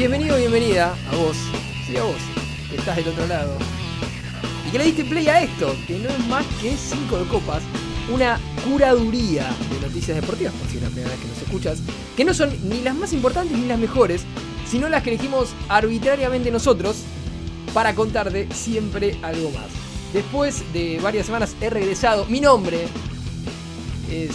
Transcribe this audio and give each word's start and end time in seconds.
Bienvenido, 0.00 0.38
bienvenida 0.38 0.96
a 1.12 1.16
vos, 1.16 1.36
sí 1.86 1.94
a 1.98 2.02
vos, 2.02 2.16
que 2.70 2.76
estás 2.76 2.96
del 2.96 3.08
otro 3.08 3.26
lado. 3.26 3.54
Y 4.66 4.70
que 4.70 4.78
le 4.78 4.84
diste 4.84 5.04
play 5.04 5.28
a 5.28 5.42
esto, 5.42 5.76
que 5.86 5.98
no 5.98 6.08
es 6.08 6.26
más 6.26 6.46
que 6.62 6.74
5 6.74 7.18
de 7.18 7.28
copas, 7.28 7.62
una 8.10 8.40
curaduría 8.64 9.54
de 9.70 9.86
noticias 9.86 10.18
deportivas, 10.18 10.54
por 10.54 10.70
si 10.70 10.78
es 10.78 10.84
la 10.84 10.88
primera 10.88 11.10
vez 11.10 11.20
que 11.20 11.28
nos 11.28 11.42
escuchas, 11.42 11.82
que 12.16 12.24
no 12.24 12.32
son 12.32 12.48
ni 12.70 12.80
las 12.80 12.96
más 12.96 13.12
importantes 13.12 13.58
ni 13.58 13.66
las 13.66 13.78
mejores, 13.78 14.22
sino 14.66 14.88
las 14.88 15.02
que 15.02 15.10
elegimos 15.10 15.50
arbitrariamente 15.68 16.50
nosotros 16.50 17.02
para 17.74 17.94
contarte 17.94 18.48
siempre 18.54 19.18
algo 19.20 19.50
más. 19.50 19.68
Después 20.14 20.64
de 20.72 20.98
varias 21.02 21.26
semanas 21.26 21.54
he 21.60 21.68
regresado. 21.68 22.24
Mi 22.24 22.40
nombre 22.40 22.88
es 24.10 24.30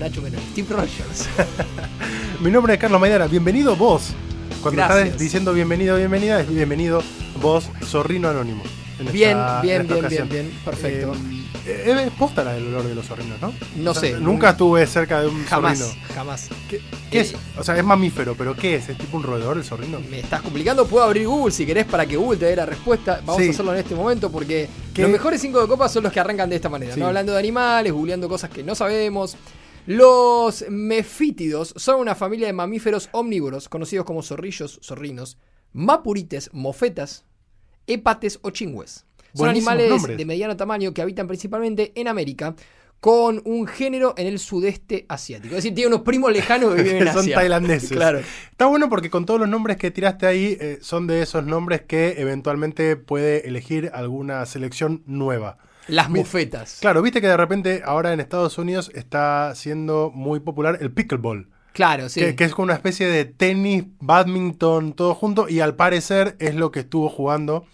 Nacho 0.00 0.20
Menor, 0.20 0.40
Steve 0.50 0.66
Rogers. 0.68 1.28
Mi 2.40 2.50
nombre 2.50 2.74
es 2.74 2.80
Carlos 2.80 3.00
Maidana, 3.00 3.28
bienvenido 3.28 3.76
vos. 3.76 4.12
Cuando 4.62 4.80
Gracias. 4.82 5.04
estás 5.06 5.20
diciendo 5.20 5.52
bienvenido, 5.52 5.96
bienvenida, 5.96 6.40
es 6.40 6.48
bienvenido 6.48 7.02
vos, 7.40 7.68
Zorrino 7.84 8.28
Anónimo. 8.28 8.62
esta- 8.98 9.10
Bien, 9.12 9.36
en 9.38 9.62
bien, 9.62 9.86
bien, 9.88 9.98
ocasión. 9.98 10.28
bien, 10.28 10.46
bien, 10.48 10.60
perfecto. 10.64 11.12
Eh, 11.66 11.84
eh, 11.86 12.04
es 12.06 12.12
posta 12.12 12.44
del 12.44 12.68
olor 12.68 12.84
de 12.84 12.94
los 12.94 13.06
zorrinos, 13.06 13.40
¿no? 13.40 13.52
No 13.76 13.90
O 13.90 13.94
sea, 13.94 14.02
sé. 14.02 14.20
Nunca 14.20 14.50
estuve 14.50 14.86
cerca 14.86 15.20
de 15.20 15.26
un 15.28 15.44
Jamás, 15.46 15.78
zorrino. 15.78 16.04
jamás. 16.14 16.48
¿Qué, 16.68 16.80
qué 17.10 17.20
es? 17.20 17.32
Eh, 17.32 17.36
O 17.58 17.64
sea, 17.64 17.76
es 17.76 17.84
mamífero, 17.84 18.34
pero 18.36 18.54
¿qué 18.54 18.76
es? 18.76 18.88
¿Es 18.88 18.98
tipo 18.98 19.16
un 19.16 19.22
roedor 19.24 19.56
el 19.56 19.64
zorrino? 19.64 19.98
Me 20.10 20.20
estás 20.20 20.42
complicando, 20.42 20.86
puedo 20.86 21.04
abrir 21.04 21.26
Google 21.26 21.52
si 21.52 21.66
querés 21.66 21.86
para 21.86 22.06
que 22.06 22.16
Google 22.16 22.38
te 22.38 22.46
dé 22.46 22.54
la 22.56 22.66
respuesta. 22.66 23.20
Vamos 23.24 23.42
Sí. 23.42 23.48
a 23.48 23.50
hacerlo 23.50 23.72
en 23.74 23.80
este 23.80 23.94
momento 23.96 24.30
porque 24.30 24.68
¿Qué? 24.94 25.02
los 25.02 25.10
mejores 25.10 25.40
5 25.40 25.60
de 25.60 25.66
copas 25.68 25.92
son 25.92 26.04
los 26.04 26.12
que 26.12 26.20
arrancan 26.20 26.48
de 26.50 26.56
esta 26.56 26.68
manera, 26.68 26.94
Sí. 26.94 27.00
¿no? 27.00 27.06
Hablando 27.08 27.32
de 27.32 27.38
animales, 27.40 27.92
googleando 27.92 28.28
cosas 28.28 28.50
que 28.50 28.62
no 28.62 28.74
sabemos. 28.76 29.36
Los 29.86 30.64
mefítidos 30.68 31.74
son 31.76 32.00
una 32.00 32.14
familia 32.14 32.46
de 32.46 32.52
mamíferos 32.52 33.08
omnívoros 33.12 33.68
conocidos 33.68 34.06
como 34.06 34.22
zorrillos, 34.22 34.78
zorrinos, 34.82 35.38
mapurites, 35.72 36.50
mofetas, 36.52 37.24
hépates 37.86 38.38
o 38.42 38.50
chingües. 38.50 39.04
Son 39.34 39.46
Buenísimos 39.46 39.72
animales 39.72 39.90
nombres. 39.90 40.18
de 40.18 40.24
mediano 40.24 40.56
tamaño 40.56 40.92
que 40.94 41.02
habitan 41.02 41.26
principalmente 41.26 41.92
en 41.96 42.06
América 42.06 42.54
con 43.00 43.42
un 43.44 43.66
género 43.66 44.14
en 44.16 44.28
el 44.28 44.38
sudeste 44.38 45.06
asiático. 45.08 45.56
Es 45.56 45.64
decir, 45.64 45.74
tiene 45.74 45.88
unos 45.88 46.02
primos 46.02 46.30
lejanos 46.30 46.74
que 46.76 46.82
viven 46.84 46.98
en 47.08 47.08
Son 47.12 47.22
Asia. 47.22 47.34
tailandeses. 47.34 47.90
Claro. 47.90 48.20
Está 48.52 48.66
bueno 48.66 48.88
porque 48.88 49.10
con 49.10 49.26
todos 49.26 49.40
los 49.40 49.48
nombres 49.48 49.78
que 49.78 49.90
tiraste 49.90 50.26
ahí, 50.26 50.56
eh, 50.60 50.78
son 50.82 51.08
de 51.08 51.22
esos 51.22 51.44
nombres 51.44 51.80
que 51.82 52.14
eventualmente 52.18 52.94
puede 52.94 53.48
elegir 53.48 53.90
alguna 53.92 54.46
selección 54.46 55.02
nueva. 55.06 55.58
Las 55.88 56.08
mofetas. 56.10 56.78
Claro, 56.80 57.02
viste 57.02 57.20
que 57.20 57.28
de 57.28 57.36
repente 57.36 57.82
ahora 57.84 58.12
en 58.12 58.20
Estados 58.20 58.58
Unidos 58.58 58.90
está 58.94 59.54
siendo 59.54 60.10
muy 60.14 60.40
popular 60.40 60.78
el 60.80 60.92
pickleball. 60.92 61.48
Claro, 61.72 62.08
sí. 62.08 62.20
Que, 62.20 62.36
que 62.36 62.44
es 62.44 62.54
como 62.54 62.64
una 62.64 62.74
especie 62.74 63.06
de 63.08 63.24
tenis, 63.24 63.84
badminton, 64.00 64.92
todo 64.92 65.14
junto. 65.14 65.48
Y 65.48 65.60
al 65.60 65.74
parecer 65.74 66.36
es 66.38 66.54
lo 66.54 66.70
que 66.70 66.80
estuvo 66.80 67.08
jugando 67.08 67.66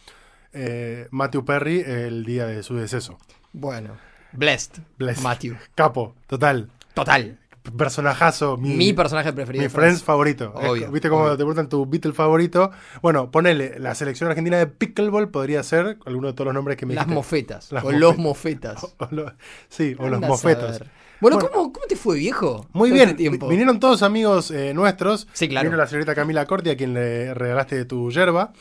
eh, 0.53 1.09
Matthew 1.11 1.45
Perry 1.45 1.81
el 1.81 2.25
día 2.25 2.47
de 2.47 2.63
su 2.63 2.77
deceso. 2.77 3.19
Bueno, 3.53 3.97
blessed, 4.33 4.83
Blessed. 4.99 5.23
Matthew. 5.23 5.57
Capo, 5.75 6.15
total. 6.27 6.71
Total. 6.95 7.39
Personajazo. 7.77 8.57
Mi, 8.57 8.75
Mi, 8.75 8.93
personaje 8.93 9.33
preferido. 9.33 9.63
mi 9.63 9.69
Friends 9.69 9.89
Friends. 10.01 10.05
favorito. 10.05 10.53
Obvio, 10.55 10.91
¿Viste 10.91 11.09
cómo 11.09 11.23
obvio. 11.23 11.33
te 11.33 11.37
preguntan 11.39 11.69
tu 11.69 11.87
Beatle 11.87 12.13
favorito? 12.13 12.71
Bueno, 13.03 13.31
ponele, 13.31 13.79
la 13.79 13.95
selección 13.95 14.29
argentina 14.31 14.59
de 14.59 14.67
pickleball 14.67 15.29
podría 15.31 15.63
ser 15.63 15.99
alguno 16.07 16.29
de 16.29 16.33
todos 16.35 16.47
los 16.47 16.55
nombres 16.55 16.77
que 16.77 16.87
me 16.87 16.95
Las 16.95 17.05
dijiste. 17.07 17.15
mofetas. 17.15 17.73
Las 17.73 17.85
o 17.85 17.93
los 17.93 18.19
mofetas. 18.19 18.83
mofetas. 18.83 18.97
O 19.11 19.15
lo- 19.15 19.33
sí, 19.69 19.95
o 19.99 20.09
los 20.09 20.21
mofetos. 20.21 20.81
Bueno, 21.21 21.37
Bueno. 21.39 21.51
¿cómo, 21.53 21.73
¿cómo 21.73 21.87
te 21.87 21.97
fue, 21.97 22.17
viejo? 22.17 22.67
Muy 22.73 22.91
bien, 22.93 23.09
este 23.09 23.17
tiempo? 23.19 23.49
vinieron 23.49 23.81
todos 23.81 24.03
amigos 24.03 24.51
eh, 24.53 24.73
nuestros. 24.75 25.27
Sí, 25.33 25.49
claro. 25.49 25.69
Vino 25.69 25.77
la 25.77 25.87
señorita 25.87 26.15
Camila 26.15 26.47
Corti, 26.47 26.71
a 26.71 26.77
quien 26.77 26.95
le 26.95 27.35
regalaste 27.35 27.85
tu 27.87 28.11
yerba. 28.13 28.53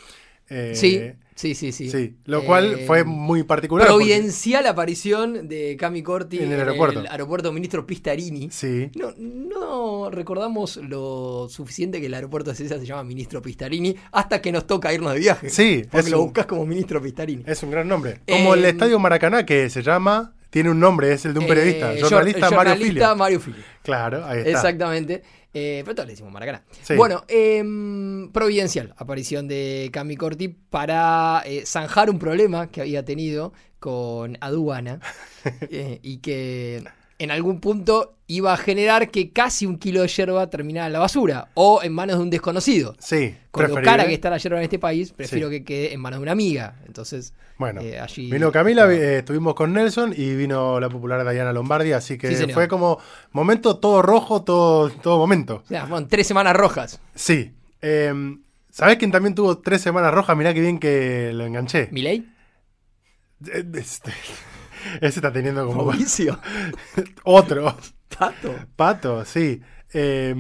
Eh, 0.49 0.73
Sí, 0.75 1.01
sí, 1.37 1.55
sí, 1.55 1.71
sí. 1.71 1.89
sí, 1.89 2.15
lo 2.25 2.43
cual 2.43 2.73
Eh, 2.79 2.83
fue 2.85 3.03
muy 3.05 3.43
particular. 3.43 3.87
Providencial 3.87 4.65
aparición 4.67 5.47
de 5.47 5.77
Cami 5.79 6.03
Corti 6.03 6.39
En 6.39 6.51
el 6.51 6.59
aeropuerto. 6.59 6.99
el 6.99 7.07
aeropuerto 7.07 7.53
Ministro 7.53 7.85
Pistarini. 7.87 8.49
Sí, 8.51 8.89
No, 8.95 9.13
no 9.17 10.09
recordamos 10.09 10.77
lo 10.77 11.47
suficiente 11.49 11.99
que 12.01 12.07
el 12.07 12.13
aeropuerto 12.13 12.49
de 12.49 12.55
César 12.57 12.79
se 12.79 12.85
llama 12.85 13.03
Ministro 13.03 13.41
Pistarini 13.41 13.95
hasta 14.11 14.41
que 14.41 14.51
nos 14.51 14.67
toca 14.67 14.93
irnos 14.93 15.13
de 15.13 15.19
viaje. 15.19 15.49
Sí, 15.49 15.83
Porque 15.89 16.05
es 16.07 16.09
lo 16.11 16.19
un- 16.19 16.25
buscas 16.25 16.45
como 16.47 16.65
Ministro 16.65 17.01
Pistarini. 17.01 17.43
es 17.45 17.61
un 17.63 17.71
gran 17.71 17.87
nombre. 17.87 18.19
Como 18.27 18.53
el 18.55 18.65
Eh, 18.65 18.69
Estadio 18.69 18.99
Maracaná, 18.99 19.45
que 19.45 19.69
se 19.69 19.81
llama, 19.83 20.33
tiene 20.49 20.71
un 20.71 20.79
nombre, 20.79 21.11
es 21.13 21.23
el 21.25 21.33
de 21.33 21.39
un 21.39 21.47
periodista, 21.47 21.93
Eh, 21.93 22.01
jornalista, 22.01 22.49
Mario 22.51 22.75
Filio. 22.75 23.15
Mario. 23.15 23.41
Claro, 23.83 24.25
ahí 24.25 24.39
está. 24.39 24.49
Exactamente. 24.51 25.21
Eh, 25.59 25.81
pero 25.83 25.95
todos 25.95 26.07
le 26.07 26.13
decimos 26.13 26.31
Maracaná. 26.31 26.63
Sí. 26.83 26.95
Bueno, 26.95 27.23
em, 27.27 28.31
providencial 28.31 28.93
aparición 28.95 29.47
de 29.47 29.89
Cami 29.91 30.15
Corti 30.15 30.49
para 30.49 31.41
eh, 31.45 31.63
zanjar 31.65 32.11
un 32.11 32.19
problema 32.19 32.69
que 32.69 32.81
había 32.81 33.03
tenido 33.03 33.53
con 33.79 34.37
aduana 34.39 34.99
eh, 35.71 35.99
y 36.03 36.17
que 36.17 36.83
en 37.19 37.31
algún 37.31 37.59
punto 37.59 38.13
iba 38.27 38.53
a 38.53 38.57
generar 38.57 39.09
que 39.09 39.31
casi 39.31 39.65
un 39.65 39.77
kilo 39.79 40.01
de 40.01 40.07
yerba 40.09 40.49
terminara 40.49 40.87
en 40.87 40.93
la 40.93 40.99
basura 40.99 41.47
o 41.53 41.81
en 41.81 41.93
manos 41.93 42.17
de 42.17 42.23
un 42.23 42.29
desconocido. 42.29 42.95
Sí, 42.99 43.35
Con 43.51 43.63
lo 43.63 43.67
preferible. 43.69 43.83
cara 43.85 44.05
que 44.07 44.13
está 44.13 44.29
la 44.29 44.37
yerba 44.37 44.57
en 44.57 44.63
este 44.65 44.79
país, 44.79 45.13
prefiero 45.13 45.47
Sí. 45.49 45.55
que 45.59 45.63
quede 45.63 45.93
en 45.93 46.01
manos 46.01 46.19
de 46.19 46.23
una 46.23 46.33
amiga. 46.33 46.75
Entonces, 46.85 47.33
Bueno, 47.57 47.79
eh, 47.81 47.99
allí. 47.99 48.29
vino 48.29 48.51
Camila, 48.51 48.91
eh, 48.91 49.19
estuvimos 49.19 49.55
con 49.55 49.71
Nelson 49.73 50.13
y 50.15 50.35
vino 50.35 50.79
la 50.79 50.89
popular 50.89 51.27
Diana 51.31 51.53
Lombardi, 51.53 51.93
así 51.93 52.17
que 52.17 52.35
Sí, 52.35 52.51
fue 52.51 52.67
como 52.67 52.99
momento 53.31 53.77
todo 53.77 54.01
rojo, 54.01 54.43
todo, 54.43 54.89
todo 54.89 55.17
momento. 55.17 55.61
O 55.63 55.67
sea, 55.67 55.87
fueron 55.87 56.07
tres 56.09 56.27
semanas 56.27 56.55
rojas. 56.55 56.99
Sí. 57.15 57.53
Eh, 57.81 58.13
¿Sabés 58.69 58.97
quién 58.97 59.11
también 59.11 59.33
tuvo 59.33 59.57
tres 59.59 59.81
semanas 59.81 60.13
rojas? 60.13 60.35
Mirá 60.37 60.53
que 60.53 60.59
bien 60.61 60.79
que 60.79 61.31
lo 61.33 61.45
enganché. 61.45 61.87
¿Miley? 61.91 62.27
Eh, 63.47 63.63
Este, 63.73 64.11
ese 64.95 65.19
está 65.19 65.31
teniendo 65.31 65.65
como 65.65 65.85
Mauricio. 65.85 66.39
otro. 67.23 67.75
Pato. 68.17 68.55
Pato, 68.75 69.25
sí. 69.25 69.61
Eh, 69.93 70.33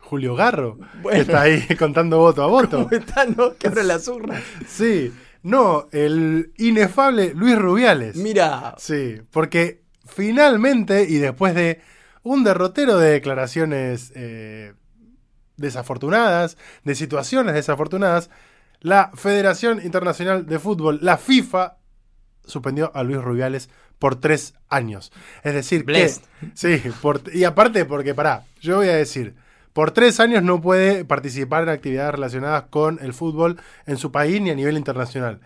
Julio 0.00 0.34
Garro. 0.34 0.78
Bueno. 1.02 1.20
Está 1.20 1.42
ahí 1.42 1.66
contando 1.78 2.18
voto 2.18 2.42
a 2.42 2.46
voto. 2.46 2.84
¿Cómo 2.84 2.90
están, 2.90 3.34
no? 3.36 3.54
Que 3.56 3.70
las 3.82 4.06
urnas. 4.08 4.42
Sí. 4.66 5.12
No, 5.42 5.88
el 5.92 6.52
inefable 6.56 7.34
Luis 7.34 7.58
Rubiales. 7.58 8.16
Mira, 8.16 8.74
Sí, 8.78 9.20
porque 9.30 9.82
finalmente, 10.06 11.06
y 11.08 11.18
después 11.18 11.54
de 11.54 11.80
un 12.22 12.44
derrotero 12.44 12.96
de 12.98 13.10
declaraciones 13.10 14.12
eh, 14.14 14.72
desafortunadas, 15.58 16.56
de 16.84 16.94
situaciones 16.94 17.54
desafortunadas, 17.54 18.30
la 18.80 19.10
Federación 19.14 19.80
Internacional 19.84 20.46
de 20.46 20.58
Fútbol, 20.58 20.98
la 21.02 21.18
FIFA, 21.18 21.76
suspendió 22.46 22.90
a 22.94 23.02
Luis 23.02 23.18
Rubiales 23.22 23.68
por 23.98 24.16
tres 24.20 24.54
años. 24.68 25.12
Es 25.42 25.54
decir, 25.54 25.84
Blessed. 25.84 26.22
que... 26.40 26.50
Sí, 26.54 26.90
por- 27.00 27.22
y 27.32 27.44
aparte 27.44 27.84
porque, 27.84 28.14
pará, 28.14 28.44
yo 28.60 28.76
voy 28.76 28.88
a 28.88 28.94
decir, 28.96 29.34
por 29.72 29.90
tres 29.92 30.20
años 30.20 30.42
no 30.42 30.60
puede 30.60 31.04
participar 31.04 31.62
en 31.64 31.70
actividades 31.70 32.12
relacionadas 32.12 32.64
con 32.70 32.98
el 33.02 33.12
fútbol 33.14 33.58
en 33.86 33.96
su 33.96 34.12
país 34.12 34.40
ni 34.40 34.50
a 34.50 34.54
nivel 34.54 34.76
internacional. 34.76 35.40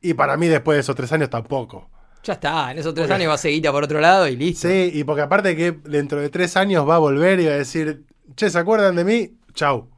Y 0.00 0.14
para 0.14 0.36
mí 0.36 0.46
después 0.46 0.76
de 0.76 0.80
esos 0.80 0.94
tres 0.96 1.12
años 1.12 1.28
tampoco. 1.30 1.90
ya 2.22 2.34
está. 2.34 2.70
En 2.72 2.78
esos 2.78 2.94
tres 2.94 3.06
Porque- 3.06 3.14
años 3.14 3.30
va 3.30 3.34
a 3.34 3.38
seguir 3.38 3.62
por 3.70 3.82
otro 3.84 4.00
lado 4.00 4.26
y 4.28 4.36
listo. 4.36 4.68
Sí, 4.68 4.90
y 4.94 5.04
porque 5.04 5.22
aparte 5.22 5.56
que 5.56 5.72
dentro 5.84 6.20
de 6.20 6.28
tres 6.30 6.56
años 6.56 6.88
va 6.88 6.96
a 6.96 6.98
volver 6.98 7.40
y 7.40 7.46
va 7.46 7.52
a 7.52 7.56
decir, 7.56 8.04
che, 8.36 8.48
¿se 8.50 8.58
acuerdan 8.58 8.96
de 8.96 9.04
mí? 9.04 9.38
Chau. 9.54 9.88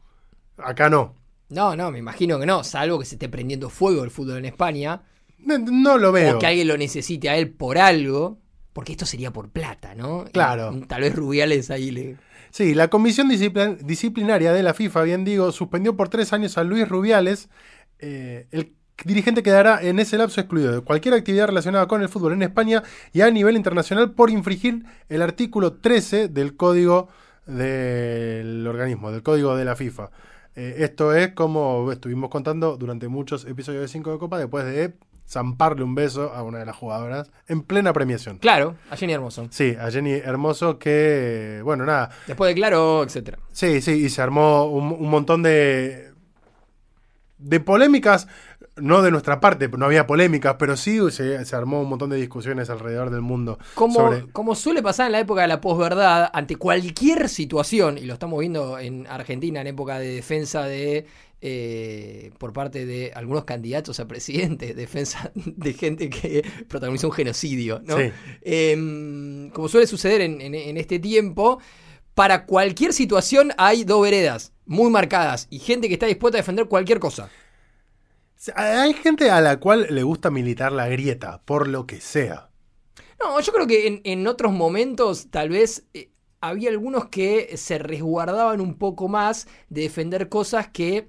Acá 0.59 0.89
no. 0.91 1.17
No, 1.49 1.75
no, 1.75 1.91
me 1.91 1.99
imagino 1.99 2.39
que 2.39 2.47
no. 2.47 2.63
Salvo 2.65 2.99
que 2.99 3.05
se 3.05 3.17
esté 3.17 3.29
prendiendo 3.29 3.69
fuego 3.71 4.05
el 4.05 4.11
fútbol 4.11 4.39
en 4.39 4.45
España. 4.45 5.03
No, 5.45 5.59
no 5.59 5.99
lo 5.99 6.13
veo. 6.13 6.37
O 6.37 6.39
que 6.39 6.47
alguien 6.47 6.69
lo 6.69 6.77
necesite 6.77 7.29
a 7.29 7.37
él 7.37 7.51
por 7.51 7.79
algo. 7.79 8.39
Porque 8.73 8.93
esto 8.93 9.05
sería 9.05 9.33
por 9.33 9.49
plata, 9.51 9.95
¿no? 9.97 10.25
Claro. 10.33 10.73
Y 10.73 10.83
tal 10.83 11.01
vez 11.03 11.15
Rubiales 11.15 11.71
ahí 11.71 11.91
le. 11.91 12.17
Sí, 12.51 12.75
la 12.75 12.89
Comisión 12.89 13.29
Disciplin- 13.29 13.79
Disciplinaria 13.79 14.53
de 14.53 14.63
la 14.63 14.75
FIFA, 14.75 15.03
bien 15.03 15.25
digo, 15.25 15.51
suspendió 15.53 15.97
por 15.97 16.09
tres 16.09 16.33
años 16.33 16.57
a 16.57 16.63
Luis 16.65 16.89
Rubiales. 16.89 17.49
Eh, 17.99 18.47
el 18.53 18.73
dirigente 19.05 19.43
quedará 19.43 19.83
en 19.83 19.99
ese 19.99 20.19
lapso 20.19 20.41
excluido 20.41 20.73
de 20.73 20.81
cualquier 20.83 21.15
actividad 21.15 21.47
relacionada 21.49 21.87
con 21.89 22.01
el 22.03 22.09
fútbol 22.09 22.33
en 22.35 22.43
España 22.43 22.83
y 23.13 23.23
a 23.23 23.31
nivel 23.31 23.57
internacional 23.57 24.13
por 24.13 24.31
infringir 24.31 24.85
el 25.09 25.23
artículo 25.23 25.75
13 25.75 26.29
del 26.29 26.57
código 26.57 27.09
del 27.47 28.67
organismo, 28.67 29.11
del 29.11 29.23
código 29.23 29.57
de 29.57 29.65
la 29.65 29.77
FIFA. 29.77 30.11
Eh, 30.57 30.77
esto 30.79 31.15
es 31.15 31.33
como 31.33 31.91
estuvimos 31.93 32.31
contando 32.31 32.77
durante 32.77 33.09
muchos 33.09 33.45
episodios 33.47 33.83
de 33.83 33.89
5 33.89 34.13
de 34.13 34.19
Copa 34.19 34.39
después 34.39 34.65
de 34.65 34.95
zamparle 35.31 35.85
un 35.85 35.95
beso 35.95 36.33
a 36.35 36.43
una 36.43 36.59
de 36.59 36.67
las 36.67 36.75
jugadoras 36.77 37.31
en 37.47 37.63
plena 37.63 37.93
premiación. 37.93 38.39
Claro, 38.39 38.75
a 38.91 38.97
Jenny 38.97 39.13
Hermoso. 39.13 39.47
Sí, 39.51 39.77
a 39.81 39.91
Jenny 39.91 40.13
Hermoso 40.13 40.79
que, 40.79 41.61
bueno, 41.63 41.85
nada, 41.87 42.11
Después 42.27 42.49
de 42.49 42.55
Claro, 42.57 43.05
etcétera. 43.05 43.39
Sí, 43.53 43.81
sí, 43.81 43.93
y 43.93 44.09
se 44.11 44.21
armó 44.23 44.65
un, 44.67 44.91
un 44.93 45.09
montón 45.09 45.43
de, 45.45 46.11
de 47.39 47.61
polémicas 47.61 48.27
no 48.77 49.03
de 49.03 49.11
nuestra 49.11 49.41
parte, 49.41 49.69
no 49.69 49.85
había 49.85 50.07
polémicas, 50.07 50.57
pero 50.59 50.75
sí 50.75 50.99
se, 51.11 51.45
se 51.45 51.57
armó 51.57 51.83
un 51.83 51.89
montón 51.89 52.09
de 52.09 52.17
discusiones 52.17 52.71
alrededor 52.71 53.11
del 53.11 53.21
mundo. 53.21 53.59
Como, 53.75 53.95
sobre- 53.95 54.27
como 54.33 54.55
suele 54.55 54.83
pasar 54.83 55.07
en 55.07 55.13
la 55.13 55.21
época 55.21 55.43
de 55.43 55.49
la 55.49 55.61
posverdad, 55.61 56.31
ante 56.33 56.57
cualquier 56.57 57.29
situación, 57.29 57.99
y 57.99 58.03
lo 58.07 58.15
estamos 58.15 58.41
viendo 58.41 58.79
en 58.79 59.07
Argentina 59.07 59.61
en 59.61 59.67
época 59.67 59.99
de 59.99 60.09
defensa 60.15 60.63
de. 60.65 61.07
Eh, 61.43 62.31
por 62.39 62.53
parte 62.53 62.85
de 62.87 63.13
algunos 63.15 63.45
candidatos 63.45 64.01
a 64.01 64.07
presidente, 64.09 64.75
defensa 64.75 65.33
de 65.35 65.73
gente 65.75 66.11
que 66.11 66.45
protagonizó 66.69 67.09
un 67.09 67.13
genocidio, 67.15 67.81
¿no? 67.85 67.97
Sí. 67.99 68.13
Em, 68.43 69.51
como 69.51 69.69
suele 69.69 69.87
suceder 69.87 70.21
en, 70.21 70.41
en- 70.41 70.55
en 70.55 70.77
este 70.77 70.99
tiempo, 70.99 71.61
para 72.15 72.45
cualquier 72.47 72.93
situación 72.93 73.53
hay 73.57 73.85
dos 73.85 74.03
veredas 74.03 74.53
muy 74.67 74.91
marcadas 74.91 75.47
y 75.51 75.59
gente 75.59 75.89
que 75.89 75.95
está 75.95 76.07
dispuesta 76.07 76.39
a 76.39 76.43
defender 76.43 76.67
cualquier 76.67 77.01
cosa. 77.01 77.31
Hay 78.55 78.95
gente 78.95 79.31
a 79.31 79.41
la 79.41 79.59
cual 79.61 79.87
le 79.91 80.03
gusta 80.03 80.31
militar 80.31 80.73
la 80.73 80.89
grieta, 80.89 81.43
por 81.45 81.69
lo 81.69 81.87
que 81.87 82.01
sea. 82.01 82.51
No, 83.23 83.39
yo 83.41 83.53
creo 83.53 83.67
que 83.67 83.87
en, 83.87 84.01
en 84.05 84.27
otros 84.27 84.53
momentos 84.53 85.29
tal 85.31 85.51
vez 85.51 85.85
eh, 85.93 86.11
había 86.41 86.71
algunos 86.71 87.09
que 87.11 87.55
se 87.59 87.79
resguardaban 87.79 88.63
un 88.63 88.79
poco 88.79 89.09
más 89.09 89.47
de 89.69 89.83
defender 89.83 90.31
cosas 90.31 90.69
que 90.69 91.09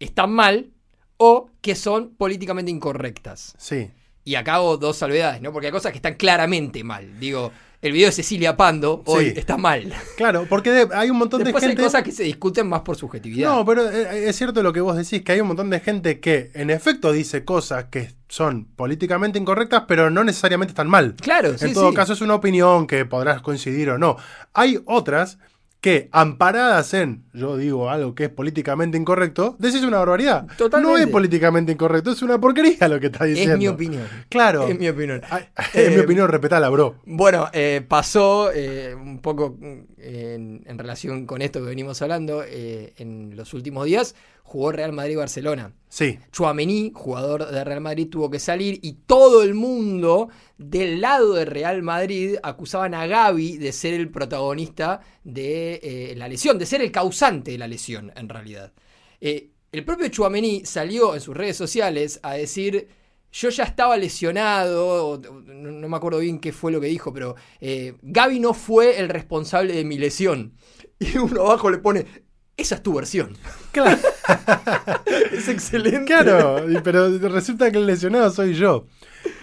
están 0.00 0.30
mal 0.30 0.70
o 1.16 1.48
que 1.60 1.74
son 1.74 2.14
políticamente 2.16 2.70
incorrectas. 2.70 3.54
Sí. 3.58 3.90
Y 4.24 4.34
acá 4.34 4.56
hago 4.56 4.76
dos 4.76 4.96
salvedades, 4.96 5.40
¿no? 5.40 5.52
Porque 5.52 5.66
hay 5.68 5.72
cosas 5.72 5.92
que 5.92 5.98
están 5.98 6.14
claramente 6.14 6.82
mal. 6.82 7.18
Digo, 7.20 7.52
el 7.80 7.92
video 7.92 8.08
de 8.08 8.12
Cecilia 8.12 8.56
Pando 8.56 9.02
hoy 9.06 9.26
Sí. 9.30 9.34
está 9.38 9.56
mal. 9.56 9.92
Claro, 10.16 10.46
porque 10.48 10.70
de- 10.72 10.94
hay 10.94 11.10
un 11.10 11.16
montón 11.18 11.44
Después 11.44 11.62
de 11.62 11.66
hay 11.68 11.70
gente. 11.72 11.82
cosas 11.84 12.02
que 12.02 12.10
se 12.10 12.24
discuten 12.24 12.66
más 12.66 12.80
por 12.80 12.96
subjetividad. 12.96 13.48
No, 13.54 13.64
pero 13.64 13.88
eh, 13.88 14.28
es 14.28 14.34
cierto 14.36 14.62
lo 14.64 14.72
que 14.72 14.80
vos 14.80 14.96
decís, 14.96 15.22
que 15.22 15.32
hay 15.32 15.40
un 15.40 15.46
montón 15.48 15.70
de 15.70 15.78
gente 15.80 16.18
que 16.18 16.50
en 16.54 16.70
efecto 16.70 17.12
dice 17.12 17.44
cosas 17.44 17.84
que 17.84 18.14
son 18.28 18.64
políticamente 18.64 19.38
incorrectas, 19.38 19.84
pero 19.86 20.10
no 20.10 20.24
necesariamente 20.24 20.72
están 20.72 20.88
mal. 20.88 21.14
claro, 21.20 21.56
sí, 21.56 21.66
en 21.66 21.74
todo 21.74 21.90
sí. 21.90 21.94
caso 21.94 22.12
es 22.14 22.20
una 22.20 22.34
opinión 22.34 22.88
que 22.88 23.04
podrás 23.06 23.40
coincidir 23.42 23.90
o 23.90 23.98
no. 23.98 24.16
Hay 24.54 24.80
otras 24.86 25.38
que, 25.86 26.08
amparadas 26.10 26.94
en, 26.94 27.22
yo 27.32 27.56
digo 27.56 27.88
algo 27.88 28.12
que 28.16 28.24
es 28.24 28.30
políticamente 28.30 28.98
incorrecto, 28.98 29.54
decís 29.60 29.84
una 29.84 29.98
barbaridad. 29.98 30.44
Totalmente. 30.58 30.92
No 30.92 30.98
es 30.98 31.06
políticamente 31.06 31.70
incorrecto, 31.70 32.10
es 32.10 32.22
una 32.22 32.40
porquería 32.40 32.88
lo 32.88 32.98
que 32.98 33.06
estás 33.06 33.28
diciendo. 33.28 33.52
es 33.52 33.58
mi 33.60 33.68
opinión. 33.68 34.02
Claro. 34.28 34.66
Es 34.66 34.76
mi 34.76 34.88
opinión. 34.88 35.22
Ay, 35.30 35.44
Es 35.72 35.90
mi 35.90 35.94
Eh, 35.94 36.00
opinión, 36.00 36.28
respetala, 36.28 36.70
bro. 36.70 36.96
Bueno, 37.06 37.48
eh, 37.52 37.84
pasó 37.86 38.50
eh, 38.52 38.96
un 38.96 39.20
poco 39.20 39.56
en, 39.60 40.64
en 40.66 40.76
relación 40.78 41.24
con 41.24 41.40
esto 41.40 41.60
que 41.60 41.66
venimos 41.66 42.02
hablando 42.02 42.42
en 42.44 43.36
los 43.36 43.54
últimos 43.54 43.84
días. 43.86 44.16
Jugó 44.46 44.70
Real 44.70 44.92
Madrid-Barcelona. 44.92 45.74
Sí. 45.88 46.20
Chouameni, 46.30 46.92
jugador 46.94 47.50
de 47.50 47.64
Real 47.64 47.80
Madrid, 47.80 48.08
tuvo 48.08 48.30
que 48.30 48.38
salir 48.38 48.78
y 48.80 48.92
todo 48.92 49.42
el 49.42 49.54
mundo 49.54 50.28
del 50.56 51.00
lado 51.00 51.34
de 51.34 51.44
Real 51.44 51.82
Madrid 51.82 52.36
acusaban 52.44 52.94
a 52.94 53.08
Gaby 53.08 53.58
de 53.58 53.72
ser 53.72 53.94
el 53.94 54.08
protagonista 54.08 55.00
de 55.24 55.80
eh, 55.82 56.14
la 56.16 56.28
lesión, 56.28 56.60
de 56.60 56.66
ser 56.66 56.80
el 56.80 56.92
causante 56.92 57.50
de 57.50 57.58
la 57.58 57.66
lesión, 57.66 58.12
en 58.14 58.28
realidad. 58.28 58.72
Eh, 59.20 59.50
el 59.72 59.84
propio 59.84 60.06
Chouameni 60.06 60.64
salió 60.64 61.16
en 61.16 61.20
sus 61.20 61.36
redes 61.36 61.56
sociales 61.56 62.20
a 62.22 62.34
decir. 62.34 62.88
Yo 63.32 63.50
ya 63.50 63.64
estaba 63.64 63.98
lesionado, 63.98 65.20
no 65.20 65.88
me 65.88 65.96
acuerdo 65.96 66.20
bien 66.20 66.38
qué 66.38 66.52
fue 66.52 66.72
lo 66.72 66.80
que 66.80 66.86
dijo, 66.86 67.12
pero 67.12 67.34
eh, 67.60 67.94
Gaby 68.00 68.40
no 68.40 68.54
fue 68.54 68.98
el 68.98 69.10
responsable 69.10 69.74
de 69.74 69.84
mi 69.84 69.98
lesión. 69.98 70.54
Y 70.98 71.18
uno 71.18 71.42
abajo 71.42 71.70
le 71.70 71.76
pone, 71.76 72.06
esa 72.56 72.76
es 72.76 72.82
tu 72.82 72.94
versión. 72.94 73.36
Claro. 73.72 73.98
Es 75.32 75.48
excelente. 75.48 76.04
Claro, 76.06 76.64
pero 76.82 77.16
resulta 77.18 77.70
que 77.70 77.78
el 77.78 77.86
lesionado 77.86 78.30
soy 78.30 78.54
yo. 78.54 78.86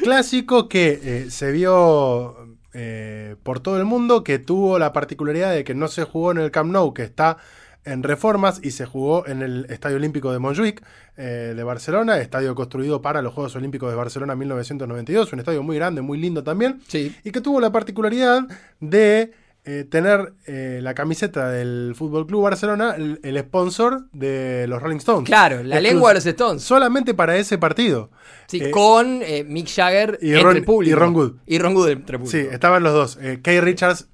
Clásico 0.03 0.67
que 0.67 0.99
eh, 1.03 1.27
se 1.29 1.51
vio 1.51 2.35
eh, 2.73 3.35
por 3.43 3.59
todo 3.59 3.77
el 3.77 3.85
mundo, 3.85 4.23
que 4.23 4.39
tuvo 4.39 4.79
la 4.79 4.91
particularidad 4.93 5.53
de 5.53 5.63
que 5.63 5.75
no 5.75 5.87
se 5.87 6.03
jugó 6.03 6.31
en 6.31 6.39
el 6.39 6.51
Camp 6.51 6.71
Nou, 6.71 6.93
que 6.93 7.03
está 7.03 7.37
en 7.85 8.01
reformas, 8.03 8.59
y 8.63 8.71
se 8.71 8.85
jugó 8.85 9.27
en 9.27 9.41
el 9.41 9.67
Estadio 9.69 9.97
Olímpico 9.97 10.31
de 10.31 10.39
Montjuic 10.39 10.81
eh, 11.17 11.53
de 11.55 11.63
Barcelona, 11.63 12.17
estadio 12.17 12.55
construido 12.55 13.01
para 13.01 13.21
los 13.21 13.33
Juegos 13.33 13.55
Olímpicos 13.55 13.89
de 13.89 13.95
Barcelona 13.95 14.35
1992, 14.35 15.33
un 15.33 15.39
estadio 15.39 15.63
muy 15.63 15.75
grande, 15.75 16.01
muy 16.01 16.17
lindo 16.17 16.43
también, 16.43 16.81
Sí. 16.87 17.15
y 17.23 17.31
que 17.31 17.41
tuvo 17.41 17.59
la 17.61 17.71
particularidad 17.71 18.47
de 18.79 19.33
eh, 19.65 19.85
tener 19.89 20.33
eh, 20.45 20.79
la 20.81 20.93
camiseta 20.93 21.49
del 21.49 21.93
Fútbol 21.95 22.27
Club 22.27 22.43
Barcelona, 22.43 22.95
el, 22.97 23.19
el 23.23 23.39
sponsor 23.39 24.09
de 24.11 24.65
los 24.67 24.81
Rolling 24.81 24.97
Stones. 24.97 25.25
Claro, 25.25 25.63
la 25.63 25.77
Exclus- 25.77 25.81
lengua 25.81 26.09
de 26.09 26.15
los 26.15 26.25
Stones. 26.25 26.63
solamente 26.63 27.13
para 27.13 27.37
ese 27.37 27.57
partido. 27.57 28.11
Sí, 28.47 28.59
Eh, 28.61 28.71
con 28.71 29.21
eh, 29.23 29.45
Mick 29.47 29.67
Jagger 29.69 30.19
y 30.21 30.29
entre 30.31 30.43
Ron- 30.43 30.57
el 30.57 30.63
público. 30.65 30.91
y 30.91 30.95
Ron 30.99 31.15
Wood. 31.15 31.33
Y 31.45 31.59
Ron 31.59 31.75
Wood 31.77 31.89
entre 31.89 32.17
el 32.17 32.27
Sí, 32.27 32.39
estaban 32.39 32.83
los 32.83 32.93
dos. 32.93 33.19
Kay 33.41 33.61
Richards, 33.61 34.09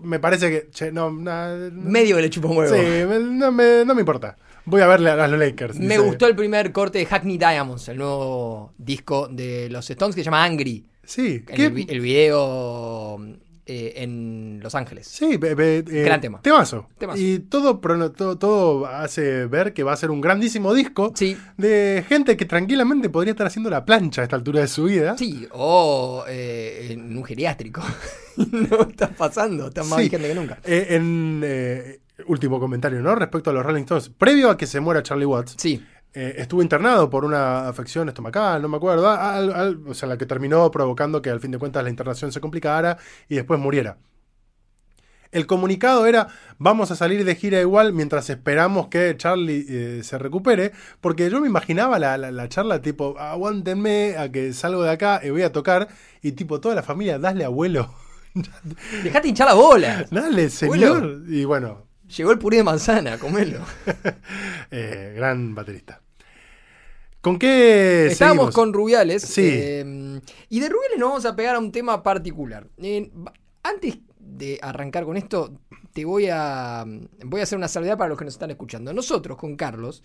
me 0.00 0.18
parece 0.18 0.50
que. 0.50 0.68
che, 0.70 0.90
no, 0.90 1.12
na- 1.12 1.56
Medio 1.72 2.16
que 2.16 2.22
le 2.22 2.30
chupa 2.30 2.48
un 2.48 2.56
huevo. 2.56 2.74
Sí, 2.74 2.82
me- 2.82 3.20
no, 3.20 3.52
me, 3.52 3.84
no 3.84 3.94
me 3.94 4.00
importa. 4.00 4.36
Voy 4.64 4.80
a 4.80 4.86
verle 4.88 5.10
a 5.10 5.26
los 5.28 5.38
Lakers. 5.38 5.76
Me 5.76 5.94
dice. 5.94 5.98
gustó 5.98 6.26
el 6.26 6.34
primer 6.36 6.72
corte 6.72 6.98
de 6.98 7.06
Hackney 7.06 7.38
Diamonds, 7.38 7.88
el 7.88 7.98
nuevo 7.98 8.72
disco 8.78 9.28
de 9.28 9.68
los 9.70 9.88
Stones 9.90 10.14
que 10.16 10.22
se 10.22 10.24
llama 10.24 10.42
Angry. 10.44 10.86
Sí, 11.04 11.44
el 11.48 12.00
video 12.00 13.20
eh, 13.66 13.92
en 13.96 14.58
Los 14.62 14.74
Ángeles. 14.74 15.06
Sí, 15.06 15.36
be- 15.36 15.54
be- 15.54 15.78
eh, 15.78 16.02
Gran 16.04 16.20
tema. 16.20 16.40
Temazo. 16.42 16.88
Temazo. 16.98 17.18
Y 17.20 17.38
todo, 17.40 17.78
todo, 17.78 18.36
todo 18.38 18.86
hace 18.86 19.46
ver 19.46 19.72
que 19.72 19.82
va 19.84 19.92
a 19.92 19.96
ser 19.96 20.10
un 20.10 20.20
grandísimo 20.20 20.74
disco 20.74 21.12
Sí, 21.14 21.36
de 21.56 22.04
gente 22.08 22.36
que 22.36 22.44
tranquilamente 22.44 23.08
podría 23.08 23.32
estar 23.32 23.46
haciendo 23.46 23.70
la 23.70 23.84
plancha 23.84 24.20
a 24.22 24.24
esta 24.24 24.36
altura 24.36 24.60
de 24.60 24.68
su 24.68 24.84
vida. 24.84 25.16
sí, 25.16 25.46
o 25.52 26.24
eh, 26.28 26.88
en 26.90 27.16
un 27.16 27.24
geriátrico. 27.24 27.82
no 28.36 28.82
está 28.88 29.08
pasando, 29.08 29.68
está 29.68 29.84
más 29.84 29.98
Sí. 29.98 30.04
vigente 30.04 30.28
que 30.28 30.34
nunca. 30.34 30.58
En 30.64 31.44
último 32.26 32.60
comentario, 32.60 33.00
¿no? 33.00 33.14
Respecto 33.14 33.50
a 33.50 33.52
los 33.52 33.64
Rolling 33.64 33.82
Stones. 33.82 34.08
Previo 34.10 34.50
a 34.50 34.56
que 34.56 34.66
se 34.66 34.80
muera 34.80 35.02
Charlie 35.02 35.24
Watts, 35.26 35.54
Sí, 35.58 35.84
eh, 36.14 36.34
estuvo 36.38 36.62
internado 36.62 37.08
por 37.10 37.24
una 37.24 37.68
afección 37.68 38.08
estomacal, 38.08 38.60
no 38.62 38.68
me 38.68 38.76
acuerdo. 38.76 39.08
a- 39.08 39.34
al- 39.36 39.52
al- 39.52 39.80
o 39.88 39.94
sea, 39.94 40.08
la 40.08 40.18
que 40.18 40.26
terminó 40.26 40.70
provocando 40.70 41.22
que 41.22 41.30
al 41.30 41.40
fin 41.40 41.50
de 41.52 41.58
cuentas 41.58 41.82
la 41.84 41.90
internación 41.90 42.32
se 42.32 42.40
complicara 42.40 42.98
y 43.28 43.36
después 43.36 43.58
muriera. 43.60 43.96
El 45.30 45.46
comunicado 45.46 46.04
era, 46.04 46.28
vamos 46.58 46.90
a 46.90 46.96
salir 46.96 47.24
de 47.24 47.34
gira 47.34 47.58
igual 47.58 47.94
mientras 47.94 48.28
esperamos 48.28 48.88
que 48.88 49.16
Charlie 49.16 49.64
eh, 49.66 50.00
se 50.02 50.18
recupere, 50.18 50.72
porque 51.00 51.30
yo 51.30 51.40
me 51.40 51.46
imaginaba 51.48 51.98
la, 51.98 52.18
la- 52.18 52.30
la 52.30 52.48
charla 52.50 52.82
tipo, 52.82 53.18
aguántenme 53.18 54.16
a 54.18 54.30
que 54.30 54.52
salgo 54.52 54.82
de 54.82 54.90
acá 54.90 55.22
y 55.24 55.30
voy 55.30 55.40
a 55.42 55.50
tocar, 55.50 55.88
y 56.20 56.32
tipo, 56.32 56.60
toda 56.60 56.74
la 56.74 56.82
familia, 56.82 57.18
dale 57.18 57.46
abuelo, 57.46 57.94
dejate 59.02 59.28
hinchar 59.28 59.46
la 59.48 59.54
bola. 59.54 60.04
dale 60.10 60.50
señor. 60.50 61.22
Y 61.26 61.46
bueno, 61.46 61.86
Llegó 62.14 62.30
el 62.30 62.38
puré 62.38 62.58
de 62.58 62.64
manzana, 62.64 63.16
comelo. 63.16 63.60
eh, 64.70 65.14
gran 65.16 65.54
baterista. 65.54 66.01
¿Con 67.22 67.38
qué 67.38 68.08
Estábamos 68.08 68.46
seguimos? 68.46 68.54
con 68.54 68.72
Rubiales. 68.72 69.22
Sí. 69.22 69.42
eh, 69.44 70.20
y 70.48 70.60
de 70.60 70.68
Rubiales 70.68 70.98
nos 70.98 71.08
vamos 71.08 71.24
a 71.24 71.36
pegar 71.36 71.54
a 71.54 71.60
un 71.60 71.70
tema 71.70 72.02
particular. 72.02 72.66
Eh, 72.78 73.10
antes 73.62 73.98
de 74.18 74.58
arrancar 74.60 75.04
con 75.04 75.16
esto, 75.16 75.52
te 75.92 76.04
voy 76.04 76.26
a, 76.30 76.84
voy 77.24 77.40
a 77.40 77.44
hacer 77.44 77.56
una 77.56 77.68
salvedad 77.68 77.96
para 77.96 78.08
los 78.08 78.18
que 78.18 78.24
nos 78.24 78.34
están 78.34 78.50
escuchando. 78.50 78.92
Nosotros, 78.92 79.38
con 79.38 79.54
Carlos, 79.54 80.02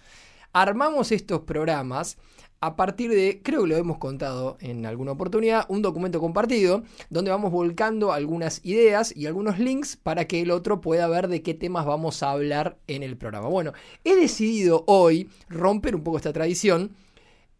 armamos 0.53 1.11
estos 1.11 1.41
programas 1.41 2.17
a 2.59 2.75
partir 2.75 3.11
de, 3.11 3.41
creo 3.43 3.63
que 3.63 3.67
lo 3.69 3.77
hemos 3.77 3.97
contado 3.97 4.57
en 4.61 4.85
alguna 4.85 5.11
oportunidad, 5.11 5.65
un 5.69 5.81
documento 5.83 6.19
compartido 6.19 6.83
donde 7.09 7.29
vamos 7.31 7.51
volcando 7.51 8.11
algunas 8.13 8.63
ideas 8.63 9.15
y 9.15 9.27
algunos 9.27 9.59
links 9.59 9.95
para 9.95 10.25
que 10.25 10.41
el 10.41 10.51
otro 10.51 10.81
pueda 10.81 11.07
ver 11.07 11.27
de 11.27 11.43
qué 11.43 11.53
temas 11.53 11.85
vamos 11.85 12.21
a 12.23 12.31
hablar 12.31 12.77
en 12.87 13.03
el 13.03 13.15
programa. 13.17 13.47
Bueno, 13.47 13.73
he 14.03 14.15
decidido 14.15 14.83
hoy 14.87 15.29
romper 15.49 15.95
un 15.95 16.03
poco 16.03 16.17
esta 16.17 16.33
tradición 16.33 16.95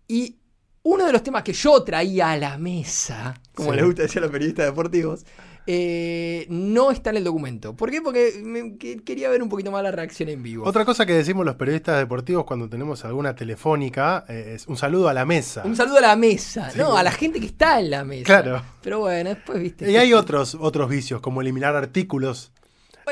y 0.08 0.38
uno 0.84 1.06
de 1.06 1.12
los 1.12 1.22
temas 1.24 1.44
que 1.44 1.54
yo 1.54 1.84
traía 1.84 2.32
a 2.32 2.38
la 2.38 2.58
mesa, 2.58 3.34
como 3.54 3.72
Sí. 3.72 3.76
les 3.76 3.86
gusta 3.86 4.02
decir 4.04 4.20
a 4.20 4.22
los 4.22 4.32
periodistas 4.32 4.66
deportivos, 4.68 5.26
eh, 5.70 6.46
no 6.50 6.92
está 6.92 7.10
en 7.10 7.18
el 7.18 7.26
documento. 7.26 7.76
¿Por 7.76 7.92
qué? 7.92 8.02
Porque 8.02 8.40
me- 8.42 8.78
que- 8.78 9.04
quería 9.04 9.30
ver 9.30 9.44
un 9.44 9.50
poquito 9.50 9.70
más 9.70 9.84
la 9.84 9.92
reacción 9.92 10.30
en 10.30 10.42
vivo. 10.42 10.66
Otra 10.66 10.86
cosa 10.86 11.06
que 11.06 11.12
decimos 11.14 11.46
los 11.46 11.56
periodistas 11.56 11.98
deportivos 11.98 12.46
cuando 12.46 12.70
tenemos 12.70 13.04
alguna 13.04 13.36
telefónica 13.36 14.24
eh, 14.30 14.54
es 14.56 14.66
un 14.68 14.78
saludo 14.78 15.10
a 15.10 15.14
la 15.14 15.26
mesa. 15.26 15.64
Un 15.66 15.76
saludo 15.76 15.98
a 15.98 16.02
la 16.02 16.16
mesa, 16.16 16.70
Sí. 16.72 16.78
no, 16.80 16.96
a 16.96 17.04
la 17.04 17.12
gente 17.12 17.42
que 17.42 17.48
está 17.48 17.82
en 17.82 17.90
la 17.90 18.06
mesa. 18.06 18.24
Claro. 18.24 18.62
Pero 18.82 19.00
bueno, 19.00 19.30
después 19.32 19.60
viste. 19.62 19.92
Y 19.92 19.98
hay 19.98 20.14
otros, 20.14 20.56
otros 20.58 20.88
vicios, 20.90 21.20
como 21.20 21.42
eliminar 21.42 21.76
artículos. 21.76 22.54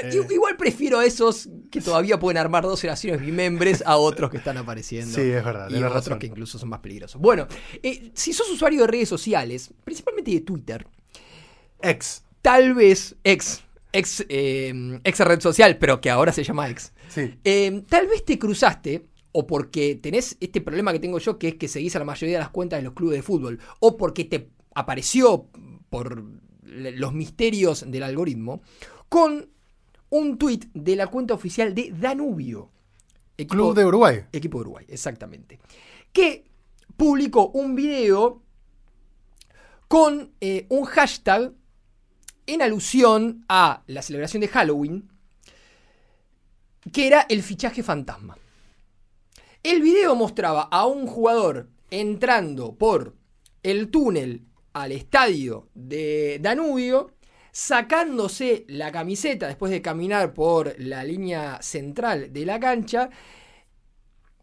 Eh. 0.04 0.28
Igual 0.34 0.58
prefiero 0.58 1.00
a 1.00 1.06
esos 1.06 1.50
que 1.72 1.82
todavía 1.82 2.20
pueden 2.20 2.38
armar 2.38 2.64
dos 2.64 2.84
oraciones 2.84 3.22
bimembres 3.22 3.84
a 3.86 3.98
otros 3.98 4.30
que 4.30 4.38
están 4.38 4.58
apareciendo. 4.58 5.14
Sí, 5.16 5.22
es 5.22 5.44
verdad, 5.44 5.68
Y 5.70 5.74
tenés 5.74 5.90
otros 5.90 6.06
razón. 6.06 6.20
que 6.20 6.28
incluso 6.28 6.60
son 6.60 6.70
más 6.70 6.80
peligrosos. 6.80 7.20
Bueno, 7.22 7.48
eh, 7.82 8.12
si 8.14 8.34
sos 8.34 8.50
usuario 8.50 8.82
de 8.82 8.88
redes 8.88 9.10
sociales, 9.10 9.74
principalmente 9.84 10.32
de 10.32 10.42
Twitter, 10.42 10.86
Ex. 11.82 12.24
tal 12.42 12.74
vez 12.74 13.16
ex, 13.24 13.64
ex, 13.92 14.26
eh, 14.30 15.00
ex 15.04 15.20
red 15.20 15.40
social, 15.40 15.78
pero 15.78 16.02
que 16.02 16.10
ahora 16.10 16.32
se 16.32 16.44
llama 16.44 16.70
ex. 16.70 16.92
Sí. 17.10 17.34
Tal 17.88 18.08
vez 18.08 18.26
te 18.26 18.38
cruzaste 18.40 19.06
o 19.32 19.46
porque 19.46 19.96
tenés 19.96 20.38
este 20.40 20.62
problema 20.62 20.94
que 20.94 21.00
tengo 21.00 21.20
yo, 21.20 21.38
que 21.38 21.50
es 21.50 21.56
que 21.56 21.68
seguís 21.68 21.96
a 21.96 22.00
la 22.00 22.06
mayoría 22.06 22.38
de 22.38 22.40
las 22.44 22.50
cuentas 22.52 22.80
de 22.80 22.84
los 22.84 22.94
clubes 22.94 23.18
de 23.18 23.22
fútbol, 23.24 23.60
o 23.80 23.98
porque 23.98 24.24
te 24.26 24.50
apareció 24.74 25.50
por 25.90 26.24
los 26.64 27.14
misterios 27.14 27.90
del 27.90 28.04
algoritmo, 28.04 28.62
con 29.10 29.50
un 30.18 30.38
tuit 30.38 30.66
de 30.74 30.96
la 30.96 31.08
cuenta 31.08 31.34
oficial 31.34 31.76
de 31.76 31.92
Danubio. 31.92 32.72
Club 33.50 33.76
de 33.76 33.86
Uruguay. 33.86 34.26
Equipo 34.32 34.60
de 34.60 34.62
Uruguay, 34.62 34.86
exactamente. 34.88 35.60
Que 36.14 36.46
publicó 36.96 37.50
un 37.50 37.76
video 37.76 38.42
con 39.90 40.32
eh, 40.40 40.66
un 40.70 40.86
hashtag 40.86 41.52
en 42.48 42.62
alusión 42.62 43.44
a 43.50 43.84
la 43.88 44.02
celebración 44.02 44.42
de 44.42 44.48
Halloween, 44.48 45.10
que 46.94 47.08
era 47.08 47.26
el 47.28 47.44
fichaje 47.44 47.84
fantasma. 47.84 48.38
El 49.64 49.82
video 49.82 50.16
mostraba 50.16 50.62
a 50.72 50.86
un 50.86 51.08
jugador 51.08 51.70
entrando 51.90 52.76
por 52.76 53.16
el 53.64 53.90
túnel 53.90 54.46
al 54.72 54.92
estadio 54.92 55.70
de 55.74 56.40
Danubio, 56.42 57.15
sacándose 57.56 58.66
la 58.68 58.92
camiseta 58.92 59.48
después 59.48 59.72
de 59.72 59.82
caminar 59.82 60.34
por 60.34 60.76
la 60.78 61.06
línea 61.06 61.62
central 61.62 62.34
de 62.34 62.46
la 62.46 62.60
cancha. 62.60 63.10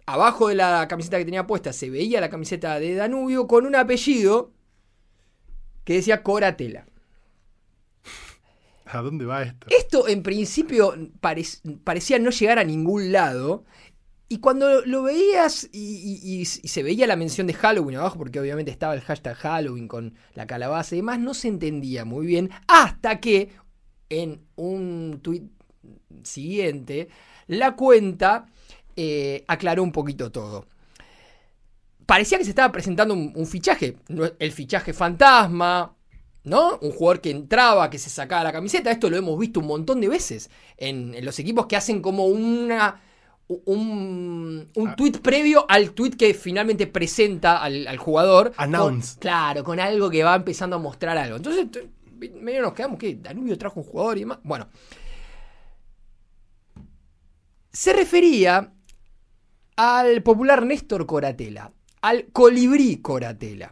Abajo 0.06 0.48
de 0.48 0.54
la 0.54 0.88
camiseta 0.88 1.18
que 1.18 1.26
tenía 1.26 1.46
puesta 1.46 1.74
se 1.74 1.90
veía 1.90 2.22
la 2.22 2.30
camiseta 2.30 2.80
de 2.80 2.94
Danubio 2.94 3.46
con 3.46 3.66
un 3.66 3.76
apellido 3.76 4.54
que 5.84 5.92
decía 5.92 6.22
Coratela. 6.22 6.86
¿A 8.86 9.02
dónde 9.02 9.26
va 9.26 9.42
esto? 9.42 9.66
Esto 9.68 10.08
en 10.08 10.22
principio 10.22 10.94
parecía 11.84 12.18
no 12.18 12.30
llegar 12.30 12.58
a 12.58 12.64
ningún 12.64 13.12
lado. 13.12 13.66
Y 14.32 14.38
cuando 14.38 14.80
lo 14.86 15.02
veías 15.02 15.68
y, 15.72 16.46
se 16.46 16.82
veía 16.82 17.06
la 17.06 17.16
mención 17.16 17.46
de 17.46 17.52
Halloween 17.52 17.98
abajo, 17.98 18.16
porque 18.16 18.40
obviamente 18.40 18.70
estaba 18.70 18.94
el 18.94 19.02
hashtag 19.02 19.36
Halloween 19.36 19.88
con 19.88 20.14
la 20.34 20.46
calabaza 20.46 20.94
y 20.94 21.00
demás, 21.00 21.18
no 21.18 21.34
se 21.34 21.48
entendía 21.48 22.06
muy 22.06 22.24
bien. 22.24 22.48
Hasta 22.66 23.20
que 23.20 23.50
en 24.08 24.40
un 24.56 25.20
tweet 25.20 25.42
siguiente, 26.22 27.08
la 27.46 27.76
cuenta 27.76 28.46
eh, 28.96 29.44
aclaró 29.48 29.82
un 29.82 29.92
poquito 29.92 30.32
todo. 30.32 30.66
Parecía 32.06 32.38
que 32.38 32.44
se 32.44 32.50
estaba 32.52 32.72
presentando 32.72 33.12
un 33.12 33.46
fichaje, 33.46 33.98
el 34.38 34.52
fichaje 34.52 34.94
fantasma, 34.94 35.94
¿no? 36.44 36.78
Un 36.80 36.92
jugador 36.92 37.20
que 37.20 37.32
entraba, 37.32 37.90
que 37.90 37.98
se 37.98 38.08
sacaba 38.08 38.44
la 38.44 38.52
camiseta. 38.52 38.90
Esto 38.90 39.10
lo 39.10 39.18
hemos 39.18 39.38
visto 39.38 39.60
un 39.60 39.66
montón 39.66 40.00
de 40.00 40.08
veces 40.08 40.48
en, 40.78 41.22
los 41.22 41.38
equipos 41.38 41.66
que 41.66 41.76
hacen 41.76 42.00
como 42.00 42.24
una. 42.28 43.02
Un, 43.48 44.70
un 44.74 44.88
ah. 44.88 44.96
tweet 44.96 45.20
previo 45.22 45.66
al 45.68 45.90
tweet 45.90 46.12
que 46.12 46.32
finalmente 46.32 46.86
presenta 46.86 47.62
al, 47.62 47.96
jugador. 47.98 48.52
Announce. 48.56 49.18
claro, 49.18 49.62
con 49.62 49.78
algo 49.78 50.08
que 50.08 50.22
va 50.24 50.34
empezando 50.36 50.76
a 50.76 50.78
mostrar 50.78 51.18
algo. 51.18 51.36
Entonces, 51.36 51.66
medio 52.40 52.62
nos 52.62 52.72
quedamos 52.72 52.98
que 52.98 53.16
Danubio 53.16 53.58
trajo 53.58 53.80
un 53.80 53.86
jugador 53.86 54.16
y 54.16 54.20
demás. 54.20 54.38
Bueno. 54.42 54.68
Se 57.72 57.92
refería 57.92 58.72
al 59.76 60.22
popular 60.22 60.64
Néstor 60.64 61.06
Coratela, 61.06 61.72
al 62.02 62.26
colibrí 62.26 62.98
Coratela. 62.98 63.70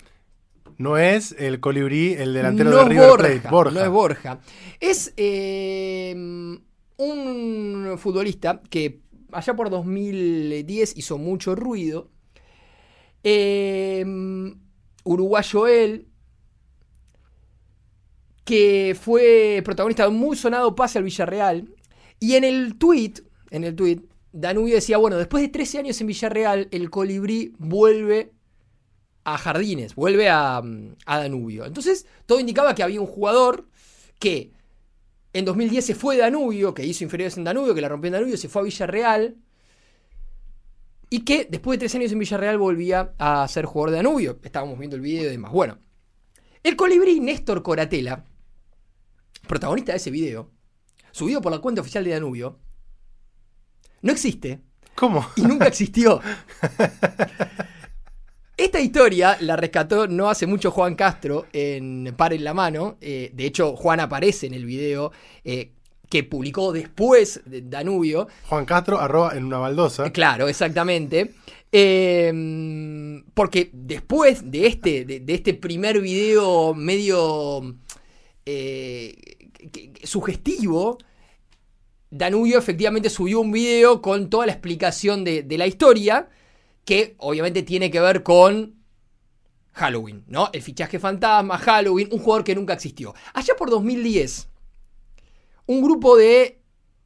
No 0.78 0.96
es 0.96 1.34
el 1.38 1.60
colibrí, 1.60 2.14
el 2.14 2.32
delantero 2.32 2.70
de 2.70 2.84
River 2.86 3.10
Plate, 3.18 3.48
Borja. 3.50 3.74
No 3.74 3.80
es 3.82 3.88
Borja. 3.90 4.40
Es 4.80 5.12
eh, 5.18 6.14
un 6.96 7.94
futbolista 7.98 8.62
que 8.70 9.00
allá 9.32 9.54
por 9.54 9.70
2010 9.70 10.96
hizo 10.96 11.18
mucho 11.18 11.54
ruido. 11.54 12.08
Eh, 13.22 14.04
uruguayo 15.04 15.66
él, 15.66 16.06
que 18.44 18.96
fue 19.00 19.62
protagonista 19.64 20.04
de 20.04 20.08
un 20.10 20.18
muy 20.18 20.36
sonado 20.36 20.74
pase 20.74 20.98
al 20.98 21.04
Villarreal. 21.04 21.74
Y 22.18 22.34
en 22.34 22.44
el 22.44 22.76
tweet, 22.76 23.14
en 23.50 23.64
el 23.64 23.74
tweet, 23.74 24.00
Danubio 24.32 24.74
decía, 24.74 24.98
bueno, 24.98 25.16
después 25.16 25.42
de 25.42 25.48
13 25.48 25.78
años 25.78 26.00
en 26.00 26.06
Villarreal, 26.06 26.68
el 26.70 26.90
colibrí 26.90 27.54
vuelve 27.58 28.32
a 29.24 29.38
Jardines, 29.38 29.94
vuelve 29.94 30.28
a, 30.28 30.62
Danubio. 31.06 31.64
Entonces, 31.64 32.06
todo 32.26 32.40
indicaba 32.40 32.74
que 32.74 32.82
había 32.82 33.00
un 33.00 33.06
jugador 33.06 33.66
que 34.18 34.52
en 35.32 35.44
2010 35.44 35.84
se 35.84 35.94
fue 35.94 36.16
de 36.16 36.22
Danubio, 36.22 36.74
que 36.74 36.84
hizo 36.84 37.04
inferiores 37.04 37.36
en 37.36 37.44
Danubio, 37.44 37.74
que 37.74 37.80
la 37.80 37.88
rompió 37.88 38.08
en 38.08 38.14
Danubio, 38.14 38.36
se 38.36 38.48
fue 38.48 38.62
a 38.62 38.64
Villarreal. 38.64 39.36
Y 41.08 41.24
que 41.24 41.46
después 41.50 41.76
de 41.76 41.80
tres 41.80 41.94
años 41.94 42.12
en 42.12 42.18
Villarreal 42.18 42.58
volvía 42.58 43.14
a 43.18 43.46
ser 43.48 43.64
jugador 43.64 43.90
de 43.90 43.96
Danubio. 43.96 44.38
Estábamos 44.42 44.78
viendo 44.78 44.96
el 44.96 45.02
video 45.02 45.24
y 45.24 45.30
demás. 45.30 45.52
Bueno, 45.52 45.78
el 46.62 46.76
colibrí 46.76 47.20
Néstor 47.20 47.62
Coratela, 47.62 48.24
protagonista 49.46 49.92
de 49.92 49.96
ese 49.96 50.10
video, 50.10 50.50
subido 51.10 51.40
por 51.40 51.52
la 51.52 51.58
cuenta 51.58 51.80
oficial 51.80 52.04
de 52.04 52.10
Danubio, 52.10 52.58
no 54.02 54.12
existe. 54.12 54.60
¿Cómo? 54.94 55.26
Y 55.36 55.42
nunca 55.42 55.66
existió. 55.66 56.20
Esta 58.60 58.78
historia 58.78 59.38
la 59.40 59.56
rescató 59.56 60.06
no 60.06 60.28
hace 60.28 60.46
mucho 60.46 60.70
Juan 60.70 60.94
Castro 60.94 61.46
en 61.50 62.12
Par 62.14 62.34
en 62.34 62.44
la 62.44 62.52
Mano. 62.52 62.98
Eh, 63.00 63.30
de 63.32 63.46
hecho, 63.46 63.74
Juan 63.74 64.00
aparece 64.00 64.46
en 64.46 64.52
el 64.52 64.66
video 64.66 65.12
eh, 65.44 65.70
que 66.10 66.24
publicó 66.24 66.70
después 66.70 67.40
de 67.46 67.62
Danubio. 67.62 68.28
Juan 68.50 68.66
Castro, 68.66 69.00
arroba 69.00 69.34
en 69.34 69.46
una 69.46 69.56
baldosa. 69.56 70.04
Eh, 70.04 70.12
claro, 70.12 70.46
exactamente. 70.46 71.36
Em, 71.72 73.24
porque 73.32 73.70
después 73.72 74.50
de 74.50 74.66
este, 74.66 75.06
de, 75.06 75.24
este 75.34 75.54
primer 75.54 75.98
video 76.02 76.74
medio 76.74 77.76
sugestivo, 80.04 80.98
Danubio 82.10 82.58
efectivamente 82.58 83.08
subió 83.08 83.40
un 83.40 83.52
video 83.52 84.02
con 84.02 84.28
toda 84.28 84.44
la 84.44 84.52
explicación 84.52 85.24
de, 85.24 85.44
de 85.44 85.56
la 85.56 85.66
historia 85.66 86.28
que 86.84 87.14
obviamente 87.18 87.62
tiene 87.62 87.90
que 87.90 88.00
ver 88.00 88.22
con 88.22 88.76
Halloween, 89.72 90.24
¿no? 90.26 90.50
El 90.52 90.62
fichaje 90.62 90.98
fantasma, 90.98 91.58
Halloween, 91.58 92.08
un 92.12 92.18
jugador 92.18 92.44
que 92.44 92.54
nunca 92.54 92.74
existió. 92.74 93.14
Allá 93.32 93.54
por 93.56 93.70
2010, 93.70 94.48
un 95.66 95.82
grupo 95.82 96.16
de 96.16 96.60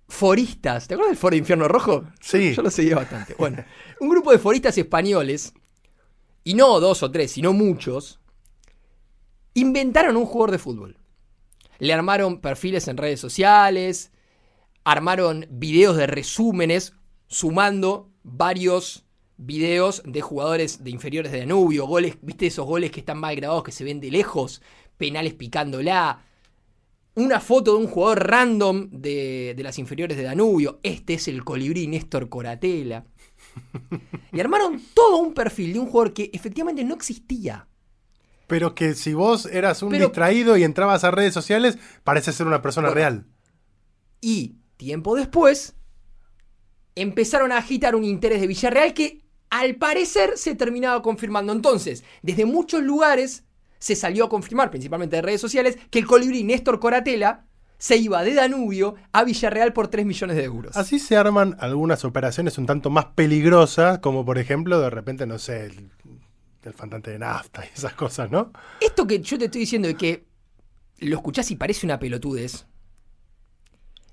foristas, 0.08 0.88
¿te 0.88 0.94
acuerdas 0.94 1.12
del 1.12 1.18
foro 1.18 1.32
de 1.34 1.38
Infierno 1.38 1.68
Rojo? 1.68 2.04
Sí. 2.20 2.54
Yo 2.54 2.62
lo 2.62 2.70
seguía 2.70 2.96
bastante. 2.96 3.34
Bueno, 3.38 3.64
un 4.00 4.08
grupo 4.08 4.32
de 4.32 4.38
foristas 4.38 4.76
españoles, 4.78 5.52
y 6.44 6.54
no 6.54 6.80
dos 6.80 7.02
o 7.02 7.10
tres, 7.10 7.32
sino 7.32 7.52
muchos, 7.52 8.20
inventaron 9.54 10.16
un 10.16 10.26
jugador 10.26 10.50
de 10.52 10.58
fútbol. 10.58 10.98
Le 11.78 11.92
armaron 11.92 12.40
perfiles 12.40 12.88
en 12.88 12.96
redes 12.96 13.20
sociales, 13.20 14.12
armaron 14.84 15.46
videos 15.50 15.96
de 15.96 16.06
resúmenes, 16.06 16.94
sumando 17.26 18.10
varios 18.22 19.03
videos 19.36 20.02
de 20.04 20.20
jugadores 20.20 20.84
de 20.84 20.90
inferiores 20.90 21.32
de 21.32 21.40
Danubio, 21.40 21.86
goles, 21.86 22.16
viste 22.22 22.46
esos 22.46 22.66
goles 22.66 22.90
que 22.90 23.00
están 23.00 23.18
mal 23.18 23.36
grabados, 23.36 23.64
que 23.64 23.72
se 23.72 23.84
ven 23.84 24.00
de 24.00 24.10
lejos, 24.10 24.62
penales 24.96 25.34
picándola, 25.34 26.22
una 27.16 27.40
foto 27.40 27.72
de 27.72 27.78
un 27.78 27.86
jugador 27.86 28.28
random 28.28 28.88
de, 28.90 29.54
las 29.58 29.78
inferiores 29.78 30.16
de 30.16 30.24
Danubio, 30.24 30.80
este 30.82 31.14
es 31.14 31.28
el 31.28 31.44
colibrí 31.44 31.86
Néstor 31.86 32.28
Coratela. 32.28 33.04
Y 34.32 34.40
armaron 34.40 34.82
todo 34.94 35.18
un 35.18 35.32
perfil 35.32 35.74
de 35.74 35.78
un 35.78 35.86
jugador 35.86 36.12
que 36.12 36.30
efectivamente 36.32 36.82
no 36.82 36.94
existía. 36.94 37.68
Pero 38.48 38.74
que 38.74 38.94
si 38.94 39.14
vos 39.14 39.46
eras 39.46 39.82
un 39.82 39.92
distraído 39.92 40.56
y 40.56 40.64
entrabas 40.64 41.04
a 41.04 41.12
redes 41.12 41.32
sociales, 41.32 41.78
parece 42.02 42.32
ser 42.32 42.46
una 42.46 42.62
persona 42.62 42.90
real. 42.90 43.26
Y 44.20 44.56
tiempo 44.76 45.14
después, 45.14 45.76
empezaron 46.94 47.52
a 47.52 47.58
agitar 47.58 47.94
un 47.94 48.04
interés 48.04 48.40
de 48.40 48.46
Villarreal 48.46 48.92
que 48.92 49.23
al 49.54 49.76
parecer 49.76 50.36
se 50.36 50.56
terminaba 50.56 51.00
confirmando. 51.00 51.52
Entonces, 51.52 52.02
desde 52.22 52.44
muchos 52.44 52.82
lugares 52.82 53.44
se 53.78 53.94
salió 53.94 54.24
a 54.24 54.28
confirmar, 54.28 54.68
principalmente 54.68 55.14
de 55.14 55.22
redes 55.22 55.40
sociales, 55.40 55.78
que 55.90 56.00
el 56.00 56.06
colibrí 56.06 56.42
Néstor 56.42 56.80
Coratela 56.80 57.44
se 57.78 57.96
iba 57.96 58.24
de 58.24 58.34
Danubio 58.34 58.96
a 59.12 59.22
Villarreal 59.22 59.72
por 59.72 59.86
3 59.86 60.06
millones 60.06 60.36
de 60.36 60.42
euros. 60.42 60.76
Así 60.76 60.98
se 60.98 61.16
arman 61.16 61.56
algunas 61.60 62.04
operaciones 62.04 62.58
un 62.58 62.66
tanto 62.66 62.90
más 62.90 63.04
peligrosas, 63.14 64.00
como 64.00 64.24
por 64.24 64.38
ejemplo, 64.38 64.80
de 64.80 64.90
repente, 64.90 65.24
no 65.24 65.38
sé, 65.38 65.66
el, 65.66 65.88
el 66.64 66.72
fantante 66.72 67.12
de 67.12 67.20
nafta 67.20 67.64
y 67.64 67.68
esas 67.72 67.94
cosas, 67.94 68.32
¿no? 68.32 68.50
Esto 68.80 69.06
que 69.06 69.20
yo 69.20 69.38
te 69.38 69.44
estoy 69.44 69.60
diciendo 69.60 69.86
de 69.86 69.94
que 69.94 70.24
lo 70.98 71.14
escuchás 71.14 71.48
y 71.52 71.56
parece 71.56 71.86
una 71.86 72.00
pelotudez, 72.00 72.66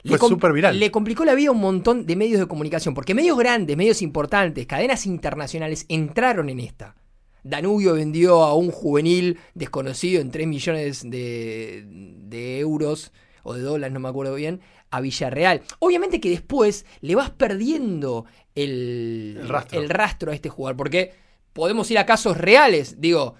fue 0.06 0.18
súper 0.18 0.54
viral. 0.54 0.80
Le 0.80 0.92
complicó 0.92 1.26
la 1.26 1.36
vida 1.36 1.50
a 1.50 1.54
un 1.54 1.62
montón 1.62 2.06
de 2.06 2.16
medios 2.16 2.40
de 2.40 2.48
comunicación, 2.48 2.94
porque 2.94 3.14
medios 3.14 3.38
grandes, 3.38 3.78
medios 3.78 4.02
importantes, 4.02 4.66
cadenas 4.66 5.06
internacionales 5.06 5.86
entraron 5.90 6.50
en 6.50 6.60
esta. 6.60 6.96
Danubio 7.44 7.94
vendió 7.94 8.44
a 8.44 8.56
un 8.56 8.72
juvenil 8.72 9.40
desconocido 9.56 10.22
en 10.22 10.32
3 10.32 10.48
millones 10.48 11.10
de, 11.10 12.60
euros 12.60 13.12
o 13.44 13.54
de 13.54 13.62
dólares, 13.62 13.94
no 13.94 14.00
me 14.00 14.10
acuerdo 14.10 14.36
bien, 14.36 14.62
a 14.92 15.02
Villarreal. 15.02 15.62
Obviamente 15.80 16.20
que 16.20 16.30
después 16.30 16.86
le 17.02 17.16
vas 17.16 17.32
perdiendo 17.32 18.26
el, 18.54 19.40
El 19.42 19.50
rastro. 19.50 19.82
el 19.82 19.90
rastro 19.90 20.32
a 20.32 20.36
este 20.36 20.50
jugador, 20.50 20.78
porque 20.78 21.14
podemos 21.54 21.90
ir 21.90 21.98
a 21.98 22.06
casos 22.06 22.38
reales, 22.38 23.02
digo, 23.02 23.36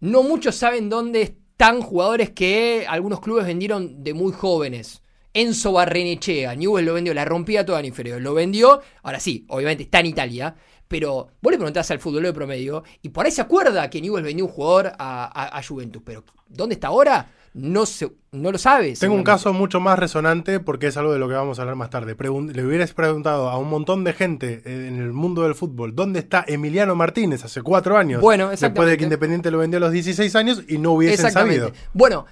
no 0.00 0.22
muchos 0.22 0.56
saben 0.56 0.88
dónde 0.88 1.22
están 1.22 1.80
jugadores 1.80 2.30
que 2.30 2.86
algunos 2.88 3.20
clubes 3.20 3.46
vendieron 3.46 4.02
de 4.02 4.14
muy 4.14 4.32
jóvenes. 4.32 5.02
Enzo 5.34 5.72
Barrenechea, 5.72 6.54
Newell 6.54 6.86
lo 6.86 6.94
vendió, 6.94 7.14
la 7.14 7.24
rompía 7.24 7.64
toda 7.64 7.80
en 7.80 7.86
inferior, 7.86 8.20
lo 8.20 8.34
vendió, 8.34 8.80
ahora 9.02 9.20
sí, 9.20 9.44
obviamente 9.48 9.84
está 9.84 10.00
en 10.00 10.06
Italia, 10.06 10.54
pero 10.88 11.28
vos 11.42 11.50
le 11.52 11.58
preguntás 11.58 11.90
al 11.90 11.98
futbolero 12.00 12.28
de 12.28 12.34
promedio 12.34 12.82
y 13.02 13.10
por 13.10 13.26
ahí 13.26 13.30
se 13.32 13.42
acuerda 13.42 13.88
que 13.90 14.00
Newell 14.00 14.24
vendió 14.24 14.46
un 14.46 14.50
jugador 14.50 14.92
a, 14.98 15.24
a- 15.26 15.58
a 15.58 15.62
Juventus, 15.62 16.02
pero 16.04 16.24
¿dónde 16.48 16.74
está 16.74 16.88
ahora? 16.88 17.28
No, 17.54 17.86
se, 17.86 18.10
no 18.32 18.52
lo 18.52 18.58
sabes. 18.58 19.00
Tengo 19.00 19.14
un 19.14 19.24
caso 19.24 19.52
mucho 19.52 19.80
más 19.80 19.98
resonante 19.98 20.60
porque 20.60 20.86
es 20.88 20.96
algo 20.96 21.12
de 21.12 21.18
lo 21.18 21.28
que 21.28 21.34
vamos 21.34 21.58
a 21.58 21.62
hablar 21.62 21.76
más 21.76 21.90
tarde. 21.90 22.16
Pregun- 22.16 22.52
le 22.52 22.64
hubieras 22.64 22.92
preguntado 22.92 23.48
a 23.48 23.58
un 23.58 23.68
montón 23.68 24.04
de 24.04 24.12
gente 24.12 24.62
eh, 24.64 24.86
en 24.88 24.96
el 25.00 25.12
mundo 25.12 25.42
del 25.42 25.54
fútbol 25.54 25.94
dónde 25.96 26.20
está 26.20 26.44
Emiliano 26.46 26.94
Martínez 26.94 27.44
hace 27.44 27.62
cuatro 27.62 27.96
años. 27.96 28.20
Bueno, 28.20 28.50
Después 28.50 28.88
de 28.88 28.96
que 28.98 29.04
Independiente 29.04 29.50
lo 29.50 29.58
vendió 29.58 29.78
a 29.78 29.80
los 29.80 29.92
16 29.92 30.36
años 30.36 30.62
y 30.68 30.78
no 30.78 30.92
hubiesen 30.92 31.30
sabido. 31.32 31.72
Bueno, 31.94 32.26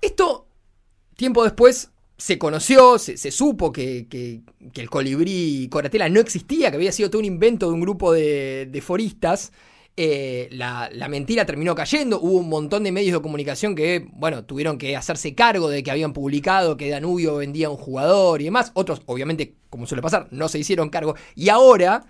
esto 0.00 0.46
tiempo 1.22 1.44
después 1.44 1.92
se 2.16 2.36
conoció, 2.36 2.98
se, 2.98 3.30
supo 3.30 3.70
que, 3.70 4.42
el 4.74 4.90
colibrí 4.90 5.68
Coratela 5.70 6.08
no 6.08 6.18
existía, 6.18 6.68
que 6.68 6.76
había 6.78 6.90
sido 6.90 7.10
todo 7.10 7.20
un 7.20 7.26
invento 7.26 7.68
de 7.68 7.74
un 7.74 7.80
grupo 7.80 8.12
de, 8.12 8.82
foristas. 8.84 9.52
Eh, 9.96 10.48
la, 10.50 10.90
la 10.92 11.06
mentira 11.06 11.46
terminó 11.46 11.76
cayendo, 11.76 12.18
hubo 12.20 12.38
un 12.38 12.48
montón 12.48 12.82
de 12.82 12.90
medios 12.90 13.16
de 13.16 13.22
comunicación 13.22 13.76
que, 13.76 14.08
bueno, 14.14 14.44
tuvieron 14.46 14.78
que 14.78 14.96
hacerse 14.96 15.32
cargo 15.36 15.68
de 15.68 15.84
que 15.84 15.92
habían 15.92 16.12
publicado 16.12 16.76
que 16.76 16.90
Danubio 16.90 17.36
vendía 17.36 17.70
un 17.70 17.76
jugador 17.76 18.40
y 18.40 18.46
demás. 18.46 18.72
Otros, 18.74 19.02
obviamente, 19.06 19.54
como 19.70 19.86
suele 19.86 20.02
pasar, 20.02 20.26
no 20.32 20.48
se 20.48 20.58
hicieron 20.58 20.90
cargo. 20.90 21.14
Y 21.36 21.50
ahora, 21.50 22.04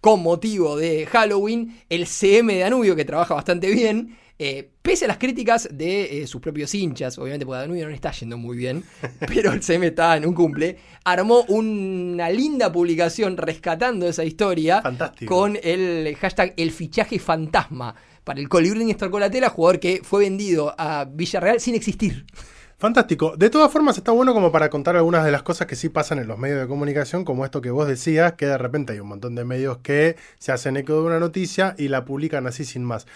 con 0.00 0.24
motivo 0.24 0.76
de 0.76 1.06
Halloween, 1.06 1.80
el 1.88 2.08
CM 2.08 2.52
de 2.52 2.60
Danubio, 2.62 2.96
que 2.96 3.04
trabaja 3.04 3.34
bastante 3.34 3.70
bien, 3.70 4.18
eh, 4.38 4.70
pese 4.82 5.06
a 5.06 5.08
las 5.08 5.18
críticas 5.18 5.68
de 5.72 6.22
eh, 6.22 6.26
sus 6.26 6.40
propios 6.40 6.74
hinchas, 6.74 7.18
obviamente 7.18 7.46
porque 7.46 7.60
Danubio 7.60 7.84
no 7.84 7.90
le 7.90 7.94
está 7.94 8.12
yendo 8.12 8.36
muy 8.36 8.56
bien, 8.56 8.84
pero 9.26 9.52
el 9.52 9.62
CM 9.62 9.86
está 9.86 10.16
en 10.16 10.26
un 10.26 10.34
cumple, 10.34 10.78
armó 11.04 11.42
una 11.48 12.28
linda 12.30 12.70
publicación 12.70 13.36
rescatando 13.36 14.06
esa 14.08 14.24
historia 14.24 14.82
Fantástico. 14.82 15.34
con 15.34 15.58
el 15.62 16.14
hashtag 16.16 16.54
el 16.56 16.70
fichaje 16.70 17.18
fantasma 17.18 17.94
para 18.24 18.40
el 18.40 18.48
colibrí 18.48 18.84
Néstor 18.84 19.10
Colatela, 19.10 19.48
jugador 19.48 19.80
que 19.80 20.00
fue 20.02 20.24
vendido 20.24 20.74
a 20.76 21.04
Villarreal 21.04 21.60
sin 21.60 21.74
existir. 21.74 22.26
Fantástico. 22.78 23.34
De 23.38 23.48
todas 23.48 23.72
formas, 23.72 23.96
está 23.96 24.12
bueno 24.12 24.34
como 24.34 24.52
para 24.52 24.68
contar 24.68 24.96
algunas 24.96 25.24
de 25.24 25.30
las 25.30 25.42
cosas 25.42 25.66
que 25.66 25.76
sí 25.76 25.88
pasan 25.88 26.18
en 26.18 26.28
los 26.28 26.38
medios 26.38 26.60
de 26.60 26.66
comunicación, 26.66 27.24
como 27.24 27.46
esto 27.46 27.62
que 27.62 27.70
vos 27.70 27.88
decías, 27.88 28.34
que 28.34 28.44
de 28.44 28.58
repente 28.58 28.92
hay 28.92 29.00
un 29.00 29.08
montón 29.08 29.34
de 29.34 29.46
medios 29.46 29.78
que 29.78 30.16
se 30.38 30.52
hacen 30.52 30.76
eco 30.76 30.92
de 30.92 31.00
una 31.00 31.18
noticia 31.18 31.74
y 31.78 31.88
la 31.88 32.04
publican 32.04 32.46
así 32.46 32.66
sin 32.66 32.84
más. 32.84 33.06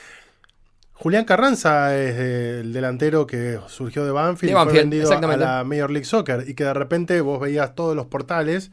Julián 1.00 1.25
Carranza 1.25 1.97
es 1.97 2.14
el 2.19 2.75
delantero 2.75 3.26
que 3.26 3.59
surgió 3.69 4.04
de 4.04 4.11
Banfield, 4.11 4.54
De 4.54 4.61
y 4.61 4.64
fue 4.64 4.73
vendido 4.75 5.11
a 5.11 5.37
la 5.38 5.64
Major 5.64 5.90
League 5.90 6.04
Soccer 6.04 6.45
y 6.47 6.52
que 6.52 6.64
de 6.64 6.75
repente 6.75 7.23
vos 7.23 7.40
veías 7.40 7.75
todos 7.75 7.97
los 7.97 8.04
portales 8.04 8.71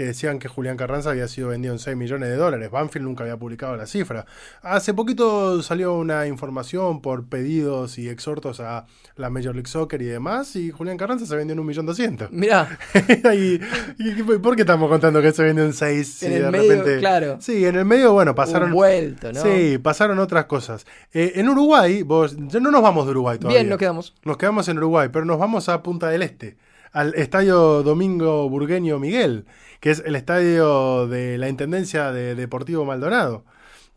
que 0.00 0.06
decían 0.06 0.38
que 0.38 0.48
Julián 0.48 0.78
Carranza 0.78 1.10
había 1.10 1.28
sido 1.28 1.48
vendido 1.48 1.74
en 1.74 1.78
6 1.78 1.94
millones 1.94 2.30
de 2.30 2.36
dólares. 2.36 2.70
Banfield 2.70 3.04
nunca 3.04 3.24
había 3.24 3.36
publicado 3.36 3.76
la 3.76 3.84
cifra. 3.84 4.24
Hace 4.62 4.94
poquito 4.94 5.62
salió 5.62 5.92
una 5.92 6.26
información 6.26 7.02
por 7.02 7.28
pedidos 7.28 7.98
y 7.98 8.08
exhortos 8.08 8.60
a 8.60 8.86
la 9.16 9.28
Major 9.28 9.54
League 9.54 9.68
Soccer 9.68 10.00
y 10.00 10.06
demás, 10.06 10.56
y 10.56 10.70
Julián 10.70 10.96
Carranza 10.96 11.26
se 11.26 11.36
vendió 11.36 11.52
en 11.52 11.60
un 11.60 11.66
millón 11.66 11.84
doscientos. 11.84 12.30
Mirá, 12.32 12.78
y, 13.34 13.60
y 13.98 14.22
¿Por 14.22 14.56
qué 14.56 14.62
estamos 14.62 14.88
contando 14.88 15.20
que 15.20 15.32
se 15.32 15.42
vendió 15.42 15.66
en 15.66 15.74
6? 15.74 16.22
En 16.22 16.32
el 16.32 16.50
medio, 16.50 16.98
claro. 16.98 17.36
Sí, 17.38 17.66
en 17.66 17.76
el 17.76 17.84
medio, 17.84 18.14
bueno, 18.14 18.34
pasaron... 18.34 18.70
un 18.70 18.76
vuelto, 18.76 19.30
¿no? 19.34 19.42
Sí, 19.42 19.76
pasaron 19.76 20.18
otras 20.18 20.46
cosas. 20.46 20.86
Eh, 21.12 21.32
en 21.34 21.46
Uruguay, 21.46 22.04
vos, 22.04 22.34
ya 22.38 22.58
no 22.58 22.70
nos 22.70 22.80
vamos 22.80 23.04
de 23.04 23.10
Uruguay 23.10 23.36
todavía. 23.36 23.58
Bien, 23.58 23.68
nos 23.68 23.78
quedamos. 23.78 24.14
Nos 24.24 24.38
quedamos 24.38 24.66
en 24.68 24.78
Uruguay, 24.78 25.10
pero 25.12 25.26
nos 25.26 25.38
vamos 25.38 25.68
a 25.68 25.82
Punta 25.82 26.08
del 26.08 26.22
Este, 26.22 26.56
al 26.92 27.14
Estadio 27.14 27.82
Domingo 27.82 28.48
Burgueño 28.48 28.98
Miguel, 28.98 29.44
que 29.80 29.90
es 29.90 30.02
el 30.04 30.16
estadio 30.16 31.06
de 31.06 31.38
la 31.38 31.48
Intendencia 31.48 32.12
de 32.12 32.34
Deportivo 32.34 32.84
Maldonado, 32.84 33.44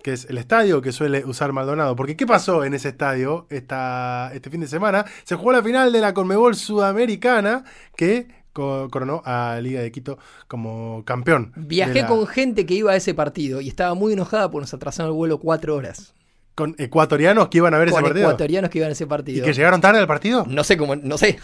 que 0.03 0.13
es 0.13 0.25
el 0.29 0.37
estadio 0.37 0.81
que 0.81 0.91
suele 0.91 1.23
usar 1.25 1.53
Maldonado. 1.53 1.95
Porque 1.95 2.15
¿qué 2.15 2.25
pasó 2.27 2.63
en 2.65 2.73
ese 2.73 2.89
estadio 2.89 3.47
esta, 3.49 4.31
este 4.33 4.49
fin 4.49 4.61
de 4.61 4.67
semana? 4.67 5.05
Se 5.23 5.35
jugó 5.35 5.51
la 5.53 5.63
final 5.63 5.91
de 5.91 6.01
la 6.01 6.13
Conmebol 6.13 6.55
Sudamericana, 6.55 7.63
que 7.95 8.27
co- 8.53 8.87
coronó 8.91 9.21
a 9.25 9.59
Liga 9.61 9.81
de 9.81 9.91
Quito 9.91 10.17
como 10.47 11.03
campeón. 11.05 11.53
Viajé 11.55 12.01
la- 12.01 12.07
con 12.07 12.27
gente 12.27 12.65
que 12.65 12.73
iba 12.75 12.91
a 12.91 12.95
ese 12.95 13.13
partido 13.13 13.61
y 13.61 13.67
estaba 13.69 13.93
muy 13.93 14.13
enojada 14.13 14.51
porque 14.51 14.63
nos 14.63 14.73
atrasaron 14.73 15.11
el 15.11 15.17
vuelo 15.17 15.39
cuatro 15.39 15.75
horas. 15.75 16.13
con 16.55 16.75
ecuatorianos 16.77 17.47
que 17.47 17.57
iban 17.57 17.73
a 17.73 17.79
ver 17.79 17.89
Con 17.89 17.97
ese 18.01 18.09
partido. 18.09 18.27
ecuatorianos 18.27 18.69
que 18.69 18.77
iban 18.77 18.89
a 18.89 18.91
ese 18.91 19.05
¿Y 19.05 19.07
partido. 19.07 19.43
que 19.43 19.53
llegaron 19.53 19.81
tarde 19.81 19.97
al 19.99 20.05
partido? 20.05 20.45
No 20.47 20.63
sé 20.63 20.77
cómo, 20.77 20.95
no 20.95 21.17
sé. 21.17 21.39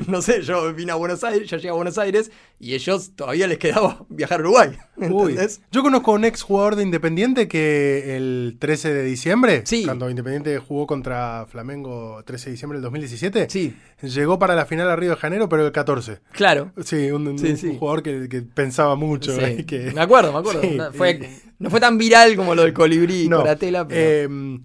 No 0.08 0.22
sé, 0.22 0.42
yo 0.42 0.72
vine 0.74 0.92
a 0.92 0.94
Buenos 0.96 1.22
Aires, 1.24 1.48
yo 1.48 1.56
llegué 1.56 1.68
a 1.68 1.72
Buenos 1.74 1.98
Aires 1.98 2.30
y 2.58 2.74
ellos 2.74 3.12
todavía 3.16 3.46
les 3.46 3.58
quedaba 3.58 4.04
viajar 4.08 4.40
a 4.40 4.42
Uruguay. 4.42 4.70
Uy, 4.96 5.36
yo 5.70 5.82
conozco 5.82 6.12
a 6.12 6.14
un 6.14 6.24
ex 6.24 6.42
jugador 6.42 6.76
de 6.76 6.82
Independiente 6.82 7.48
que 7.48 8.16
el 8.16 8.56
13 8.58 8.92
de 8.94 9.02
diciembre, 9.04 9.62
Sí. 9.64 9.84
cuando 9.84 10.08
Independiente 10.10 10.58
jugó 10.58 10.86
contra 10.86 11.46
Flamengo 11.50 12.22
13 12.24 12.46
de 12.46 12.50
diciembre 12.52 12.76
del 12.78 12.82
2017, 12.84 13.46
Sí, 13.50 13.74
llegó 14.02 14.38
para 14.38 14.54
la 14.54 14.66
final 14.66 14.90
a 14.90 14.96
Río 14.96 15.10
de 15.10 15.16
Janeiro, 15.16 15.48
pero 15.48 15.66
el 15.66 15.72
14. 15.72 16.18
claro. 16.32 16.72
Sí, 16.84 17.10
un, 17.10 17.38
Sí, 17.38 17.76
jugador 17.78 18.02
que, 18.02 18.28
que 18.28 18.42
pensaba 18.42 18.96
mucho. 18.96 19.36
Que- 19.66 19.92
Me 19.94 20.00
acuerdo, 20.00 20.32
me 20.32 20.38
acuerdo. 20.38 20.62
No, 20.62 20.92
fue- 20.92 21.12
y- 21.12 21.50
no 21.58 21.70
fue 21.70 21.80
tan 21.80 21.98
viral 21.98 22.36
como 22.36 22.54
lo 22.54 22.62
del 22.62 22.72
colibrí 22.72 23.28
No, 23.28 23.38
Coratela, 23.40 23.86
pero. 23.86 24.00
eh, 24.00 24.58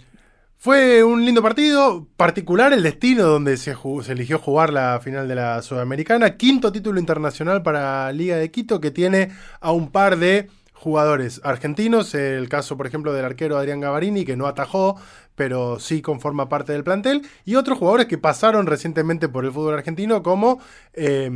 fue 0.57 1.03
un 1.03 1.23
lindo 1.25 1.41
partido, 1.43 2.07
particular 2.17 2.73
el 2.73 2.81
destino 2.83 3.23
donde 3.23 3.57
se, 3.57 3.73
jugó- 3.75 4.03
se 4.03 4.13
eligió 4.13 4.39
jugar 4.39 4.73
la 4.73 4.99
final 5.03 5.27
de 5.27 5.35
la 5.35 5.61
Sudamericana. 5.61 6.37
Quinto 6.37 6.71
título 6.71 6.99
internacional 6.99 7.61
para 7.61 8.11
Liga 8.11 8.37
de 8.37 8.49
Quito 8.49 8.79
que 8.81 8.89
tiene 8.91 9.29
a 9.59 9.71
un 9.71 9.91
par 9.91 10.17
de 10.17 10.49
jugadores 10.73 11.39
argentinos. 11.43 12.15
El 12.15 12.49
caso, 12.49 12.77
por 12.77 12.87
ejemplo, 12.87 13.13
del 13.13 13.25
arquero 13.25 13.57
Adrián 13.57 13.79
Gavarini 13.79 14.25
que 14.25 14.35
no 14.35 14.47
atajó, 14.47 14.99
pero 15.35 15.79
sí 15.79 16.01
conforma 16.01 16.49
parte 16.49 16.73
del 16.73 16.83
plantel. 16.83 17.21
Y 17.43 17.55
otros 17.55 17.77
jugadores 17.77 18.07
que 18.07 18.17
pasaron 18.17 18.65
recientemente 18.65 19.29
por 19.29 19.45
el 19.45 19.51
fútbol 19.51 19.75
argentino 19.75 20.23
como... 20.23 20.59
eh, 20.93 21.29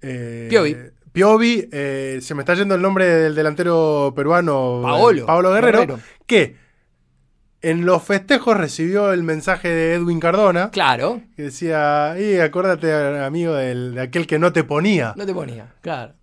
eh, 0.00 0.46
Piovi. 0.50 0.76
Piovi, 1.12 1.68
eh, 1.72 2.20
se 2.22 2.34
me 2.34 2.40
está 2.42 2.54
yendo 2.54 2.74
el 2.74 2.80
nombre 2.82 3.04
del 3.06 3.34
delantero 3.34 4.12
peruano 4.16 4.80
Paolo. 4.82 5.26
Paolo 5.26 5.52
Guerrero, 5.52 5.80
Guerrero. 5.80 6.00
que 6.26 6.56
en 7.62 7.86
los 7.86 8.02
festejos 8.02 8.56
recibió 8.56 9.12
el 9.12 9.22
mensaje 9.22 9.68
de 9.68 9.94
Edwin 9.94 10.20
Cardona, 10.20 10.70
Claro, 10.70 11.20
que 11.36 11.44
decía, 11.44 12.16
y 12.18 12.38
acuérdate, 12.40 12.92
amigo, 13.24 13.54
del- 13.54 13.94
de 13.94 14.00
aquel 14.02 14.26
que 14.26 14.38
no 14.38 14.52
te 14.52 14.64
ponía. 14.64 15.14
no 15.16 15.24
te 15.26 15.32
ponía. 15.34 15.72
Claro. 15.80 16.14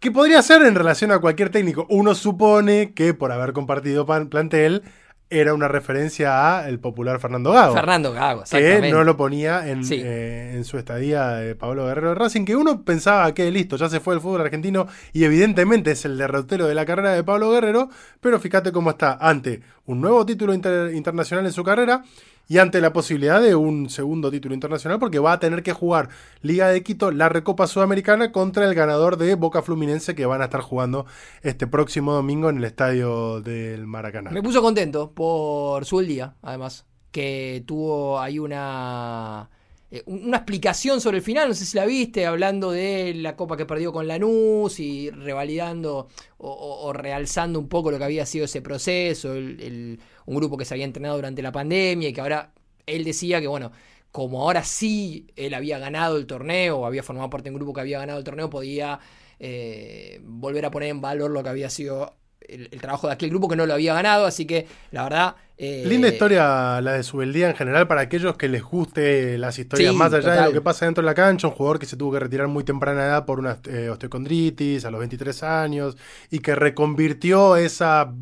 Que 0.00 0.10
podría 0.10 0.42
ser 0.42 0.62
en 0.62 0.74
relación 0.74 1.10
a 1.10 1.18
cualquier 1.20 1.48
técnico. 1.50 1.86
Uno 1.88 2.14
supone 2.14 2.92
que 2.94 3.14
por 3.14 3.32
haber 3.32 3.52
compartido 3.52 4.04
pan- 4.06 4.28
plantel 4.28 4.82
era 5.28 5.54
una 5.54 5.66
referencia 5.66 6.56
a 6.58 6.68
el 6.68 6.78
popular 6.78 7.18
Fernando 7.18 7.50
Gago. 7.52 7.74
Fernando 7.74 8.12
Gago, 8.12 8.44
que 8.48 8.90
no 8.92 9.02
lo 9.02 9.16
ponía 9.16 9.68
en, 9.68 9.84
Sí. 9.84 10.00
eh, 10.02 10.52
en 10.54 10.64
su 10.64 10.78
estadía 10.78 11.28
de 11.30 11.54
Pablo 11.56 11.86
Guerrero 11.86 12.10
de 12.10 12.14
Racing, 12.14 12.44
que 12.44 12.54
uno 12.54 12.82
pensaba 12.84 13.34
que 13.34 13.50
listo, 13.50 13.76
ya 13.76 13.88
se 13.88 13.98
fue 13.98 14.14
el 14.14 14.20
fútbol 14.20 14.42
argentino 14.42 14.86
y 15.12 15.24
evidentemente 15.24 15.90
es 15.90 16.04
el 16.04 16.16
derrotero 16.16 16.66
de 16.68 16.74
la 16.74 16.86
carrera 16.86 17.12
de 17.12 17.24
Pablo 17.24 17.50
Guerrero, 17.50 17.88
pero 18.20 18.38
fíjate 18.38 18.70
cómo 18.70 18.90
está 18.90 19.14
ante 19.20 19.62
un 19.86 20.00
nuevo 20.00 20.24
título 20.24 20.54
inter- 20.54 20.94
internacional 20.94 21.44
en 21.46 21.52
su 21.52 21.64
carrera 21.64 22.02
y 22.48 22.58
ante 22.58 22.80
la 22.80 22.92
posibilidad 22.92 23.40
de 23.42 23.54
un 23.54 23.90
segundo 23.90 24.30
título 24.30 24.54
internacional 24.54 24.98
porque 24.98 25.18
va 25.18 25.32
a 25.32 25.40
tener 25.40 25.62
que 25.62 25.72
jugar 25.72 26.08
Liga 26.42 26.68
de 26.68 26.82
Quito, 26.82 27.10
la 27.10 27.28
Recopa 27.28 27.66
Sudamericana 27.66 28.30
contra 28.32 28.64
el 28.66 28.74
ganador 28.74 29.16
de 29.16 29.34
Boca 29.34 29.62
Fluminense 29.62 30.14
que 30.14 30.26
van 30.26 30.42
a 30.42 30.44
estar 30.44 30.60
jugando 30.60 31.06
este 31.42 31.66
próximo 31.66 32.12
domingo 32.12 32.48
en 32.48 32.58
el 32.58 32.64
estadio 32.64 33.40
del 33.40 33.86
Maracaná. 33.86 34.30
Me 34.30 34.42
puso 34.42 34.62
contento 34.62 35.10
por 35.12 35.84
su 35.84 36.00
día, 36.00 36.34
además, 36.42 36.86
que 37.10 37.64
tuvo 37.66 38.20
ahí 38.20 38.38
una 38.38 39.50
eh, 39.90 40.02
una 40.06 40.38
explicación 40.38 41.00
sobre 41.00 41.18
el 41.18 41.22
final, 41.22 41.48
no 41.48 41.54
sé 41.54 41.64
si 41.64 41.76
la 41.76 41.86
viste, 41.86 42.26
hablando 42.26 42.72
de 42.72 43.14
la 43.14 43.36
copa 43.36 43.56
que 43.56 43.66
perdió 43.66 43.92
con 43.92 44.08
Lanús 44.08 44.80
y 44.80 45.10
revalidando 45.10 46.08
o, 46.38 46.92
realzando 46.92 47.58
un 47.58 47.68
poco 47.68 47.90
lo 47.92 47.98
que 47.98 48.04
había 48.04 48.26
sido 48.26 48.44
ese 48.46 48.60
proceso, 48.62 49.32
el- 49.34 50.00
un 50.26 50.36
grupo 50.36 50.56
que 50.56 50.64
se 50.64 50.74
había 50.74 50.84
entrenado 50.84 51.16
durante 51.16 51.42
la 51.42 51.52
pandemia 51.52 52.08
y 52.08 52.12
que 52.12 52.20
ahora 52.20 52.52
él 52.86 53.04
decía 53.04 53.40
que, 53.40 53.46
bueno, 53.48 53.72
como 54.12 54.42
ahora 54.42 54.64
sí 54.64 55.26
él 55.36 55.54
había 55.54 55.78
ganado 55.78 56.16
el 56.16 56.26
torneo, 56.26 56.78
o 56.78 56.86
había 56.86 57.02
formado 57.02 57.30
parte 57.30 57.44
de 57.44 57.50
un 57.50 57.56
grupo 57.56 57.72
que 57.74 57.80
había 57.80 57.98
ganado 57.98 58.18
el 58.18 58.24
torneo, 58.24 58.50
podía 58.50 58.98
eh, 59.38 60.20
volver 60.24 60.64
a 60.66 60.70
poner 60.70 60.88
en 60.90 61.00
valor 61.00 61.30
lo 61.30 61.42
que 61.42 61.48
había 61.50 61.70
sido 61.70 62.14
el, 62.40 62.68
el 62.70 62.80
trabajo 62.80 63.06
de 63.08 63.14
aquel 63.14 63.30
grupo 63.30 63.48
que 63.48 63.56
no 63.56 63.66
lo 63.66 63.74
había 63.74 63.94
ganado, 63.94 64.26
así 64.26 64.46
que 64.46 64.66
la 64.90 65.04
verdad... 65.04 65.36
eh, 65.58 65.84
Linda 65.88 66.08
historia 66.08 66.80
la 66.80 66.92
de 66.92 67.02
Subeldía 67.02 67.48
en 67.50 67.56
general 67.56 67.86
para 67.86 68.02
aquellos 68.02 68.36
que 68.36 68.48
les 68.48 68.62
guste 68.62 69.38
las 69.38 69.58
historias 69.58 69.92
Sí, 69.92 69.96
más 69.96 70.12
allá 70.12 70.32
de 70.34 70.42
lo 70.42 70.52
que 70.52 70.60
pasa 70.60 70.84
dentro 70.86 71.02
de 71.02 71.06
la 71.06 71.14
cancha. 71.14 71.48
Un 71.48 71.54
jugador 71.54 71.78
que 71.78 71.86
se 71.86 71.96
tuvo 71.96 72.12
que 72.12 72.20
retirar 72.20 72.48
muy 72.48 72.64
temprana 72.64 73.04
edad 73.04 73.24
por 73.26 73.38
una 73.38 73.58
eh, 73.68 73.88
osteocondritis 73.90 74.84
a 74.84 74.90
los 74.90 74.98
23 75.00 75.42
años 75.42 75.96
y 76.30 76.40
que 76.40 76.54
reconvirtió 76.54 77.56
esa 77.56 78.12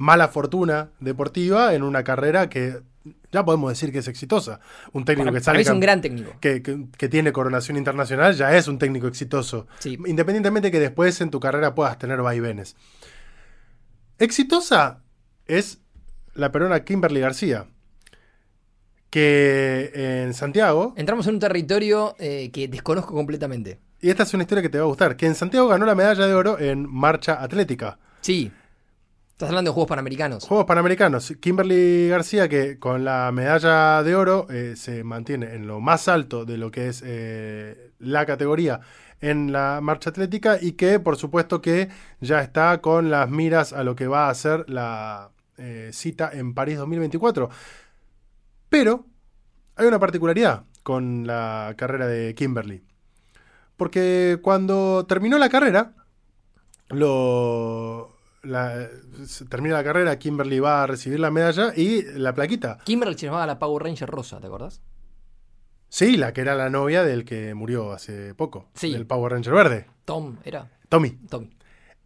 mala 0.00 0.28
fortuna 0.28 0.88
deportiva 0.98 1.74
en 1.74 1.82
una 1.82 2.02
carrera 2.04 2.48
que 2.48 2.80
ya 3.30 3.44
podemos 3.44 3.70
decir 3.70 3.92
que 3.92 3.98
es 3.98 4.08
exitosa. 4.08 4.58
Un 4.92 5.04
técnico 5.04 5.26
para- 5.28 5.38
que 5.38 5.44
sale 5.44 5.60
es 5.60 5.68
un 5.68 5.78
gran 5.78 6.00
técnico. 6.00 6.32
que, 6.40 6.62
que- 6.62 6.86
que 6.96 7.08
tiene 7.10 7.32
coronación 7.32 7.76
internacional 7.76 8.34
ya 8.34 8.56
es 8.56 8.66
un 8.66 8.78
técnico 8.78 9.06
exitoso. 9.06 9.66
Sí. 9.78 9.98
Independientemente 10.06 10.70
que 10.70 10.80
después 10.80 11.20
en 11.20 11.30
tu 11.30 11.38
carrera 11.38 11.74
puedas 11.74 11.98
tener 11.98 12.22
vaivenes. 12.22 12.76
Exitosa 14.18 15.02
es 15.46 15.80
la 16.34 16.50
peruana 16.50 16.82
Kimberly 16.82 17.20
García, 17.20 17.66
que 19.10 19.90
en 20.24 20.34
Santiago, 20.34 20.94
Entramos 20.96 21.26
en 21.26 21.34
un 21.34 21.40
territorio 21.40 22.14
eh, 22.18 22.50
que 22.52 22.68
desconozco 22.68 23.14
completamente. 23.14 23.78
y 24.00 24.08
esta 24.10 24.22
es 24.22 24.32
una 24.34 24.44
historia 24.44 24.62
que 24.62 24.68
te 24.70 24.78
va 24.78 24.84
a 24.84 24.88
gustar, 24.88 25.16
que 25.16 25.26
en 25.26 25.34
Santiago 25.34 25.68
ganó 25.68 25.84
la 25.84 25.94
medalla 25.94 26.26
de 26.26 26.34
oro 26.34 26.58
en 26.58 26.88
marcha 26.90 27.42
atlética. 27.42 27.98
Sí. 28.22 28.50
Estás 29.40 29.48
hablando 29.48 29.70
de 29.70 29.72
Juegos 29.72 29.88
Panamericanos. 29.88 30.44
Juegos 30.46 30.66
Panamericanos. 30.66 31.32
Kimberly 31.40 32.10
García, 32.10 32.46
que 32.46 32.78
con 32.78 33.06
la 33.06 33.32
medalla 33.32 34.02
de 34.02 34.14
oro 34.14 34.46
eh, 34.50 34.74
se 34.76 35.02
mantiene 35.02 35.54
en 35.54 35.66
lo 35.66 35.80
más 35.80 36.08
alto 36.08 36.44
de 36.44 36.58
lo 36.58 36.70
que 36.70 36.88
es 36.88 37.02
eh, 37.06 37.92
la 38.00 38.26
categoría 38.26 38.80
en 39.22 39.50
la 39.50 39.80
marcha 39.80 40.10
atlética 40.10 40.58
y 40.60 40.72
que 40.72 41.00
por 41.00 41.16
supuesto 41.16 41.62
que 41.62 41.88
ya 42.20 42.42
está 42.42 42.82
con 42.82 43.08
las 43.08 43.30
miras 43.30 43.72
a 43.72 43.82
lo 43.82 43.96
que 43.96 44.08
va 44.08 44.28
a 44.28 44.34
ser 44.34 44.68
la 44.68 45.30
eh, 45.56 45.88
cita 45.94 46.30
en 46.34 46.52
París 46.52 46.76
2024. 46.76 47.48
Pero 48.68 49.06
hay 49.74 49.86
una 49.86 49.98
particularidad 49.98 50.64
con 50.82 51.26
la 51.26 51.72
carrera 51.78 52.06
de 52.06 52.34
Kimberly. 52.34 52.84
Porque 53.78 54.38
cuando 54.42 55.06
terminó 55.08 55.38
la 55.38 55.48
carrera, 55.48 55.94
lo, 56.90 58.19
la- 58.42 58.88
se 59.26 59.44
termina 59.46 59.76
la 59.76 59.84
carrera, 59.84 60.18
Kimberly 60.18 60.58
va 60.60 60.82
a 60.82 60.86
recibir 60.86 61.20
la 61.20 61.30
medalla 61.30 61.72
y 61.76 62.02
la 62.18 62.34
plaquita. 62.34 62.78
Kimberly 62.84 63.16
se 63.18 63.26
llamaba 63.26 63.46
la 63.46 63.58
Power 63.58 63.82
Ranger 63.84 64.08
rosa, 64.08 64.40
¿te 64.40 64.46
acordás? 64.46 64.80
Sí, 65.88 66.16
la 66.16 66.32
que 66.32 66.40
era 66.42 66.54
la 66.54 66.70
novia 66.70 67.02
del 67.04 67.24
que 67.24 67.52
murió 67.54 67.92
hace 67.92 68.34
poco, 68.34 68.68
Sí. 68.74 68.92
del 68.92 69.06
Power 69.06 69.32
Ranger 69.32 69.52
verde, 69.52 69.86
Tom, 70.04 70.36
era. 70.44 70.70
Tommy. 70.88 71.10
Tommy. 71.28 71.50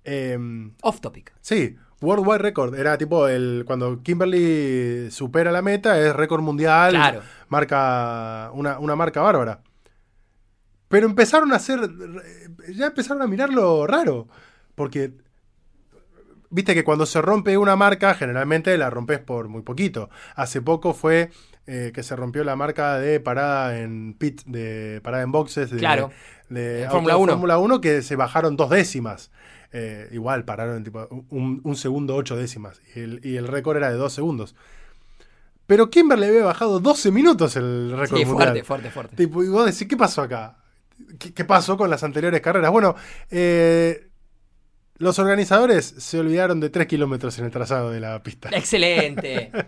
Em, 0.05 0.73
Off 0.83 1.01
topic. 1.01 1.33
sí, 1.41 1.77
Worldwide 2.01 2.39
Record, 2.39 2.75
era 2.75 2.99
tipo 2.99 3.29
el 3.29 3.65
cuando 3.67 4.03
Kimberly 4.03 5.11
supera 5.11 5.51
la 5.53 5.63
meta, 5.63 5.99
es 5.99 6.15
récord 6.15 6.43
mundial, 6.43 6.93
Claro. 6.93 7.23
marca 7.49 8.51
una, 8.53 8.79
una 8.79 8.97
marca 8.97 9.21
bárbara. 9.23 9.63
Pero 10.89 11.07
empezaron 11.07 11.53
a 11.53 11.57
hacer, 11.57 11.81
ya 12.75 12.87
empezaron 12.89 13.23
a 13.23 13.27
mirarlo 13.27 13.87
raro, 13.87 14.29
porque 14.75 15.13
viste 16.55 16.75
que 16.75 16.85
cuando 16.85 17.05
se 17.07 17.21
rompe 17.21 17.59
una 17.59 17.77
marca, 17.77 18.15
generalmente 18.15 18.77
la 18.79 18.91
rompes 18.91 19.19
por 19.19 19.49
muy 19.49 19.63
poquito. 19.63 20.09
Hace 20.37 20.63
poco 20.63 20.95
fue 20.95 21.31
eh, 21.67 21.93
que 21.95 22.03
se 22.03 22.15
rompió 22.17 22.45
la 22.45 22.57
marca 22.57 22.99
de 22.99 23.21
parada 23.21 23.79
en 23.81 24.15
pit, 24.15 24.43
de 24.47 25.01
parada 25.03 25.23
en 25.23 25.33
boxes 25.33 25.71
de, 25.71 25.79
Claro. 25.79 26.11
de 26.49 26.87
Fórmula 26.91 27.15
de 27.15 27.21
1. 27.21 27.33
Fórmula 27.33 27.59
1, 27.59 27.81
que 27.81 28.03
se 28.03 28.17
bajaron 28.17 28.57
dos 28.57 28.71
décimas. 28.71 29.31
Eh, 29.73 30.09
igual, 30.13 30.45
pararon 30.45 30.85
tipo 30.85 31.09
un, 31.31 31.61
un 31.65 31.77
segundo 31.77 32.15
ocho 32.15 32.37
décimas. 32.37 32.81
Y 32.95 33.01
el, 33.01 33.21
y 33.25 33.37
el 33.37 33.49
récord 33.49 33.77
era 33.77 33.91
de 33.91 33.97
dos 33.97 34.13
segundos. 34.13 34.55
Pero 35.67 35.89
Kimberly 35.91 36.27
había 36.27 36.45
bajado 36.45 36.79
12 36.79 37.11
minutos 37.11 37.57
el 37.57 37.91
récord 37.97 38.19
Sí, 38.19 38.25
mundial. 38.27 38.49
fuerte, 38.51 38.65
fuerte, 38.65 38.91
fuerte. 38.91 39.17
Tipo, 39.17 39.43
y 39.43 39.49
vos 39.49 39.65
decís, 39.65 39.89
¿qué 39.89 39.97
pasó 39.97 40.23
acá? 40.23 40.59
¿Qué, 41.19 41.33
qué 41.33 41.45
pasó 41.45 41.77
con 41.77 41.89
las 41.91 42.05
anteriores 42.05 42.41
carreras? 42.43 42.71
Bueno, 42.71 42.95
eh, 43.31 44.09
los 44.97 45.19
organizadores 45.19 45.85
se 45.99 46.19
olvidaron 46.21 46.61
de 46.61 46.71
3 46.71 46.87
kilómetros 46.87 47.39
en 47.39 47.47
el 47.47 47.51
trazado 47.51 47.91
de 47.91 48.01
la 48.01 48.23
pista. 48.23 48.51
Excelente. 48.53 49.51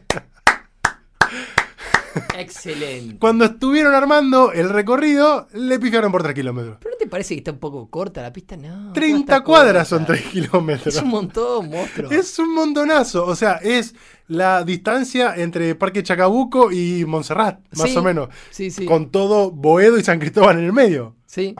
Excelente. 2.38 3.18
Cuando 3.18 3.44
estuvieron 3.44 3.94
armando 3.94 4.52
el 4.52 4.70
recorrido, 4.70 5.48
le 5.52 5.78
pifiaron 5.78 6.10
por 6.12 6.22
3 6.22 6.34
kilómetros. 6.34 6.78
¿Pero 6.80 6.92
no 6.94 6.98
te 6.98 7.06
parece 7.06 7.34
que 7.34 7.38
está 7.40 7.52
un 7.52 7.58
poco 7.58 7.90
corta 7.90 8.22
la 8.22 8.32
pista? 8.32 8.56
No. 8.56 8.74
no 8.86 8.92
30 8.92 9.20
está 9.20 9.44
cuadras 9.44 9.88
son 9.88 10.04
corta. 10.04 10.14
3 10.14 10.26
kilómetros. 10.32 10.94
Es 10.96 11.02
un 11.02 11.08
montón, 11.08 11.68
monstruo. 11.70 12.10
Es 12.10 12.38
un 12.38 12.54
montonazo. 12.54 13.26
O 13.26 13.36
sea, 13.36 13.54
es 13.56 13.94
la 14.28 14.64
distancia 14.64 15.34
entre 15.36 15.74
Parque 15.74 16.02
Chacabuco 16.02 16.72
y 16.72 17.04
Montserrat, 17.04 17.60
más 17.76 17.90
Sí, 17.90 17.96
o 17.96 18.02
menos. 18.02 18.28
Sí, 18.50 18.70
sí. 18.70 18.86
Con 18.86 19.10
todo 19.10 19.50
Boedo 19.50 19.98
y 19.98 20.04
San 20.04 20.18
Cristóbal 20.18 20.58
en 20.58 20.64
el 20.64 20.72
medio. 20.72 21.16
Sí. 21.26 21.54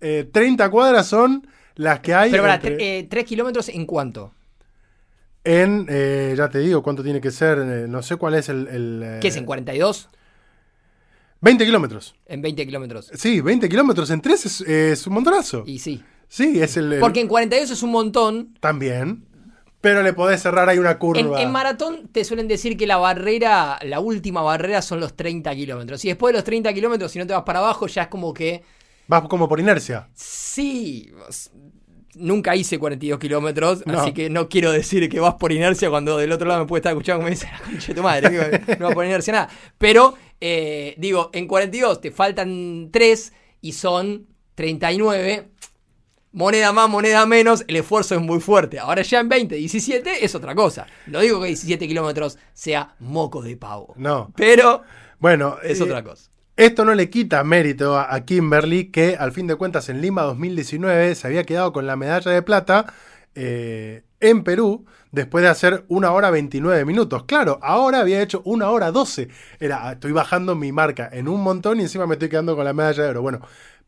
Eh, 0.00 0.28
30 0.32 0.70
cuadras 0.70 1.06
son 1.06 1.46
las 1.78 2.00
que 2.00 2.14
hay 2.14 2.30
Pero 2.30 2.42
para, 2.42 2.54
entre- 2.56 3.02
¿tres 3.04 3.24
kilómetros 3.24 3.68
en 3.70 3.86
cuánto? 3.86 4.34
en, 5.44 5.86
eh, 5.88 6.34
ya 6.36 6.50
te 6.50 6.58
digo 6.58 6.82
cuánto 6.82 7.02
tiene 7.02 7.20
que 7.22 7.30
ser, 7.30 7.58
eh, 7.58 7.86
no 7.88 8.02
sé 8.02 8.16
cuál 8.16 8.34
es 8.34 8.50
el... 8.50 8.68
el, 8.68 9.02
eh, 9.02 9.18
¿Qué 9.22 9.28
es 9.28 9.36
en 9.36 9.46
42? 9.46 10.10
20 11.40 11.64
kilómetros. 11.64 12.14
En 12.26 12.42
20 12.42 12.66
kilómetros. 12.66 13.10
Sí, 13.14 13.40
20 13.40 13.68
kilómetros 13.68 14.10
en 14.10 14.20
3 14.20 14.44
es, 14.46 14.60
es 14.62 15.06
un 15.06 15.14
montonazo. 15.14 15.62
Y 15.66 15.78
sí. 15.78 16.02
Sí, 16.28 16.60
es 16.60 16.76
el... 16.76 16.92
el- 16.92 17.00
Porque 17.00 17.20
en 17.20 17.28
42 17.28 17.70
es 17.70 17.82
un 17.82 17.90
montón. 17.92 18.54
También. 18.60 19.24
Pero 19.80 20.02
le 20.02 20.12
podés 20.12 20.42
cerrar 20.42 20.68
ahí 20.68 20.78
una 20.78 20.90
En, 20.90 20.98
curva. 20.98 21.40
en 21.40 21.52
maratón 21.52 22.08
te 22.08 22.24
suelen 22.24 22.48
decir 22.48 22.76
que 22.76 22.86
la 22.88 22.96
barrera, 22.96 23.78
la 23.84 24.00
última 24.00 24.42
barrera 24.42 24.82
son 24.82 24.98
los 25.00 25.14
30 25.16 25.54
kilómetros. 25.54 26.04
Y 26.04 26.08
después 26.08 26.32
de 26.32 26.38
los 26.40 26.44
30 26.44 26.74
kilómetros, 26.74 27.12
si 27.12 27.20
no 27.20 27.26
te 27.26 27.32
vas 27.32 27.44
para 27.44 27.60
abajo, 27.60 27.86
ya 27.86 28.02
es 28.02 28.08
como 28.08 28.34
que 28.34 28.64
Vas 29.08 29.22
como 29.28 29.48
por 29.48 29.58
inercia. 29.58 30.08
sí. 30.14 31.10
Nunca 32.14 32.56
hice 32.56 32.80
42 32.80 33.18
kilómetros, 33.20 33.86
No. 33.86 34.00
así 34.00 34.12
que 34.12 34.28
no 34.28 34.48
quiero 34.48 34.72
decir 34.72 35.08
que 35.08 35.20
vas 35.20 35.34
por 35.34 35.52
inercia 35.52 35.88
cuando 35.88 36.16
del 36.16 36.32
otro 36.32 36.48
lado 36.48 36.60
me 36.62 36.66
puede 36.66 36.80
estar 36.80 36.92
escuchando 36.92 37.18
como 37.20 37.26
me 37.26 37.30
dice 37.30 37.46
la 37.52 37.60
concha 37.60 37.86
de 37.88 37.94
tu 37.94 38.02
madre. 38.02 38.76
no 38.80 38.86
vas 38.86 38.94
por 38.94 39.04
inercia 39.04 39.32
nada. 39.34 39.48
Pero, 39.76 40.14
eh, 40.40 40.94
digo, 40.98 41.30
en 41.32 41.46
42 41.46 42.00
te 42.00 42.10
faltan 42.10 42.88
3 42.90 43.32
y 43.60 43.72
son 43.72 44.26
39. 44.56 45.48
Moneda 46.32 46.72
más, 46.72 46.88
moneda 46.90 47.24
menos, 47.24 47.64
el 47.68 47.76
esfuerzo 47.76 48.16
es 48.16 48.20
muy 48.20 48.40
fuerte. 48.40 48.80
Ahora 48.80 49.02
ya 49.02 49.20
en 49.20 49.28
20, 49.28 49.54
17 49.54 50.24
es 50.24 50.34
otra 50.34 50.56
cosa. 50.56 50.86
No 51.06 51.20
digo 51.20 51.40
que 51.40 51.46
17 51.48 51.86
kilómetros 51.86 52.36
sea 52.52 52.96
moco 52.98 53.42
de 53.42 53.56
pavo. 53.56 53.94
No. 53.96 54.32
Pero 54.34 54.82
Bueno, 55.20 55.58
es 55.62 55.78
eh, 55.78 55.84
otra 55.84 56.02
cosa. 56.02 56.30
Esto 56.58 56.84
no 56.84 56.96
le 56.96 57.08
quita 57.08 57.44
mérito 57.44 57.96
a, 57.96 58.18
Kimberly, 58.24 58.86
que 58.90 59.14
al 59.14 59.30
fin 59.30 59.46
de 59.46 59.54
cuentas 59.54 59.88
en 59.90 60.00
Lima 60.00 60.22
2019 60.22 61.14
se 61.14 61.28
había 61.28 61.44
quedado 61.44 61.72
con 61.72 61.86
la 61.86 61.94
medalla 61.94 62.32
de 62.32 62.42
plata 62.42 62.92
eh, 63.36 64.02
en 64.18 64.42
Perú 64.42 64.84
después 65.12 65.42
de 65.44 65.50
hacer 65.50 65.84
una 65.86 66.10
hora 66.10 66.32
29 66.32 66.84
minutos. 66.84 67.22
Claro, 67.26 67.60
ahora 67.62 68.00
había 68.00 68.20
hecho 68.20 68.42
una 68.44 68.70
hora 68.70 68.90
12. 68.90 69.28
Era, 69.60 69.92
estoy 69.92 70.10
bajando 70.10 70.56
mi 70.56 70.72
marca 70.72 71.08
en 71.12 71.28
un 71.28 71.44
montón 71.44 71.78
y 71.78 71.84
encima 71.84 72.08
me 72.08 72.14
estoy 72.14 72.28
quedando 72.28 72.56
con 72.56 72.64
la 72.64 72.72
medalla 72.72 73.04
de 73.04 73.10
oro. 73.10 73.22
Bueno, 73.22 73.40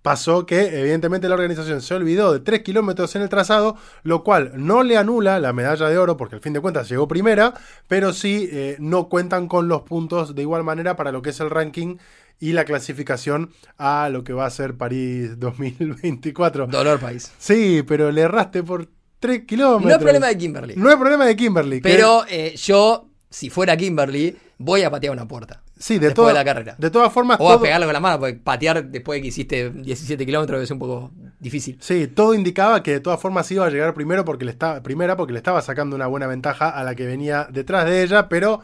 pasó 0.03 0.47
que 0.47 0.81
evidentemente 0.81 1.29
la 1.29 1.35
organización 1.35 1.83
se 1.83 1.95
olvidó 1.95 2.33
de 2.33 2.39
3 2.39 2.61
kilómetros 2.63 3.15
en 3.17 3.23
el 3.23 3.29
trazado, 3.29 3.77
lo 4.03 4.23
cual 4.23 4.53
no 4.55 4.83
le 4.85 4.97
anula 4.97 5.41
la 5.41 5.53
medalla 5.53 5.89
de 5.89 5.99
oro 5.99 6.17
porque 6.17 6.37
al 6.37 6.41
fin 6.41 6.53
de 6.53 6.61
cuentas 6.61 6.89
llegó 6.89 7.09
primera, 7.09 7.53
pero 7.89 8.13
sí 8.13 8.49
eh, 8.53 8.77
no 8.79 9.09
cuentan 9.09 9.49
con 9.49 9.67
los 9.67 9.83
puntos 9.83 10.37
de 10.37 10.43
igual 10.43 10.63
manera 10.63 10.95
para 10.95 11.11
lo 11.13 11.21
que 11.21 11.31
es 11.31 11.41
el 11.41 11.51
ranking 11.51 11.97
y 12.41 12.53
la 12.53 12.65
clasificación 12.65 13.51
a 13.79 14.09
lo 14.11 14.25
que 14.25 14.33
va 14.33 14.47
a 14.47 14.51
ser 14.51 14.75
París 14.77 15.39
2024. 15.39 16.67
Dolor 16.67 16.99
país. 16.99 17.31
Sí, 17.39 17.85
pero 17.87 18.11
le 18.11 18.23
erraste 18.23 18.63
por 18.63 18.89
3 19.21 19.45
kilómetros. 19.47 19.85
No 19.91 19.97
es 19.97 19.99
problema 20.03 20.27
de 20.29 20.37
Kimberly. 20.39 20.75
No 20.77 20.91
es 20.91 20.97
problema 20.97 21.27
de 21.27 21.37
Kimberly. 21.37 21.81
Pero 21.81 22.25
eh, 22.29 22.55
yo, 22.57 23.09
si 23.29 23.51
fuera 23.51 23.77
Kimberly, 23.77 24.37
voy 24.59 24.83
a 24.83 24.91
patear 24.91 25.13
una 25.13 25.29
puerta. 25.29 25.63
sí, 25.79 25.99
de, 25.99 26.11
toda- 26.13 26.29
de 26.29 26.35
la 26.35 26.45
carrera. 26.45 26.75
de 26.79 26.91
todas 26.91 27.13
formas, 27.13 27.39
O 27.41 27.49
a 27.49 27.53
todo- 27.55 27.63
pegarle 27.63 27.87
con 27.87 27.93
la 27.95 28.01
mano, 28.01 28.19
porque 28.19 28.35
patear 28.35 28.85
después 28.87 29.19
de 29.19 29.23
que 29.23 29.29
hiciste 29.29 29.71
17 29.71 30.25
kilómetros 30.27 30.63
es 30.63 30.71
un 30.71 30.79
poco 30.79 31.11
difícil. 31.39 31.79
Sí, 31.81 32.07
todo 32.09 32.35
indicaba 32.35 32.83
que 32.83 32.93
de 32.93 33.01
todas 33.01 33.21
formas 33.21 33.51
iba 33.51 33.67
a 33.67 33.71
llegar 33.71 33.93
primero 33.95 34.25
porque 34.25 34.45
le 34.45 34.51
estaba, 34.51 34.83
primera 34.83 35.17
porque 35.17 35.33
le 35.33 35.39
estaba 35.39 35.61
sacando 35.63 35.97
una 35.97 36.07
buena 36.07 36.27
ventaja 36.27 36.69
a 36.71 36.83
la 36.85 36.95
que 36.95 37.07
venía 37.07 37.47
detrás 37.51 37.85
de 37.87 38.03
ella, 38.03 38.29
pero 38.29 38.61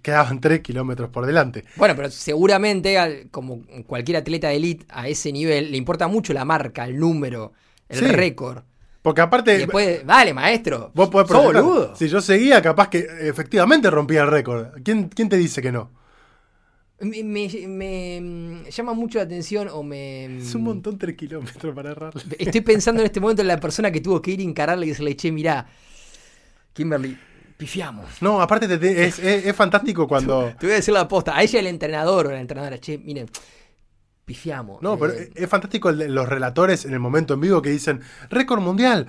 quedaban 0.00 0.40
3 0.40 0.60
kilómetros 0.60 1.10
por 1.10 1.26
delante. 1.26 1.64
Bueno, 1.76 1.94
pero 1.96 2.10
seguramente, 2.10 3.26
como 3.30 3.62
cualquier 3.86 4.18
atleta 4.18 4.48
de 4.48 4.56
elite 4.56 4.86
a 4.88 5.08
ese 5.08 5.32
nivel, 5.32 5.70
le 5.70 5.76
importa 5.76 6.08
mucho 6.08 6.32
la 6.32 6.44
marca, 6.44 6.84
el 6.84 6.98
número, 6.98 7.52
el 7.88 7.98
Sí. 7.98 8.06
récord. 8.06 8.62
Porque 9.02 9.20
Y 9.20 9.24
aparte, 9.24 9.58
después, 9.58 10.06
dale, 10.06 10.32
maestro. 10.32 10.92
vos 10.94 11.10
podés 11.10 11.28
sos 11.28 11.42
boludo. 11.42 11.96
Si 11.96 12.08
yo 12.08 12.20
seguía, 12.20 12.62
capaz 12.62 12.88
que 12.88 13.04
efectivamente 13.22 13.90
rompía 13.90 14.22
el 14.22 14.28
récord. 14.30 14.80
¿Quién, 14.84 15.08
quién 15.08 15.28
te 15.28 15.36
dice 15.36 15.60
que 15.60 15.72
no? 15.72 15.90
Me, 17.00 17.24
me- 17.24 17.66
me, 17.66 18.20
mm, 18.20 18.64
llama 18.70 18.92
mucho 18.94 19.18
la 19.18 19.24
atención 19.24 19.68
o 19.72 19.82
me... 19.82 20.38
Es 20.38 20.54
un 20.54 20.62
montón 20.62 20.98
3 20.98 21.16
kilómetros 21.16 21.74
para 21.74 21.90
errarle. 21.90 22.22
Estoy 22.38 22.60
pensando 22.60 23.00
en 23.00 23.06
este 23.06 23.18
momento 23.18 23.42
en 23.42 23.48
la 23.48 23.58
persona 23.58 23.90
que 23.90 24.00
tuvo 24.00 24.22
que 24.22 24.30
ir 24.30 24.38
a 24.38 24.44
encararle 24.44 24.86
y 24.86 24.90
decirle, 24.90 25.16
che, 25.16 25.32
mirá, 25.32 25.66
Kimberly, 26.72 27.18
pifiamos. 27.62 28.06
No, 28.20 28.42
aparte 28.42 28.66
te- 28.66 28.76
te- 28.78 29.04
es, 29.06 29.20
es- 29.20 29.46
es 29.46 29.54
fantástico 29.54 30.08
cuando... 30.08 30.52
Te 30.58 30.66
voy 30.66 30.72
a 30.72 30.76
decir 30.76 30.92
la 30.92 31.06
posta. 31.06 31.36
A 31.36 31.42
ella 31.44 31.60
el 31.60 31.68
entrenador 31.68 32.26
o 32.26 32.30
la 32.32 32.40
entrenadora, 32.40 32.76
che, 32.80 32.98
miren, 32.98 33.28
pifiamos. 34.24 34.82
No, 34.82 34.98
pero 34.98 35.12
Eh, 35.12 35.30
es 35.34 35.48
fantástico 35.48 35.88
el 35.90 36.12
los 36.12 36.28
relatores 36.28 36.84
en 36.84 36.92
el 36.92 36.98
momento 36.98 37.34
en 37.34 37.40
vivo 37.40 37.62
que 37.62 37.70
dicen, 37.70 38.00
récord 38.30 38.60
mundial. 38.60 39.06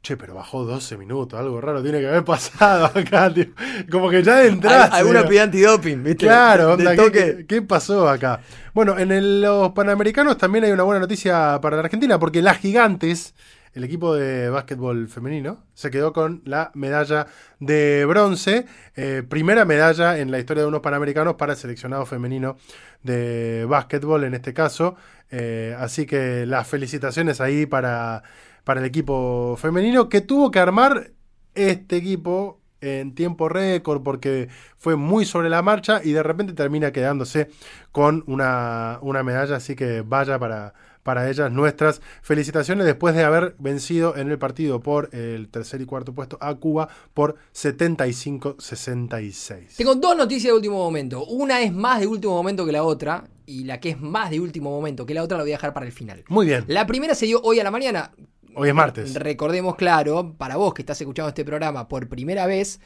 Che, 0.00 0.16
pero 0.16 0.32
bajó 0.32 0.64
12 0.64 0.96
minutos, 0.96 1.36
algo 1.40 1.60
raro 1.60 1.82
tiene 1.82 1.98
que 1.98 2.06
haber 2.06 2.22
pasado 2.24 2.84
acá, 2.94 3.34
tío. 3.34 3.46
Como 3.90 4.08
que 4.10 4.22
ya 4.22 4.36
de 4.36 4.48
entrada. 4.48 4.84
Al- 4.84 4.92
Alguna 5.00 5.26
pide 5.26 5.40
antidoping, 5.40 6.04
¿viste? 6.04 6.24
Claro, 6.26 6.74
onda, 6.74 6.94
¿qué, 6.94 7.10
qué- 7.10 7.46
qué 7.48 7.62
pasó 7.62 8.08
acá? 8.08 8.40
Bueno, 8.74 8.96
en 8.96 9.10
el- 9.10 9.40
los 9.42 9.72
Panamericanos 9.72 10.38
también 10.38 10.64
hay 10.64 10.70
una 10.70 10.84
buena 10.84 11.00
noticia 11.00 11.58
para 11.60 11.76
la 11.76 11.82
Argentina, 11.82 12.16
porque 12.16 12.40
las 12.42 12.58
gigantes, 12.58 13.34
el 13.74 13.84
equipo 13.84 14.14
de 14.14 14.50
básquetbol 14.50 15.08
femenino, 15.08 15.64
se 15.74 15.90
quedó 15.90 16.12
con 16.12 16.42
la 16.44 16.70
medalla 16.74 17.26
de 17.60 18.04
bronce, 18.06 18.66
eh, 18.96 19.22
primera 19.28 19.64
medalla 19.64 20.18
en 20.18 20.30
la 20.30 20.38
historia 20.38 20.62
de 20.62 20.68
unos 20.68 20.80
Panamericanos 20.80 21.34
para 21.34 21.52
el 21.52 21.58
seleccionado 21.58 22.06
femenino 22.06 22.56
de 23.02 23.64
básquetbol 23.68 24.24
en 24.24 24.34
este 24.34 24.52
caso. 24.52 24.96
Eh, 25.30 25.76
así 25.78 26.06
que 26.06 26.46
las 26.46 26.66
felicitaciones 26.66 27.40
ahí 27.40 27.66
para, 27.66 28.22
para 28.64 28.80
el 28.80 28.86
equipo 28.86 29.56
femenino 29.60 30.08
que 30.08 30.20
tuvo 30.20 30.50
que 30.50 30.58
armar 30.58 31.10
este 31.54 31.96
equipo 31.96 32.60
en 32.80 33.14
tiempo 33.14 33.48
récord 33.48 34.02
porque 34.02 34.48
fue 34.76 34.96
muy 34.96 35.24
sobre 35.24 35.48
la 35.48 35.62
marcha 35.62 36.00
y 36.02 36.12
de 36.12 36.22
repente 36.22 36.52
termina 36.52 36.92
quedándose 36.92 37.50
con 37.92 38.22
una, 38.26 38.98
una 39.02 39.22
medalla, 39.22 39.56
así 39.56 39.74
que 39.74 40.02
vaya 40.02 40.38
para, 40.38 40.74
para 41.08 41.30
ellas 41.30 41.50
nuestras 41.50 42.02
felicitaciones 42.20 42.84
después 42.84 43.14
de 43.14 43.24
haber 43.24 43.56
vencido 43.58 44.14
en 44.14 44.30
el 44.30 44.38
partido 44.38 44.80
por 44.80 45.08
el 45.14 45.48
tercer 45.48 45.80
y 45.80 45.86
cuarto 45.86 46.14
puesto 46.14 46.36
a 46.38 46.54
Cuba 46.56 46.90
por 47.14 47.36
75-66. 47.54 49.76
Tengo 49.78 49.94
dos 49.94 50.14
noticias 50.14 50.52
de 50.52 50.56
último 50.56 50.76
momento. 50.76 51.24
Una 51.24 51.62
es 51.62 51.72
más 51.72 52.00
de 52.00 52.06
último 52.06 52.34
momento 52.34 52.66
que 52.66 52.72
la 52.72 52.84
otra. 52.84 53.24
Y 53.46 53.64
la 53.64 53.80
que 53.80 53.88
es 53.88 53.98
más 53.98 54.28
de 54.28 54.38
último 54.38 54.70
momento 54.70 55.06
que 55.06 55.14
la 55.14 55.22
otra 55.22 55.38
la 55.38 55.44
voy 55.44 55.52
a 55.52 55.54
dejar 55.54 55.72
para 55.72 55.86
el 55.86 55.92
final. 55.92 56.24
Muy 56.28 56.44
bien, 56.44 56.66
La 56.68 56.86
primera 56.86 57.14
se 57.14 57.24
dio 57.24 57.40
hoy 57.40 57.58
a 57.58 57.64
la 57.64 57.70
mañana. 57.70 58.12
hoy 58.54 58.68
es 58.68 58.74
martes. 58.74 59.14
Recordemos 59.14 59.76
claro, 59.76 60.34
para 60.36 60.56
vos 60.56 60.74
que 60.74 60.82
estás 60.82 61.00
escuchando 61.00 61.30
este 61.30 61.46
programa 61.46 61.88
por 61.88 62.06
primera 62.10 62.46
vez, 62.46 62.80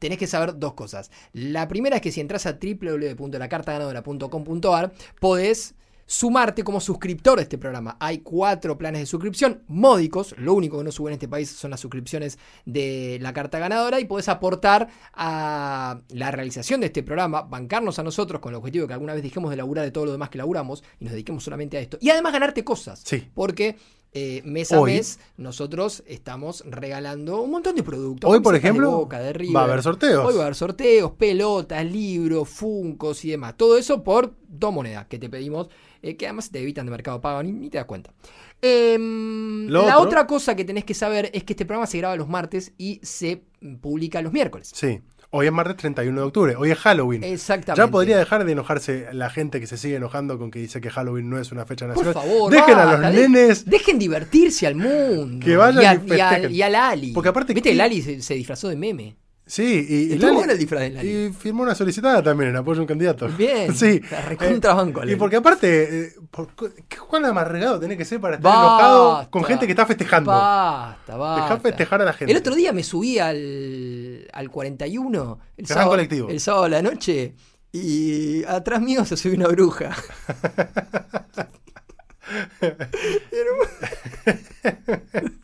tenés 0.00 0.18
que 0.18 0.26
saber 0.26 0.58
dos 0.58 0.74
cosas. 0.74 1.12
La 1.32 1.68
primera 1.68 1.94
es 1.94 2.02
que 2.02 2.10
si 2.10 2.20
entras 2.20 2.44
a 2.46 2.58
www.lacartaganadora.com.ar 2.60 4.90
podés 5.20 5.76
sumarte 6.08 6.64
como 6.64 6.80
suscriptor 6.80 7.36
de 7.36 7.42
este 7.42 7.58
programa. 7.58 7.96
Hay 8.00 8.18
cuatro 8.18 8.78
planes 8.78 9.02
de 9.02 9.06
suscripción 9.06 9.62
módicos. 9.68 10.34
Lo 10.38 10.54
único 10.54 10.78
que 10.78 10.84
no 10.84 10.90
sube 10.90 11.10
en 11.10 11.14
este 11.14 11.28
país 11.28 11.50
son 11.50 11.70
las 11.70 11.80
suscripciones 11.80 12.38
de 12.64 13.18
la 13.20 13.34
carta 13.34 13.58
ganadora 13.58 14.00
y 14.00 14.06
podés 14.06 14.28
aportar 14.30 14.88
a 15.12 16.00
la 16.08 16.30
realización 16.30 16.80
de 16.80 16.86
este 16.86 17.02
programa, 17.02 17.42
bancarnos 17.42 17.98
a 17.98 18.02
nosotros 18.02 18.40
con 18.40 18.52
el 18.52 18.56
objetivo 18.56 18.84
de 18.84 18.88
que 18.88 18.94
alguna 18.94 19.12
vez 19.12 19.22
dejemos 19.22 19.50
de 19.50 19.56
laburar 19.56 19.84
de 19.84 19.90
todo 19.90 20.06
lo 20.06 20.12
demás 20.12 20.30
que 20.30 20.38
laburamos 20.38 20.82
y 20.98 21.04
nos 21.04 21.12
dediquemos 21.12 21.44
solamente 21.44 21.76
a 21.76 21.80
esto. 21.80 21.98
Y 22.00 22.08
además 22.08 22.32
ganarte 22.32 22.64
cosas. 22.64 23.02
Sí. 23.04 23.28
Porque 23.34 23.76
eh, 24.12 24.42
mes 24.44 24.72
a 24.72 24.80
Hoy. 24.80 24.92
mes 24.94 25.18
nosotros 25.36 26.02
estamos 26.06 26.64
regalando 26.66 27.40
un 27.42 27.50
montón 27.50 27.74
de 27.76 27.82
productos. 27.82 28.30
Hoy, 28.30 28.40
por 28.40 28.54
Camisetas 28.54 28.62
de 28.62 28.68
ejemplo, 28.68 28.90
Boca, 28.98 29.18
de 29.20 29.32
River. 29.32 29.56
va 29.56 29.60
a 29.60 29.64
haber 29.64 29.82
sorteos. 29.82 30.26
Hoy 30.26 30.34
va 30.34 30.40
a 30.40 30.44
haber 30.44 30.54
sorteos, 30.54 31.12
pelotas, 31.12 31.84
libros, 31.84 32.48
funcos 32.48 33.24
y 33.24 33.30
demás. 33.30 33.54
Todo 33.56 33.76
eso 33.78 34.02
por 34.02 34.34
dos 34.48 34.72
monedas 34.72 35.06
que 35.06 35.18
te 35.18 35.28
pedimos, 35.28 35.68
eh, 36.02 36.16
que 36.16 36.26
además 36.26 36.50
te 36.50 36.60
evitan 36.60 36.86
de 36.86 36.90
mercado 36.92 37.20
pago, 37.20 37.42
ni, 37.42 37.52
ni 37.52 37.68
te 37.70 37.78
das 37.78 37.86
cuenta. 37.86 38.12
Em, 38.60 39.68
la 39.68 39.80
otro- 39.96 40.00
otra 40.08 40.26
cosa 40.26 40.54
que 40.56 40.64
tenés 40.64 40.84
que 40.84 40.94
saber 40.94 41.30
es 41.32 41.44
que 41.44 41.52
este 41.52 41.64
programa 41.66 41.86
se 41.86 41.98
graba 41.98 42.16
los 42.16 42.28
martes 42.28 42.72
y 42.78 43.00
se 43.02 43.42
publica 43.80 44.20
los 44.22 44.32
miércoles. 44.32 44.70
Sí, 44.74 45.00
hoy 45.30 45.46
es 45.46 45.52
martes 45.52 45.76
31 45.76 46.20
de 46.20 46.26
octubre, 46.26 46.56
hoy 46.56 46.70
es 46.70 46.78
Halloween. 46.78 47.22
Exactamente. 47.24 47.80
Ya 47.86 47.90
podría 47.90 48.16
dejar 48.18 48.44
de 48.44 48.52
enojarse 48.52 49.08
la 49.12 49.28
gente 49.30 49.60
que 49.60 49.66
se 49.66 49.76
sigue 49.76 49.96
enojando 49.96 50.38
con 50.38 50.50
que 50.50 50.58
dice 50.58 50.80
que 50.80 50.90
Halloween 50.90 51.28
no 51.28 51.38
es 51.38 51.52
una 51.52 51.66
fecha 51.66 51.86
Por 51.92 52.04
nacional. 52.06 52.14
favor, 52.14 52.50
Dejen 52.52 52.78
a 52.78 52.84
los 52.96 53.00
nenes. 53.14 53.64
Dejen 53.64 53.98
divertirse 53.98 54.66
al 54.66 54.74
mundo. 54.76 55.44
Que 55.44 55.56
vayan 55.56 55.82
y, 55.82 55.86
a- 55.86 55.94
y 55.94 56.18
y 56.18 56.20
a- 56.20 56.28
festejen. 56.30 56.54
y 56.54 56.62
a 56.62 56.68
Lali. 56.70 57.12
Porque 57.12 57.28
aparte- 57.28 57.52
Viste, 57.54 57.70
que 57.70 57.76
Lali 57.76 58.00
se, 58.02 58.22
se 58.22 58.34
disfrazó 58.34 58.68
de 58.68 58.76
meme. 58.76 59.16
Sí, 59.48 59.86
y, 59.88 60.12
y, 60.14 60.18
Lali- 60.18 60.50
el 60.50 60.58
disfraz 60.58 60.82
de 60.82 60.90
Lali. 60.90 61.08
y 61.10 61.32
firmó 61.32 61.62
una 61.62 61.74
solicitada 61.74 62.22
también 62.22 62.50
en 62.50 62.56
apoyo 62.56 62.80
a 62.80 62.82
un 62.82 62.86
candidato. 62.86 63.26
Bien. 63.28 63.74
Sí. 63.74 64.00
La 64.10 64.20
recontra 64.22 64.74
banco, 64.74 65.02
y 65.08 65.16
porque 65.16 65.36
aparte, 65.36 66.04
eh, 66.04 66.12
por- 66.30 66.54
¿qué 66.54 66.98
cuán 67.08 67.24
amargado 67.24 67.80
tenés 67.80 67.96
que 67.96 68.04
ser 68.04 68.20
para 68.20 68.36
estar 68.36 68.52
Basta. 68.52 68.66
enojado 68.66 69.30
con 69.30 69.44
gente 69.44 69.64
que 69.66 69.72
está 69.72 69.86
festejando? 69.86 70.30
Basta, 70.30 71.16
basta. 71.16 71.42
Dejá 71.44 71.60
festejar 71.60 72.02
a 72.02 72.04
la 72.04 72.12
gente. 72.12 72.30
El 72.30 72.38
otro 72.38 72.54
día 72.54 72.72
me 72.72 72.84
subí 72.84 73.18
al, 73.18 74.28
al 74.32 74.50
41, 74.50 75.38
el 75.56 75.64
Gran 75.64 75.74
sábado, 75.74 75.90
colectivo. 75.90 76.28
el 76.28 76.40
sábado 76.40 76.64
a 76.64 76.68
la 76.68 76.82
noche, 76.82 77.34
y 77.72 78.44
atrás 78.44 78.80
mío 78.82 79.04
se 79.06 79.16
subió 79.16 79.36
una 79.36 79.48
bruja. 79.48 79.90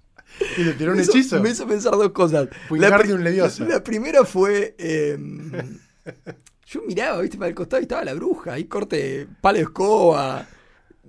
Y 0.56 0.64
le 0.64 0.72
tiró 0.74 0.90
un 0.92 0.96
me, 0.98 1.02
hizo, 1.02 1.12
hechizo. 1.12 1.40
me 1.42 1.50
hizo 1.50 1.66
pensar 1.66 1.92
dos 1.92 2.10
cosas. 2.10 2.48
Wingardium 2.70 3.16
pri- 3.18 3.24
Leviosa. 3.24 3.64
la 3.64 3.82
primera 3.82 4.24
fue. 4.24 4.74
eh, 4.78 5.18
yo 6.66 6.82
miraba, 6.86 7.20
viste, 7.20 7.36
para 7.38 7.48
el 7.48 7.54
costado 7.54 7.80
y 7.80 7.84
estaba 7.84 8.04
la 8.04 8.14
bruja. 8.14 8.52
Ahí 8.54 8.64
corte 8.64 9.26
palo 9.40 9.56
de 9.58 9.64
escoba, 9.64 10.46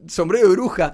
sombrero 0.08 0.48
de 0.50 0.54
bruja. 0.56 0.94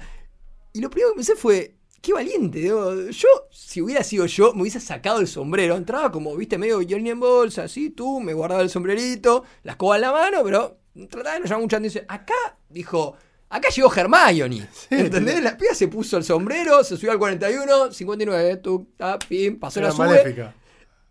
Y 0.73 0.81
lo 0.81 0.89
primero 0.89 1.11
que 1.11 1.15
pensé 1.17 1.35
fue. 1.35 1.71
Qué 2.01 2.13
valiente, 2.13 2.59
digo, 2.59 2.93
yo, 3.09 3.27
si 3.49 3.81
hubiera 3.81 4.03
sido 4.03 4.27
yo, 4.27 4.53
me 4.53 4.61
hubiese 4.61 4.79
sacado 4.79 5.21
el 5.21 5.27
sombrero. 5.27 5.75
Entraba 5.75 6.11
como, 6.11 6.35
viste, 6.37 6.55
medio 6.59 6.79
Johnny 6.87 7.09
en 7.09 7.19
bolsa, 7.19 7.63
así, 7.63 7.89
tú, 7.89 8.19
me 8.19 8.31
guardaba 8.35 8.61
el 8.61 8.69
sombrerito, 8.69 9.43
la 9.63 9.71
escoba 9.71 9.95
en 9.95 10.01
la 10.01 10.11
mano, 10.11 10.43
pero 10.43 10.77
trataba 11.09 11.33
de 11.33 11.39
no 11.39 11.45
llamar 11.47 11.61
mucha 11.63 11.77
atención. 11.77 12.05
Acá, 12.07 12.35
dijo, 12.69 13.17
acá 13.49 13.69
llegó 13.69 13.93
Hermione. 13.93 14.67
¿Entendés? 14.89 15.41
La 15.43 15.57
piba 15.57 15.73
se 15.73 15.87
puso 15.87 16.17
el 16.17 16.23
sombrero, 16.23 16.83
se 16.83 16.97
subió 16.97 17.11
al 17.11 17.19
41, 17.19 17.91
59, 17.91 18.57
tú, 18.57 18.89
ta, 18.97 19.17
pim, 19.19 19.59
pasó 19.59 19.79
Era 19.79 19.89
la 19.89 19.95
sube. 19.95 20.07
maléfica. 20.07 20.53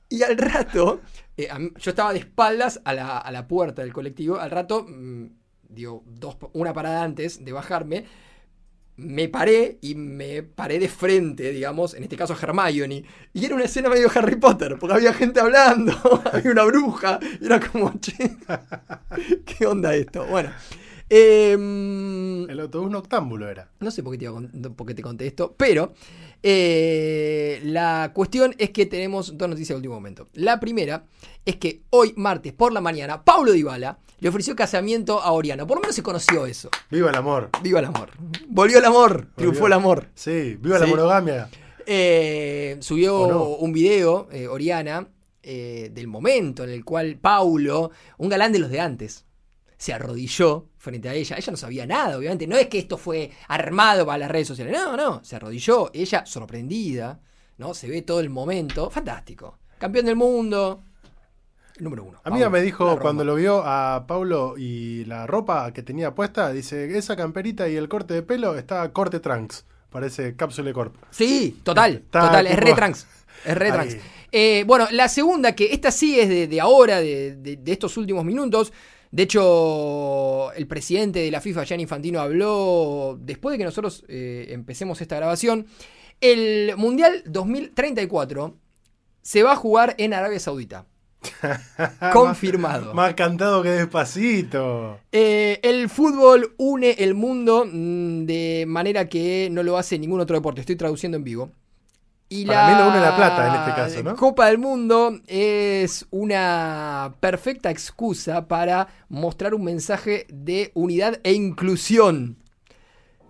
Y 0.09 0.23
al 0.23 0.37
rato, 0.37 1.01
eh, 1.37 1.49
a 1.51 1.59
mí- 1.59 1.70
yo 1.77 1.90
estaba 1.90 2.12
de 2.12 2.20
espaldas 2.20 2.81
a 2.85 2.92
la, 2.92 3.18
a 3.18 3.33
la 3.33 3.49
puerta 3.49 3.83
del 3.83 3.92
colectivo. 3.92 4.38
Al 4.38 4.51
rato, 4.51 4.85
mm, 4.88 5.27
digo, 5.70 6.05
dos, 6.07 6.37
una 6.53 6.73
parada 6.73 7.03
antes 7.03 7.44
de 7.44 7.53
bajarme, 7.53 8.05
me 8.97 9.29
paré 9.29 9.79
y 9.81 9.97
me 9.97 10.44
paré 10.44 10.79
de 10.79 10.88
frente, 10.88 11.51
digamos, 11.51 11.94
en 11.94 12.05
este 12.05 12.16
caso 12.16 12.37
Hermione. 12.40 13.05
Y 13.33 13.44
era 13.44 13.57
una 13.57 13.64
escena 13.64 13.88
medio 13.88 14.09
Harry 14.14 14.37
Potter, 14.37 14.77
porque 14.79 14.94
había 14.94 15.12
gente 15.12 15.40
hablando, 15.40 15.92
había 16.33 16.53
una 16.53 16.62
bruja, 16.64 17.18
y 17.40 17.47
era 17.47 17.59
como, 17.59 17.92
che, 17.99 18.12
¿qué 19.44 19.66
onda 19.66 19.94
esto? 19.97 20.25
Bueno, 20.27 20.51
em, 21.08 22.48
El 22.48 22.60
autobús 22.60 22.90
noctámbulo 22.90 23.48
era. 23.48 23.70
no 23.80 23.90
sé 23.90 24.02
por 24.02 24.16
qué 24.16 24.26
te, 24.26 24.70
por 24.70 24.86
qué 24.86 24.94
te 24.94 25.02
conté 25.02 25.26
esto, 25.26 25.54
pero 25.56 25.94
eh, 26.42 27.60
la 27.64 28.12
cuestión 28.14 28.54
es 28.58 28.70
que 28.70 28.86
tenemos 28.86 29.36
dos 29.36 29.48
noticias 29.48 29.70
de 29.70 29.76
último 29.76 29.94
momento. 29.94 30.28
La 30.34 30.60
primera 30.60 31.04
es 31.44 31.56
que 31.56 31.82
hoy, 31.90 32.12
martes 32.16 32.52
por 32.52 32.72
la 32.72 32.80
mañana, 32.80 33.24
Pablo 33.24 33.52
Dybala 33.52 33.98
le 34.20 34.28
ofreció 34.28 34.56
casamiento 34.56 35.20
a 35.20 35.32
Oriana. 35.32 35.66
Por 35.66 35.76
lo 35.76 35.82
menos 35.82 35.96
se 35.96 36.02
conoció 36.02 36.46
eso. 36.46 36.70
Viva 36.90 37.10
el 37.10 37.16
amor. 37.16 37.50
Viva 37.62 37.80
el 37.80 37.86
amor. 37.86 38.10
Volvió 38.48 38.78
el 38.78 38.84
amor, 38.84 39.28
triunfó 39.36 39.66
el 39.66 39.74
amor. 39.74 40.08
Sí, 40.14 40.56
viva 40.60 40.78
la 40.78 40.86
monogamia. 40.86 41.48
Eh, 41.86 42.78
subió 42.80 43.56
un 43.56 43.72
video, 43.72 44.28
eh, 44.32 44.48
Oriana, 44.48 45.08
eh, 45.42 45.90
del 45.92 46.06
momento 46.06 46.64
en 46.64 46.70
el 46.70 46.84
cual 46.84 47.18
Paulo, 47.20 47.90
un 48.16 48.28
galán 48.30 48.52
de 48.52 48.58
los 48.58 48.70
de 48.70 48.80
antes, 48.80 49.26
se 49.76 49.92
arrodilló 49.92 50.68
frente 50.85 51.09
a 51.09 51.14
ella. 51.14 51.37
Ella 51.37 51.51
no 51.51 51.57
sabía 51.57 51.87
nada, 51.87 52.16
obviamente. 52.18 52.47
No 52.47 52.57
es 52.57 52.68
que 52.68 52.79
esto 52.79 52.97
fue 52.99 53.31
armado 53.49 54.05
para 54.07 54.18
las 54.18 54.31
redes 54.31 54.47
sociales. 54.49 54.73
No, 54.77 54.97
no. 54.97 55.25
Se 55.25 55.37
arrodilló. 55.37 55.90
Ella 55.92 56.25
sorprendida. 56.27 57.18
¿no? 57.59 57.73
Se 57.75 57.88
ve 57.88 58.03
todo 58.03 58.20
el 58.20 58.31
momento. 58.31 58.90
Fantástico. 58.90 59.59
Campeón 59.79 60.07
del 60.07 60.16
mundo. 60.16 60.83
Número 61.81 62.05
uno. 62.05 62.20
Amiga 62.23 62.49
me 62.51 62.61
dijo 62.62 62.99
cuando 63.01 63.25
lo 63.25 63.35
vio 63.35 63.62
a 63.64 64.07
Paulo 64.07 64.55
y 64.57 65.05
la 65.07 65.27
ropa 65.27 65.73
que 65.73 65.83
tenía 65.83 66.14
puesta, 66.14 66.53
dice, 66.53 66.97
esa 66.97 67.16
camperita 67.16 67.68
y 67.68 67.75
el 67.77 67.88
corte 67.88 68.14
de 68.14 68.23
pelo 68.23 68.57
está 68.57 68.92
corte 68.92 69.18
trunks. 69.18 69.64
Parece 69.90 70.37
cápsula 70.37 70.73
corp. 70.73 70.94
Sí, 71.11 71.61
total, 71.64 71.94
Está 71.94 72.20
total, 72.27 72.47
es 72.47 72.57
re 72.57 72.75
trans. 72.75 73.07
Es 73.44 73.57
re 73.57 73.73
trans. 73.73 73.97
Eh, 74.31 74.64
bueno, 74.66 74.87
la 74.90 75.09
segunda, 75.09 75.55
que 75.55 75.73
esta 75.73 75.90
sí 75.92 76.18
es 76.18 76.29
de, 76.29 76.47
de 76.49 76.61
ahora, 76.61 77.01
de, 77.01 77.37
de- 77.37 77.57
de 77.57 77.73
estos 77.73 77.97
últimos 77.97 78.25
minutos. 78.25 78.73
De 79.14 79.22
hecho, 79.22 80.53
el 80.55 80.66
presidente 80.66 81.20
de 81.20 81.31
la 81.31 81.40
FIFA, 81.40 81.62
Gianni 81.62 81.85
Infantino, 81.85 82.18
habló 82.18 83.16
después 83.22 83.53
de 83.53 83.59
que 83.59 83.64
nosotros 83.64 84.05
eh, 84.09 84.46
empecemos 84.48 85.00
esta 85.00 85.14
grabación. 85.14 85.68
El 86.20 86.77
Mundial 86.77 87.22
2034 87.24 88.57
se 89.22 89.44
va 89.44 89.53
a 89.53 89.57
jugar 89.57 89.94
en 89.98 90.14
Arabia 90.14 90.40
Saudita. 90.40 90.87
Confirmado. 92.12 92.92
Más 92.92 93.14
cantado 93.14 93.62
que 93.62 93.68
despacito. 93.68 94.98
Eh, 95.12 95.61
el 95.62 95.88
fútbol 95.88 96.53
une 96.57 96.96
el 96.98 97.14
mundo 97.14 97.68
mm, 97.72 98.24
de 98.24 98.64
manera 98.66 99.09
que 99.09 99.46
no 99.48 99.62
lo 99.62 99.79
hace 99.79 99.96
ningún 99.96 100.22
otro 100.22 100.35
deporte. 100.35 100.61
Estoy 100.61 100.74
traduciendo 100.74 101.16
en 101.16 101.22
vivo. 101.22 101.53
Y 102.37 102.47
Para 102.47 102.68
mí 102.68 102.83
lo 102.83 102.88
une 102.88 103.01
la 103.01 103.14
plata 103.14 103.49
en 103.49 103.55
este 103.55 103.70
caso, 103.77 104.03
¿no? 104.03 104.16
Copa 104.16 104.47
del 104.47 104.59
Mundo 104.59 105.20
es 105.29 106.05
una 106.11 107.14
perfecta 107.20 107.70
excusa 107.70 108.49
para 108.49 108.88
mostrar 109.09 109.55
un 109.55 109.62
mensaje 109.62 110.27
de 110.29 110.73
unidad 110.75 111.20
e 111.23 111.33
inclusión. 111.33 112.37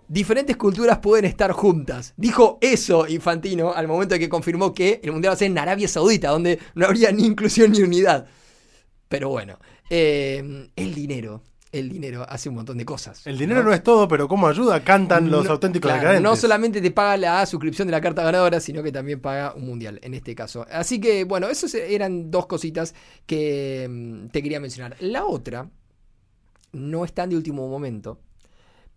Diferentes 0.07 0.57
culturas 0.57 0.97
pueden 0.99 1.25
estar 1.25 1.51
juntas. 1.51 2.15
Dijo 2.17 2.57
eso 2.61 3.07
Infantino 3.07 3.73
al 3.73 3.87
momento 3.87 4.15
de 4.15 4.19
que 4.19 4.29
confirmó 4.29 4.73
que 4.73 4.99
el 5.03 5.11
Mundial 5.11 5.31
va 5.31 5.35
a 5.35 5.37
ser 5.37 5.51
en 5.51 5.59
Arabia 5.59 5.87
Saudita, 5.87 6.29
donde 6.29 6.57
no 6.73 6.87
habría 6.87 7.11
ni 7.11 7.27
inclusión 7.27 7.73
ni 7.73 7.83
unidad. 7.83 8.25
Pero 9.07 9.29
bueno, 9.29 9.59
eh, 9.91 10.67
el 10.75 10.95
dinero. 10.95 11.43
El 11.77 11.89
dinero 11.89 12.25
hace 12.29 12.47
un 12.47 12.55
montón 12.55 12.77
de 12.77 12.85
cosas. 12.85 13.27
El 13.27 13.37
dinero 13.37 13.61
no, 13.61 13.73
es 13.73 13.83
todo, 13.83 14.07
pero 14.07 14.27
¿cómo 14.29 14.47
ayuda? 14.47 14.81
Cantan 14.83 15.29
los 15.29 15.45
No, 15.45 15.51
auténticos 15.51 15.89
claro, 15.89 15.99
decadentes. 15.99 16.23
No 16.23 16.35
solamente 16.37 16.81
te 16.81 16.91
paga 16.91 17.17
la 17.17 17.45
suscripción 17.45 17.87
de 17.87 17.91
la 17.91 17.99
carta 17.99 18.23
ganadora, 18.23 18.61
sino 18.61 18.81
que 18.81 18.93
también 18.93 19.19
paga 19.19 19.53
un 19.55 19.65
mundial, 19.65 19.99
en 20.01 20.13
este 20.13 20.33
caso. 20.35 20.65
Así 20.71 21.01
que, 21.01 21.25
bueno, 21.25 21.49
esas 21.49 21.73
eran 21.75 22.31
dos 22.31 22.45
cositas 22.45 22.95
que 23.25 23.87
mm, 23.89 24.27
te 24.27 24.41
quería 24.41 24.61
mencionar. 24.61 24.95
La 25.01 25.25
otra 25.25 25.69
no 26.71 27.03
es 27.03 27.13
tan 27.13 27.29
de 27.29 27.35
último 27.35 27.67
momento, 27.67 28.21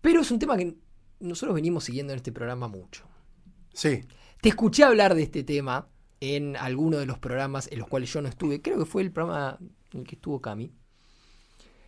pero 0.01 0.21
es 0.21 0.31
un 0.31 0.39
tema 0.39 0.57
que 0.57 0.77
nosotros 1.21 1.55
venimos 1.55 1.83
siguiendo 1.85 2.13
en 2.13 2.19
este 2.19 2.31
programa 2.33 2.69
mucho. 2.69 3.05
Sí, 3.73 4.03
Te 4.41 4.49
escuché 4.51 4.85
hablar 4.85 5.15
de 5.17 5.23
este 5.25 5.43
tema 5.43 5.89
en 6.21 6.57
alguno 6.57 6.99
de 6.99 7.07
los 7.07 7.19
programas 7.19 7.69
en 7.73 7.79
los 7.81 7.89
cuales 7.89 8.13
yo 8.13 8.23
no 8.23 8.29
estuve. 8.29 8.63
Creo 8.63 8.79
que 8.79 8.85
fue 8.85 9.03
el 9.03 9.11
programa 9.11 9.59
en 9.93 10.01
el 10.01 10.07
que 10.07 10.15
estuvo 10.17 10.41
Cami. 10.41 10.73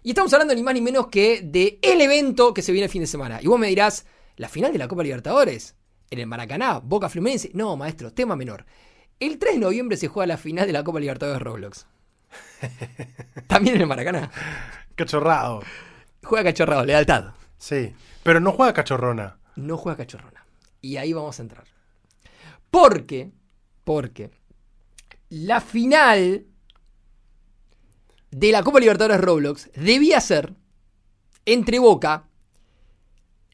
Y 0.03 0.11
estamos 0.11 0.33
hablando 0.33 0.55
ni 0.55 0.63
más 0.63 0.75
ni 0.75 0.81
menos 0.81 1.09
que 1.09 1.43
de 1.43 1.79
el 1.83 2.01
evento 2.01 2.55
que 2.55 2.63
se 2.63 2.73
viene 2.73 2.87
el 2.87 2.91
fin 2.91 3.03
de 3.03 3.07
semana. 3.07 3.41
Y 3.43 3.47
vos 3.47 3.59
me 3.59 3.67
dirás, 3.69 4.07
¿la 4.37 4.49
final 4.49 4.73
de 4.73 4.79
la 4.79 4.89
Copa 4.89 5.03
Libertadores? 5.03 5.75
¿En 6.11 6.19
el 6.19 6.27
Maracaná? 6.27 6.79
¿Boca 6.81 7.09
Fluminense? 7.09 7.51
No, 7.55 7.77
maestro, 7.77 8.13
tema 8.13 8.35
menor. 8.35 8.65
El 9.21 9.39
3 9.39 9.55
de 9.55 9.61
noviembre 9.61 9.97
se 9.97 10.09
juega 10.09 10.27
la 10.27 10.39
final 10.39 10.67
de 10.67 10.73
la 10.73 10.83
Copa 10.83 11.01
Libertadores 11.01 11.43
Roblox. 11.43 11.87
También 13.47 13.77
en 13.77 13.83
el 13.83 13.87
Maracaná. 13.87 14.31
cachorrado. 14.95 15.63
Juega 16.23 16.45
cachorrado, 16.51 16.85
lealtad. 16.85 17.33
Sí, 17.59 17.95
pero 18.23 18.41
no 18.41 18.53
juega 18.53 18.73
cachorrona. 18.73 19.39
no 19.57 19.77
juega 19.77 19.99
cachorrona. 19.99 20.47
Y 20.81 20.97
ahí 20.97 21.13
vamos 21.13 21.39
a 21.39 21.43
entrar. 21.43 21.65
Porque, 22.71 23.31
porque 23.85 24.31
la 25.29 25.61
final 25.61 26.47
de 28.31 28.53
la 28.53 28.63
Copa 28.63 28.81
Libertadores 28.81 29.21
Roblox 29.21 29.71
debía 29.75 30.21
ser 30.21 30.55
entre 31.47 31.79
Boca 31.79 32.25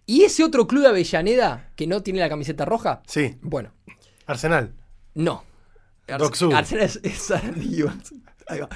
y 0.07 0.23
ese 0.23 0.45
otro 0.45 0.67
club 0.67 0.83
de 0.83 0.89
Avellaneda 0.89 1.73
que 1.77 1.87
no 1.87 2.03
tiene 2.03 2.21
la 2.21 2.29
camiseta 2.29 2.65
roja. 2.65 3.03
Sí, 3.07 3.37
Bueno, 3.43 3.73
Arsenal. 4.27 4.75
no. 5.15 5.45
Arsenal 6.09 6.85
es, 6.85 7.01
es. 7.03 7.31
Ahí 8.49 8.61
va. 8.61 8.69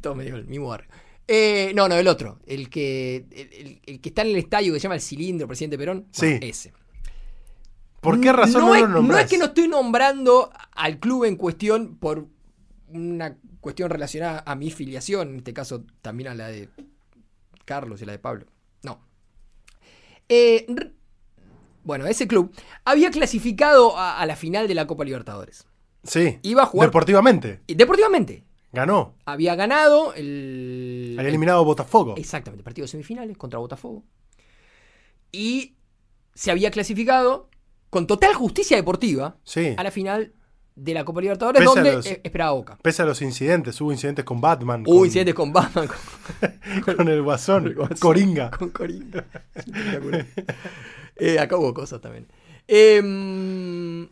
Todo 0.00 0.14
medio 0.14 0.36
el 0.36 0.46
mismo 0.46 0.68
barrio. 0.68 0.88
Eh, 1.26 1.72
no, 1.74 1.88
no, 1.88 1.96
el 1.96 2.06
otro. 2.06 2.38
El 2.46 2.70
que, 2.70 3.26
el, 3.32 3.52
el- 3.52 3.80
el 3.84 4.00
que 4.00 4.08
está 4.10 4.22
en 4.22 4.28
el 4.28 4.36
estadio 4.36 4.72
que 4.72 4.78
se 4.78 4.84
llama 4.84 4.94
el 4.94 5.00
cilindro, 5.00 5.48
presidente 5.48 5.76
Perón. 5.76 6.06
Bueno, 6.16 6.38
Sí. 6.38 6.38
ese. 6.48 6.72
¿Por 8.00 8.20
qué 8.20 8.32
razón 8.32 8.62
no, 8.62 8.74
es, 8.76 8.82
lo 8.82 8.88
nombrás? 8.88 9.16
no 9.18 9.24
es 9.24 9.28
que 9.30 9.38
no 9.38 9.46
estoy 9.46 9.66
nombrando 9.66 10.50
al 10.72 11.00
club 11.00 11.24
en 11.24 11.34
cuestión 11.34 11.96
por 11.96 12.28
una 12.90 13.36
cuestión 13.60 13.90
relacionada 13.90 14.42
a 14.46 14.54
mi 14.54 14.70
filiación, 14.70 15.30
en 15.30 15.36
este 15.36 15.52
caso 15.52 15.84
también 16.02 16.28
a 16.28 16.34
la 16.34 16.48
de 16.48 16.68
Carlos 17.64 18.00
y 18.02 18.06
la 18.06 18.12
de 18.12 18.18
Pablo. 18.18 18.46
No. 18.82 19.00
Eh, 20.28 20.66
bueno, 21.84 22.06
ese 22.06 22.26
club 22.28 22.54
había 22.84 23.10
clasificado 23.10 23.96
a, 23.96 24.18
a 24.20 24.26
la 24.26 24.36
final 24.36 24.68
de 24.68 24.74
la 24.74 24.86
Copa 24.86 25.04
Libertadores. 25.04 25.66
Sí. 26.04 26.38
Iba 26.42 26.62
a 26.62 26.66
jugar 26.66 26.88
Deportivamente. 26.88 27.60
y 27.66 27.74
deportivamente. 27.74 28.44
Ganó. 28.72 29.14
Había 29.24 29.54
ganado 29.54 30.12
el. 30.14 31.16
Había 31.18 31.30
eliminado 31.30 31.64
Botafogo. 31.64 32.14
Exactamente, 32.18 32.62
partido 32.62 32.84
de 32.84 32.88
semifinales 32.88 33.36
contra 33.38 33.58
Botafogo. 33.58 34.04
Y 35.32 35.76
se 36.34 36.50
había 36.50 36.70
clasificado 36.70 37.48
con 37.90 38.06
total 38.06 38.34
justicia 38.34 38.76
deportiva 38.76 39.38
Sí. 39.44 39.74
a 39.76 39.82
la 39.82 39.90
final 39.90 40.34
de 40.78 40.94
la 40.94 41.04
Copa 41.04 41.20
Libertadores, 41.20 41.60
Pese 41.60 41.74
donde 41.74 41.92
los- 41.92 42.06
eh, 42.06 42.20
esperaba 42.22 42.52
Boca. 42.52 42.78
Pese 42.82 43.02
a 43.02 43.04
los 43.04 43.20
incidentes, 43.22 43.80
hubo 43.80 43.92
incidentes 43.92 44.24
con 44.24 44.40
Batman. 44.40 44.82
Hubo 44.86 44.98
con, 44.98 45.06
incidentes 45.06 45.34
con 45.34 45.52
Batman, 45.52 45.88
con, 46.84 46.94
con 46.96 47.08
el 47.08 47.22
guasón, 47.22 47.66
el 47.66 47.74
Guasón, 47.74 47.96
Coringa. 47.98 48.50
con 48.50 48.70
Coringa. 48.70 49.24
Eh, 51.16 51.38
acá 51.38 51.56
hubo 51.56 51.74
cosas 51.74 52.00
también. 52.00 52.26
Em, 52.68 54.08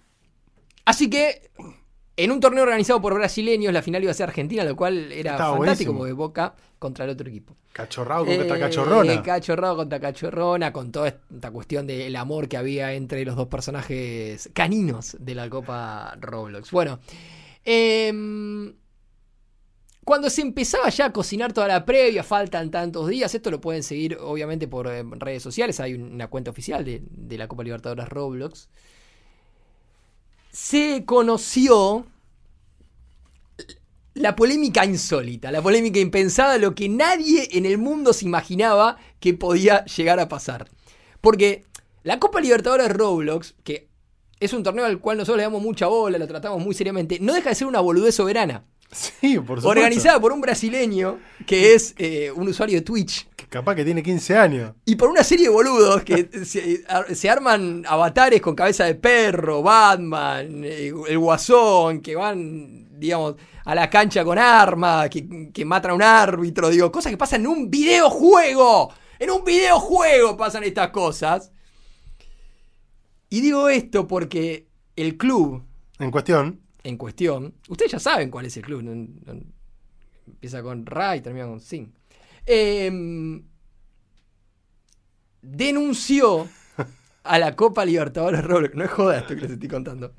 así 0.84 1.08
que, 1.10 1.50
en 2.16 2.30
un 2.30 2.40
torneo 2.40 2.62
organizado 2.62 3.00
por 3.00 3.14
brasileños, 3.14 3.72
la 3.72 3.82
final 3.82 4.02
iba 4.02 4.10
a 4.10 4.14
ser 4.14 4.28
Argentina, 4.28 4.64
lo 4.64 4.74
cual 4.76 5.12
era 5.12 5.32
Estaba 5.32 5.56
fantástico 5.56 5.92
buenísimo. 5.92 5.98
porque 5.98 6.12
Boca 6.12 6.54
contra 6.78 7.04
el 7.04 7.10
otro 7.10 7.28
equipo. 7.28 7.56
Cachorrado 7.72 8.24
con 8.24 8.34
esta 8.34 8.56
Eh, 8.56 8.60
cachorrona. 8.60 9.22
Cachorrado 9.22 9.76
contra 9.76 10.00
cachorrona, 10.00 10.72
con 10.72 10.92
toda 10.92 11.08
esta 11.08 11.50
cuestión 11.50 11.86
del 11.86 12.16
amor 12.16 12.48
que 12.48 12.56
había 12.56 12.94
entre 12.94 13.24
los 13.24 13.36
dos 13.36 13.48
personajes 13.48 14.48
caninos 14.54 15.16
de 15.20 15.34
la 15.34 15.50
Copa 15.50 16.16
Roblox. 16.20 16.70
Bueno, 16.70 17.00
em, 17.64 18.74
cuando 20.04 20.30
se 20.30 20.40
empezaba 20.42 20.88
ya 20.88 21.06
a 21.06 21.12
cocinar 21.12 21.52
toda 21.52 21.68
la 21.68 21.84
previa, 21.84 22.22
faltan 22.22 22.70
tantos 22.70 23.08
días, 23.08 23.34
esto 23.34 23.50
lo 23.50 23.60
pueden 23.60 23.82
seguir 23.82 24.16
obviamente 24.20 24.68
por 24.68 24.86
eh, 24.86 25.02
redes 25.18 25.42
sociales, 25.42 25.80
hay 25.80 25.94
una 25.94 26.28
cuenta 26.28 26.50
oficial 26.50 26.84
de, 26.84 27.02
de 27.10 27.38
la 27.38 27.48
Copa 27.48 27.64
Libertadores 27.64 28.08
Roblox. 28.08 28.68
Se 30.58 31.04
conoció 31.04 32.06
la 34.14 34.34
polémica 34.34 34.86
insólita, 34.86 35.52
la 35.52 35.60
polémica 35.60 36.00
impensada, 36.00 36.56
lo 36.56 36.74
que 36.74 36.88
nadie 36.88 37.50
en 37.52 37.66
el 37.66 37.76
mundo 37.76 38.14
se 38.14 38.24
imaginaba 38.24 38.96
que 39.20 39.34
podía 39.34 39.84
llegar 39.84 40.18
a 40.18 40.30
pasar. 40.30 40.70
Porque 41.20 41.66
la 42.04 42.18
Copa 42.18 42.40
Libertadores 42.40 42.88
Roblox, 42.90 43.54
que 43.64 43.90
es 44.40 44.54
un 44.54 44.62
torneo 44.62 44.86
al 44.86 44.98
cual 44.98 45.18
nosotros 45.18 45.36
le 45.36 45.42
damos 45.42 45.60
mucha 45.60 45.88
bola, 45.88 46.16
lo 46.16 46.26
tratamos 46.26 46.64
muy 46.64 46.74
seriamente, 46.74 47.18
no 47.20 47.34
deja 47.34 47.50
de 47.50 47.54
ser 47.54 47.66
una 47.66 47.80
boludez 47.80 48.14
soberana. 48.14 48.64
Sí, 48.92 49.34
por 49.38 49.58
supuesto. 49.60 49.68
Organizada 49.68 50.20
por 50.20 50.32
un 50.32 50.40
brasileño 50.40 51.18
que 51.46 51.74
es 51.74 51.94
eh, 51.98 52.30
un 52.34 52.48
usuario 52.48 52.76
de 52.76 52.82
Twitch. 52.82 53.28
Que 53.36 53.46
capaz 53.46 53.74
que 53.74 53.84
tiene 53.84 54.02
15 54.02 54.36
años. 54.36 54.72
Y 54.84 54.96
por 54.96 55.08
una 55.10 55.22
serie 55.24 55.46
de 55.48 55.52
boludos 55.52 56.02
que 56.02 56.28
se, 56.44 56.82
ar- 56.88 57.14
se 57.14 57.28
arman 57.28 57.84
avatares 57.86 58.40
con 58.40 58.54
cabeza 58.54 58.84
de 58.84 58.94
perro, 58.94 59.62
Batman, 59.62 60.62
eh, 60.64 60.92
el 61.08 61.18
guasón, 61.18 62.00
que 62.00 62.14
van, 62.16 62.98
digamos, 62.98 63.34
a 63.64 63.74
la 63.74 63.90
cancha 63.90 64.24
con 64.24 64.38
armas, 64.38 65.10
que, 65.10 65.50
que 65.52 65.64
matan 65.64 65.90
a 65.90 65.94
un 65.94 66.02
árbitro, 66.02 66.70
digo, 66.70 66.90
cosas 66.92 67.10
que 67.10 67.18
pasan 67.18 67.40
en 67.42 67.46
un 67.48 67.70
videojuego. 67.70 68.92
En 69.18 69.30
un 69.30 69.44
videojuego 69.44 70.36
pasan 70.36 70.62
estas 70.64 70.90
cosas. 70.90 71.50
Y 73.28 73.40
digo 73.40 73.68
esto 73.68 74.06
porque 74.06 74.68
el 74.94 75.16
club 75.16 75.62
En 75.98 76.10
cuestión. 76.10 76.60
En 76.86 76.96
cuestión, 76.96 77.54
ustedes 77.68 77.92
ya 77.92 77.98
saben 77.98 78.30
cuál 78.30 78.46
es 78.46 78.56
el 78.56 78.62
club. 78.62 78.80
empieza 80.26 80.62
con 80.62 80.86
Ra 80.86 81.16
y 81.16 81.20
termina 81.20 81.46
con 81.46 81.60
Sin. 81.60 81.92
Em, 82.46 83.44
denunció 85.42 86.48
a 87.24 87.38
la 87.38 87.56
Copa 87.56 87.84
Libertadores 87.84 88.44
Roblox. 88.44 88.74
No 88.74 88.84
es 88.84 88.90
joda 88.90 89.18
esto 89.18 89.34
que 89.34 89.42
les 89.42 89.50
estoy 89.52 89.68
contando. 89.68 90.14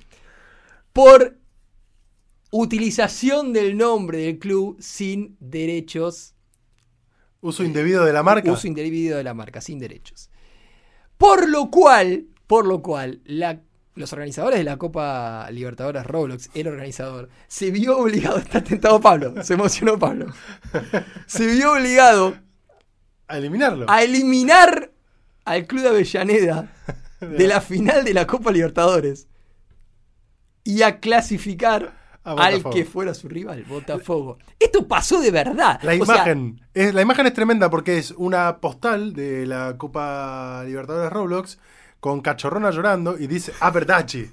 Por 0.94 1.38
utilización 2.52 3.54
del 3.54 3.78
nombre 3.78 4.20
del 4.20 4.40
club 4.40 4.78
sin 4.82 5.38
derechos. 5.40 6.36
Uso 7.42 7.64
indebido 7.64 8.04
de 8.04 8.14
la 8.14 8.24
marca. 8.24 8.52
Uso 8.52 8.68
indebido 8.68 9.18
de 9.18 9.24
la 9.24 9.34
marca, 9.34 9.62
sin 9.62 9.80
derechos. 9.80 10.30
Por 11.18 11.48
lo 11.50 11.70
cual, 11.70 12.28
por 12.46 12.66
lo 12.66 12.82
cual, 12.82 13.22
la- 13.26 13.62
los 13.98 14.14
organizadores 14.14 14.60
de 14.60 14.64
la 14.64 14.78
Copa 14.78 15.50
Libertadores 15.52 16.06
Roblox, 16.06 16.50
el 16.54 16.68
organizador, 16.68 17.30
se 17.48 17.72
vio 17.72 17.98
obligado, 17.98 18.38
está 18.40 18.64
tentado 18.64 19.00
Pablo, 19.02 19.44
se 19.44 19.54
emocionó 19.56 19.98
Pablo, 20.00 20.28
se 21.26 21.48
vio 21.48 21.74
obligado 21.74 22.36
A 23.28 23.38
eliminarlo. 23.38 23.86
a 23.90 24.04
eliminar 24.04 24.92
al 25.46 25.66
Club 25.68 25.82
de 25.84 25.90
Avellaneda 25.90 26.72
de 27.22 27.48
la 27.48 27.62
final 27.62 28.04
de 28.06 28.14
la 28.14 28.28
Copa 28.28 28.52
Libertadores 28.52 29.28
y 30.64 30.82
a 30.82 31.00
clasificar 31.00 31.96
al 32.24 32.62
que 32.72 32.84
fuera 32.84 33.14
su 33.14 33.30
rival, 33.30 33.64
Botafogo. 33.64 34.38
Esto 34.60 34.86
pasó 34.86 35.22
de 35.22 35.32
verdad. 35.32 35.80
La 35.82 35.94
O 35.94 36.06
sea, 36.06 36.16
imagen, 36.16 36.60
es, 36.74 36.94
la 36.94 37.02
imagen 37.02 37.26
es 37.26 37.34
tremenda 37.34 37.70
porque 37.70 37.98
es 37.98 38.12
una 38.12 38.58
postal 38.60 39.14
de 39.14 39.46
la 39.46 39.76
Copa 39.78 40.62
Libertadores 40.66 41.10
Roblox 41.14 41.58
con 42.00 42.22
Cachorrona 42.22 42.72
llorando 42.72 43.18
y 43.18 43.28
dice 43.28 43.54
Aperdachi. 43.60 44.30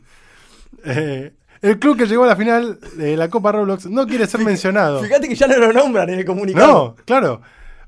Eh, 0.84 1.32
el 1.62 1.78
club 1.78 1.96
que 1.96 2.06
llegó 2.06 2.24
a 2.24 2.26
la 2.28 2.36
final 2.36 2.78
de 2.96 3.16
la 3.16 3.28
Copa 3.30 3.52
Roblox 3.52 3.86
no 3.86 4.06
quiere 4.06 4.26
ser 4.26 4.40
mencionado. 4.40 5.02
Fíjate 5.02 5.28
que 5.28 5.34
ya 5.34 5.46
no 5.46 5.56
lo 5.56 5.72
nombran 5.72 6.10
en 6.10 6.18
el 6.18 6.24
comunicado. 6.24 6.94
No, 6.98 7.04
claro. 7.04 7.40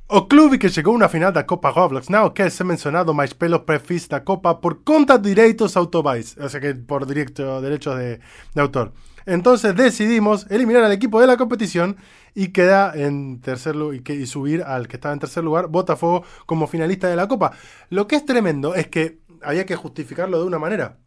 O 0.09 0.29
clube 0.29 0.57
que 0.59 0.71
chegou 0.71 0.97
na 0.97 1.09
final 1.09 1.33
da 1.33 1.43
Copa 1.43 1.69
Roblox 1.75 2.09
não 2.09 2.31
quer 2.31 2.49
ser 2.53 2.63
mencionado 2.65 3.13
mais 3.13 3.33
pelos 3.35 3.63
perfis 3.67 4.07
da 4.07 4.21
Copa 4.21 4.55
por 4.63 4.85
conta 4.85 5.19
de 5.19 5.29
direitos 5.35 5.77
o 5.77 6.49
sea 6.49 6.61
que 6.61 6.75
por 6.75 7.05
directo, 7.07 7.61
derechos 7.61 7.99
de, 7.99 8.21
de 8.55 8.61
autor. 8.63 8.93
Entonces 9.27 9.75
decidimos 9.75 10.47
eliminar 10.49 10.85
al 10.85 10.93
equipo 10.93 11.21
de 11.21 11.27
la 11.27 11.37
competición 11.37 11.97
y 12.37 12.49
queda 12.53 12.93
en 12.95 13.41
tercer 13.41 13.75
lugar 13.75 13.97
y, 13.97 14.01
que- 14.05 14.15
y 14.15 14.27
subir 14.27 14.63
al 14.63 14.87
que 14.87 14.95
estaba 14.95 15.13
en 15.13 15.19
tercer 15.19 15.43
lugar, 15.43 15.67
Botafogo, 15.67 16.23
como 16.47 16.69
finalista 16.69 17.09
de 17.09 17.17
la 17.17 17.27
Copa. 17.27 17.51
Lo 17.91 18.07
que 18.07 18.15
es 18.15 18.25
tremendo 18.25 18.77
es 18.77 18.87
que 18.87 19.19
había 19.43 19.67
que 19.67 19.77
justificarlo 19.77 20.39
de 20.39 20.45
una 20.45 20.59
manera, 20.59 20.99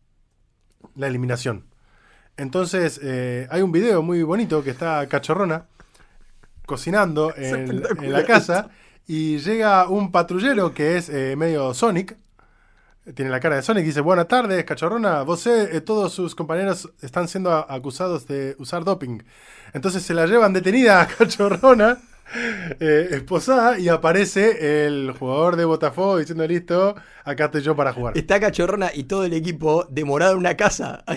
la 0.95 1.07
eliminación. 1.07 1.65
Entonces 2.37 2.99
eh, 3.03 3.47
hay 3.51 3.61
un 3.61 3.71
video 3.71 4.01
muy 4.01 4.23
bonito 4.23 4.63
que 4.63 4.69
está 4.69 5.07
Cachorrona 5.07 5.65
cocinando 6.69 7.33
en, 7.37 7.81
la 8.11 8.23
casa 8.25 8.69
y 9.07 9.39
llega 9.39 9.89
un 9.89 10.11
patrullero 10.11 10.73
que 10.73 10.97
es 10.97 11.09
eh, 11.09 11.35
medio 11.35 11.73
Sonic. 11.73 12.15
Tiene 13.15 13.31
la 13.31 13.39
cara 13.39 13.55
de 13.55 13.63
Sonic 13.63 13.83
y 13.83 13.87
dice, 13.87 14.01
buenas 14.01 14.27
tardes, 14.27 14.63
cachorrona. 14.65 15.23
Vos 15.23 15.47
eh, 15.47 15.81
todos 15.81 16.13
sus 16.13 16.35
compañeros 16.35 16.91
están 17.01 17.27
siendo 17.27 17.51
acusados 17.51 18.27
de 18.27 18.55
usar 18.59 18.83
doping. 18.83 19.23
Entonces 19.73 20.03
se 20.03 20.13
la 20.13 20.27
llevan 20.27 20.53
detenida 20.53 21.01
a 21.01 21.07
cachorrona, 21.07 21.97
eh, 22.79 23.09
esposada, 23.11 23.79
y 23.79 23.89
aparece 23.89 24.85
el 24.85 25.11
jugador 25.17 25.55
de 25.55 25.65
Botafogo 25.65 26.17
diciendo, 26.17 26.45
listo, 26.47 26.95
acá 27.23 27.45
estoy 27.45 27.61
yo 27.61 27.75
para 27.75 27.93
jugar. 27.93 28.17
Está 28.17 28.39
Cachorrona 28.39 28.91
y 28.93 29.03
todo 29.03 29.25
el 29.25 29.33
equipo 29.33 29.85
demorado 29.89 30.33
en 30.33 30.39
una 30.39 30.55
casa. 30.55 31.03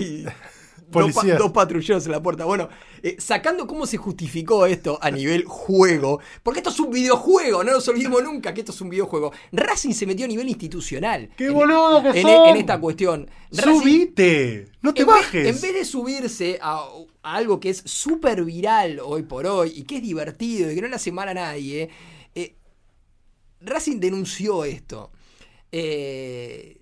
dos, 1.01 1.13
pa- 1.13 1.21
Policías. 1.21 1.39
dos 1.39 1.51
patrulleros 1.53 2.07
en 2.07 2.13
la 2.13 2.23
puerta. 2.23 2.45
Bueno, 2.45 2.69
eh, 3.03 3.17
sacando 3.19 3.67
cómo 3.67 3.87
se 3.87 3.97
justificó 3.97 4.67
esto 4.67 4.99
a 5.03 5.11
nivel 5.11 5.45
juego, 5.45 6.21
porque 6.43 6.61
esto 6.61 6.71
es 6.71 6.79
un 6.81 6.91
videojuego, 6.91 7.65
no 7.65 7.73
nos 7.73 7.87
olvidemos 7.89 8.23
nunca 8.23 8.53
que 8.55 8.61
esto 8.61 8.73
es 8.73 8.81
un 8.81 8.91
videojuego. 8.91 9.33
Racing 9.53 9.93
se 9.93 10.07
metió 10.07 10.25
a 10.25 10.29
nivel 10.29 10.49
institucional. 10.49 11.31
¡Qué 11.37 11.47
en- 11.47 11.55
boludo 11.55 12.03
que 12.13 12.21
en, 12.21 12.23
son! 12.27 12.49
en 12.51 12.57
esta 12.57 12.79
cuestión. 12.81 13.31
Racing- 13.51 13.81
¡Subite! 13.81 14.67
¡No 14.83 14.95
te 14.95 15.03
en 15.03 15.09
vez- 15.09 15.17
bajes! 15.17 15.47
en 15.47 15.61
vez 15.61 15.75
de 15.75 15.85
subirse 15.85 16.59
a, 16.63 16.87
a 17.23 17.35
algo 17.37 17.61
que 17.61 17.71
es 17.71 17.83
súper 17.87 18.45
viral 18.45 19.01
hoy 19.05 19.23
por 19.23 19.47
hoy 19.47 19.73
y 19.77 19.83
que 19.85 19.97
es 19.97 20.03
divertido 20.03 20.71
y 20.71 20.75
que 20.75 20.83
no 20.83 20.89
le 20.89 20.97
hace 20.97 21.13
mal 21.13 21.29
a 21.29 21.35
nadie, 21.35 21.89
eh, 22.35 22.55
Racing 23.61 23.99
denunció 24.01 24.65
esto. 24.65 25.11
Eh, 25.71 26.82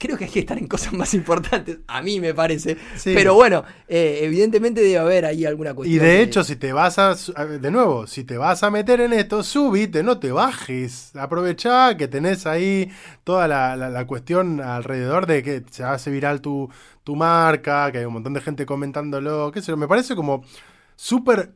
creo 0.00 0.16
que 0.16 0.24
hay 0.24 0.30
que 0.30 0.40
estar 0.40 0.56
en 0.56 0.66
cosas 0.66 0.94
más 0.94 1.12
importantes, 1.12 1.78
a 1.86 2.00
mí 2.00 2.18
me 2.20 2.32
parece. 2.32 2.78
Sí. 2.96 3.12
Pero 3.14 3.34
bueno, 3.34 3.62
eh, 3.86 4.20
evidentemente 4.22 4.80
debe 4.80 4.96
haber 4.98 5.26
ahí 5.26 5.44
alguna 5.44 5.72
Y 5.72 5.74
cuestión. 5.74 6.02
de 6.04 6.10
que- 6.16 6.22
hecho, 6.22 6.42
si 6.42 6.56
te 6.56 6.72
vas 6.72 6.98
a, 6.98 7.14
de 7.14 7.70
nuevo, 7.70 8.06
si 8.06 8.24
te 8.24 8.38
vas 8.38 8.62
a 8.62 8.70
meter 8.70 9.02
en 9.02 9.12
esto, 9.12 9.42
subite, 9.42 10.02
no 10.02 10.18
te 10.18 10.32
bajes. 10.32 11.14
Aprovechá 11.16 11.96
que 11.98 12.08
tenés 12.08 12.46
ahí 12.46 12.90
toda 13.24 13.46
la, 13.46 13.76
la- 13.76 13.90
la 13.90 14.06
cuestión 14.06 14.60
alrededor 14.62 15.26
de 15.26 15.42
que 15.42 15.62
se 15.70 15.84
hace 15.84 16.10
viral 16.10 16.40
tu, 16.40 16.70
tu 17.04 17.14
marca, 17.14 17.92
que 17.92 17.98
hay 17.98 18.04
un 18.06 18.14
montón 18.14 18.32
de 18.32 18.40
gente 18.40 18.64
comentándolo, 18.64 19.52
qué 19.52 19.60
sé 19.60 19.68
yo. 19.72 19.76
Me 19.76 19.86
parece 19.86 20.16
como 20.16 20.42
súper 20.96 21.52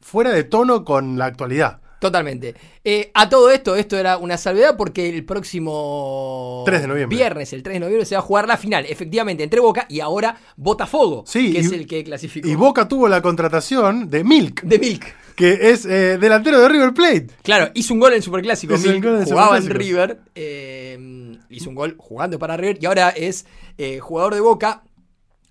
fuera 0.00 0.30
de 0.32 0.42
tono 0.44 0.84
con 0.84 1.18
la 1.18 1.26
actualidad. 1.26 1.80
Totalmente. 1.98 2.54
Eh, 2.84 3.10
a 3.14 3.28
todo 3.28 3.50
esto, 3.50 3.74
esto 3.74 3.96
era 3.96 4.18
una 4.18 4.36
salvedad 4.36 4.76
porque 4.76 5.08
el 5.08 5.24
próximo 5.24 6.62
3 6.66 6.82
de 6.82 6.88
noviembre. 6.88 7.16
viernes, 7.16 7.52
el 7.52 7.62
3 7.62 7.74
de 7.74 7.80
noviembre, 7.80 8.04
se 8.04 8.14
va 8.14 8.18
a 8.20 8.22
jugar 8.24 8.46
la 8.46 8.56
final, 8.56 8.84
efectivamente, 8.86 9.42
entre 9.42 9.60
Boca 9.60 9.86
y 9.88 10.00
ahora 10.00 10.36
Botafogo, 10.56 11.24
Sí, 11.26 11.52
que 11.52 11.58
y- 11.60 11.64
es 11.64 11.72
el 11.72 11.86
que 11.86 12.04
clasificó. 12.04 12.46
Y 12.48 12.54
Boca 12.54 12.86
tuvo 12.88 13.08
la 13.08 13.22
contratación 13.22 14.10
de 14.10 14.24
Milk, 14.24 14.62
de 14.62 14.78
Milk. 14.78 15.06
que 15.36 15.70
es 15.70 15.84
eh, 15.86 16.18
delantero 16.18 16.60
de 16.60 16.68
River 16.68 16.92
Plate. 16.94 17.26
Claro, 17.42 17.70
hizo 17.74 17.94
un 17.94 18.00
gol 18.00 18.12
en 18.14 18.22
Superclásico. 18.22 18.74
Hizo 18.74 18.88
Milk, 18.90 19.04
gol 19.04 19.16
en 19.18 19.24
jugaba 19.24 19.56
en. 19.58 19.70
River. 19.70 20.20
eh, 20.34 21.38
hizo 21.50 21.68
un 21.70 21.74
gol 21.76 21.94
jugando 21.98 22.38
para 22.38 22.56
River 22.56 22.78
y 22.80 22.86
ahora 22.86 23.10
es 23.10 23.46
eh, 23.78 23.98
jugador 24.00 24.34
de 24.34 24.40
Boca. 24.40 24.82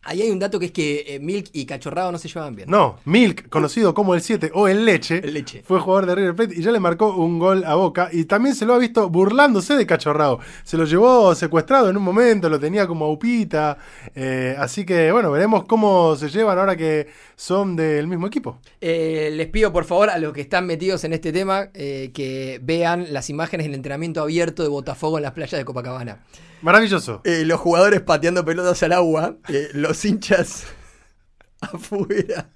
Ahí 0.08 0.22
hay 0.22 0.30
un 0.30 0.38
dato 0.38 0.60
que 0.60 0.68
es 0.68 0.72
que 0.72 1.04
eh, 1.08 1.20
Milk 1.20 1.50
y 1.52 1.66
Cachorrado 1.66 2.12
no 2.12 2.20
se 2.20 2.28
llevaban 2.28 2.56
bien. 2.56 2.70
No, 2.70 3.00
Milk, 3.06 3.50
conocido 3.50 3.96
como 3.96 4.14
el 4.14 4.22
7 4.22 4.52
o 4.54 4.68
el 4.68 4.86
Leche, 4.86 5.20
El 5.24 5.34
Leche. 5.34 5.64
fue 5.66 5.80
jugador 5.80 6.06
de 6.06 6.14
River 6.14 6.36
Plate 6.36 6.56
y 6.56 6.62
ya 6.62 6.72
le 6.72 6.80
marcó 6.80 7.16
un 7.16 7.40
gol 7.40 7.64
a 7.66 7.74
Boca 7.74 8.10
y 8.12 8.26
también 8.26 8.54
se 8.54 8.68
lo 8.68 8.76
ha 8.76 8.78
visto 8.78 9.10
burlándose 9.10 9.76
de 9.76 9.88
Cachorrao. 9.88 10.40
Se 10.64 10.78
lo 10.78 10.86
llevó 10.86 11.34
secuestrado 11.34 11.90
en 11.90 11.98
un 11.98 12.04
momento, 12.04 12.50
lo 12.50 12.60
tenía 12.60 12.86
como 12.86 13.12
upita, 13.12 13.80
eh, 14.14 14.56
así 14.60 14.86
que 14.86 15.12
bueno, 15.12 15.32
veremos 15.32 15.66
cómo 15.66 16.16
se 16.16 16.30
llevan 16.30 16.60
ahora 16.60 16.76
que 16.76 17.08
son 17.36 17.76
del 17.76 18.08
mismo 18.08 18.28
equipo. 18.28 18.60
Eh, 18.80 19.32
les 19.34 19.48
pido 19.48 19.74
por 19.74 19.86
favor 19.86 20.12
a 20.12 20.20
los 20.20 20.34
que 20.34 20.42
están 20.42 20.68
metidos 20.68 21.04
en 21.04 21.14
este 21.14 21.34
tema 21.34 21.70
eh, 21.74 22.12
que 22.14 22.60
vean 22.62 23.12
las 23.12 23.32
imágenes 23.32 23.66
del 23.66 23.74
entrenamiento 23.74 24.22
abierto 24.22 24.62
de 24.62 24.70
Botafogo 24.70 25.18
en 25.18 25.24
las 25.24 25.32
playas 25.32 25.58
de 25.58 25.66
Copacabana. 25.66 26.20
Maravilloso. 26.66 27.22
Eh, 27.24 27.44
los 27.46 27.60
jugadores 27.60 28.02
pateando 28.02 28.44
pelotas 28.44 28.82
al 28.84 28.92
agua, 28.94 29.38
eh, 29.50 29.70
los 29.74 30.04
hinchas 30.04 30.66
afuera 31.62 32.50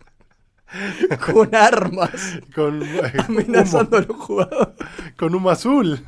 con 1.32 1.54
armas 1.56 2.12
Con, 2.54 2.84
amenazando 3.28 3.98
a 3.98 4.02
los 4.02 4.18
jugadores. 4.18 4.76
con 5.18 5.34
humo 5.36 5.50
azul. 5.50 6.06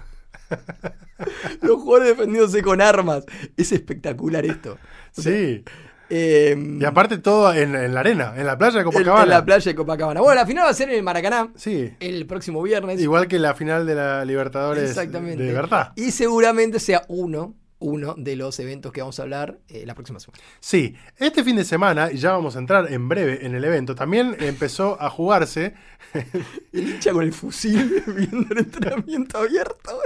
Los 1.62 1.78
jugadores 1.82 2.18
defendiéndose 2.18 2.62
con 2.64 2.82
armas. 2.82 3.24
Es 3.56 3.72
espectacular 3.72 4.44
esto. 4.44 4.78
O 5.16 5.22
sea, 5.22 5.32
Sí. 5.32 5.64
eh, 6.10 6.58
Y 6.80 6.84
aparte 6.84 7.20
todo 7.20 7.54
en, 7.54 7.76
en 7.76 7.94
la 7.94 8.00
arena, 8.00 8.34
en 8.36 8.48
la 8.48 8.58
playa 8.58 8.80
de 8.80 8.84
Copacabana. 8.86 9.24
en 9.24 9.30
la 9.30 9.46
playa 9.46 9.72
de 9.72 9.76
Copacabana. 9.76 10.20
Bueno, 10.22 10.42
la 10.42 10.48
final 10.48 10.66
va 10.66 10.70
a 10.70 10.74
ser 10.74 10.90
en 10.90 10.96
el 10.96 11.04
Maracaná 11.04 11.52
Sí. 11.56 11.94
el 12.00 12.26
próximo 12.26 12.62
viernes. 12.64 13.00
Igual 13.00 13.28
que 13.28 13.38
la 13.40 13.54
final 13.54 13.86
de 13.86 13.94
la 13.96 14.26
Libertadores 14.26 14.90
Exactamente. 14.90 15.44
de 15.44 15.54
verdad. 15.54 15.94
Y 15.96 16.10
seguramente 16.12 16.80
sea 16.80 17.04
uno, 17.08 17.54
uno 17.82 18.16
de 18.18 18.36
los 18.38 18.58
eventos 18.60 18.92
que 18.94 19.02
vamos 19.02 19.20
a 19.20 19.24
hablar 19.24 19.58
eh, 19.68 19.84
la 19.86 19.94
próxima 19.94 20.20
semana. 20.20 20.42
Sí, 20.60 20.96
este 21.18 21.44
fin 21.44 21.56
de 21.58 21.66
semana, 21.66 22.12
y 22.12 22.18
ya 22.18 22.32
vamos 22.32 22.56
a 22.56 22.60
entrar 22.60 22.92
en 22.94 23.10
breve 23.10 23.46
en 23.46 23.54
el 23.56 23.64
evento, 23.66 23.94
también 23.96 24.38
empezó 24.40 24.98
a 25.02 25.10
jugarse. 25.10 25.74
El 26.74 26.90
hincha 26.90 27.12
con 27.12 27.24
el 27.24 27.34
fusil 27.34 28.04
viendo 28.08 28.48
el 28.54 28.60
entrenamiento 28.60 29.38
abierto. 29.38 30.00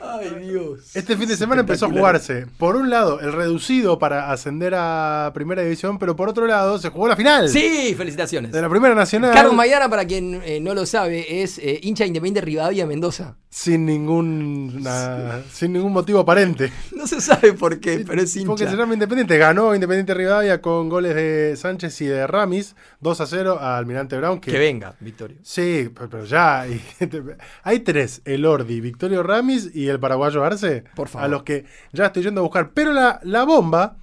Ay, 0.00 0.30
Dios. 0.48 0.94
Este 0.96 1.16
fin 1.16 1.28
de 1.28 1.36
semana 1.36 1.60
empezó 1.60 1.86
a 1.86 1.90
jugarse, 1.90 2.46
por 2.58 2.76
un 2.76 2.90
lado, 2.90 3.20
el 3.20 3.32
reducido 3.32 3.98
para 3.98 4.30
ascender 4.32 4.74
a 4.76 5.30
Primera 5.34 5.62
División, 5.62 5.98
pero 5.98 6.16
por 6.16 6.28
otro 6.28 6.46
lado, 6.46 6.78
se 6.78 6.88
jugó 6.88 7.08
la 7.08 7.16
final 7.16 7.48
Sí, 7.48 7.94
felicitaciones. 7.96 8.52
de 8.52 8.62
la 8.62 8.68
Primera 8.68 8.94
Nacional 8.94 9.34
Carlos 9.34 9.54
Maidana, 9.54 9.88
para 9.88 10.06
quien 10.06 10.40
eh, 10.44 10.60
no 10.60 10.74
lo 10.74 10.86
sabe, 10.86 11.42
es 11.42 11.58
eh, 11.58 11.78
hincha 11.82 12.06
independiente 12.06 12.40
de 12.40 12.46
Rivadavia 12.46 12.86
Mendoza. 12.86 13.36
Sin 13.54 13.84
ningún, 13.84 14.82
sin 15.52 15.74
ningún 15.74 15.92
motivo 15.92 16.20
aparente. 16.20 16.72
No 16.96 17.06
se 17.06 17.20
sabe 17.20 17.52
por 17.52 17.80
qué, 17.80 18.02
pero 18.06 18.22
es 18.22 18.32
Porque 18.46 18.64
se 18.64 18.70
hincha. 18.70 18.76
llama 18.80 18.94
Independiente. 18.94 19.36
Ganó 19.36 19.74
Independiente 19.74 20.14
Rivadavia 20.14 20.62
con 20.62 20.88
goles 20.88 21.14
de 21.16 21.54
Sánchez 21.56 22.00
y 22.00 22.06
de 22.06 22.26
Ramis, 22.28 22.76
2 23.00 23.20
a 23.20 23.26
0 23.26 23.58
a 23.60 23.76
Almirante 23.76 24.16
Brown. 24.16 24.40
Que 24.40 24.56
venga, 24.58 24.94
Victorio. 25.00 25.36
Sí, 25.42 25.90
pero, 25.94 26.08
pero 26.08 26.24
ya. 26.24 26.64
y- 26.68 26.80
hay 27.64 27.80
tres: 27.80 28.22
el 28.24 28.46
Ordi, 28.46 28.80
Victorio 28.80 29.22
Ramis 29.22 29.70
y 29.74 29.88
el 29.88 29.98
paraguayo 30.00 30.44
Arce. 30.44 30.84
Por 30.94 31.08
favor. 31.08 31.26
A 31.26 31.28
los 31.28 31.42
que 31.42 31.66
ya 31.92 32.06
estoy 32.06 32.22
yendo 32.22 32.40
a 32.40 32.44
buscar. 32.44 32.70
Pero 32.72 32.92
la, 32.92 33.20
la 33.24 33.44
bomba 33.44 33.96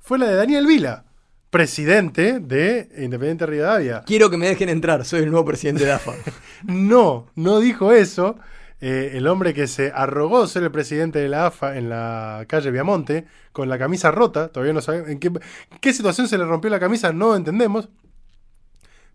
fue 0.00 0.18
la 0.18 0.26
de 0.28 0.36
Daniel 0.36 0.66
Vila, 0.66 1.04
presidente 1.50 2.38
de 2.38 2.88
Independiente 2.96 3.44
Rivadavia. 3.46 4.02
Quiero 4.06 4.30
que 4.30 4.36
me 4.36 4.46
dejen 4.46 4.68
entrar, 4.68 5.04
soy 5.04 5.20
el 5.24 5.30
nuevo 5.30 5.44
presidente 5.46 5.84
de 5.84 5.92
AFA. 5.92 6.12
No, 6.64 7.26
no 7.34 7.58
dijo 7.60 7.92
eso. 7.92 8.38
Eh, 8.80 9.12
el 9.14 9.26
hombre 9.26 9.54
que 9.54 9.66
se 9.66 9.90
arrogó 9.94 10.46
ser 10.46 10.62
el 10.62 10.70
presidente 10.70 11.18
de 11.18 11.28
la 11.28 11.46
AFA 11.46 11.78
en 11.78 11.88
la 11.88 12.44
calle 12.46 12.70
Viamonte, 12.70 13.26
con 13.52 13.68
la 13.68 13.78
camisa 13.78 14.10
rota, 14.10 14.48
todavía 14.48 14.74
no 14.74 14.82
sabemos 14.82 15.08
en 15.08 15.18
qué, 15.18 15.32
qué 15.80 15.92
situación 15.94 16.28
se 16.28 16.36
le 16.36 16.44
rompió 16.44 16.70
la 16.70 16.80
camisa, 16.80 17.12
no 17.12 17.34
entendemos, 17.34 17.88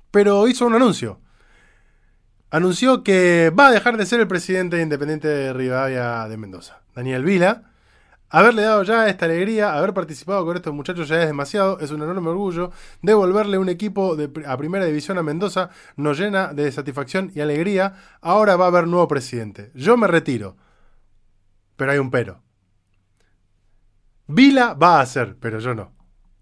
pero 0.09 0.47
hizo 0.47 0.66
un 0.66 0.74
anuncio. 0.74 1.20
Anunció 2.49 3.03
que 3.03 3.51
va 3.57 3.68
a 3.68 3.72
dejar 3.72 3.97
de 3.97 4.05
ser 4.05 4.20
el 4.20 4.28
presidente 4.28 4.76
de 4.76 4.84
Independiente 4.84 5.28
de 5.28 5.53
Rivadavia 5.53 6.28
de 6.28 6.38
Mendoza. 6.38 6.82
Daniel 6.95 7.24
Vila, 7.24 7.70
haberle 8.32 8.64
dado 8.64 8.84
ya 8.84 9.08
esta 9.08 9.26
alegría, 9.26 9.74
haber 9.74 9.94
participado 9.94 10.46
con 10.46 10.56
estos 10.56 10.74
muchachos 10.74 11.08
ya 11.08 11.22
es 11.22 11.28
demasiado, 11.28 11.80
es 11.80 11.92
un 11.92 12.02
enorme 12.02 12.30
orgullo. 12.30 12.72
Devolverle 13.02 13.58
un 13.58 13.70
equipo 13.70 14.16
de, 14.16 14.30
a 14.46 14.58
primera 14.58 14.86
división 14.86 15.18
a 15.18 15.24
Mendoza 15.24 15.70
nos 15.98 16.18
llena 16.18 16.54
de 16.54 16.72
satisfacción 16.72 17.32
y 17.36 17.42
alegría. 17.42 17.94
Ahora 18.22 18.56
va 18.56 18.66
a 18.66 18.68
haber 18.70 18.88
nuevo 18.88 19.08
presidente. 19.08 19.72
Yo 19.76 19.98
me 19.98 20.08
retiro. 20.08 20.56
Pero 21.76 21.92
hay 21.92 22.00
un 22.00 22.10
pero. 22.10 22.42
Vila 24.28 24.74
va 24.74 25.02
a 25.02 25.06
ser, 25.06 25.36
pero 25.40 25.60
yo 25.60 25.76
no. 25.76 25.92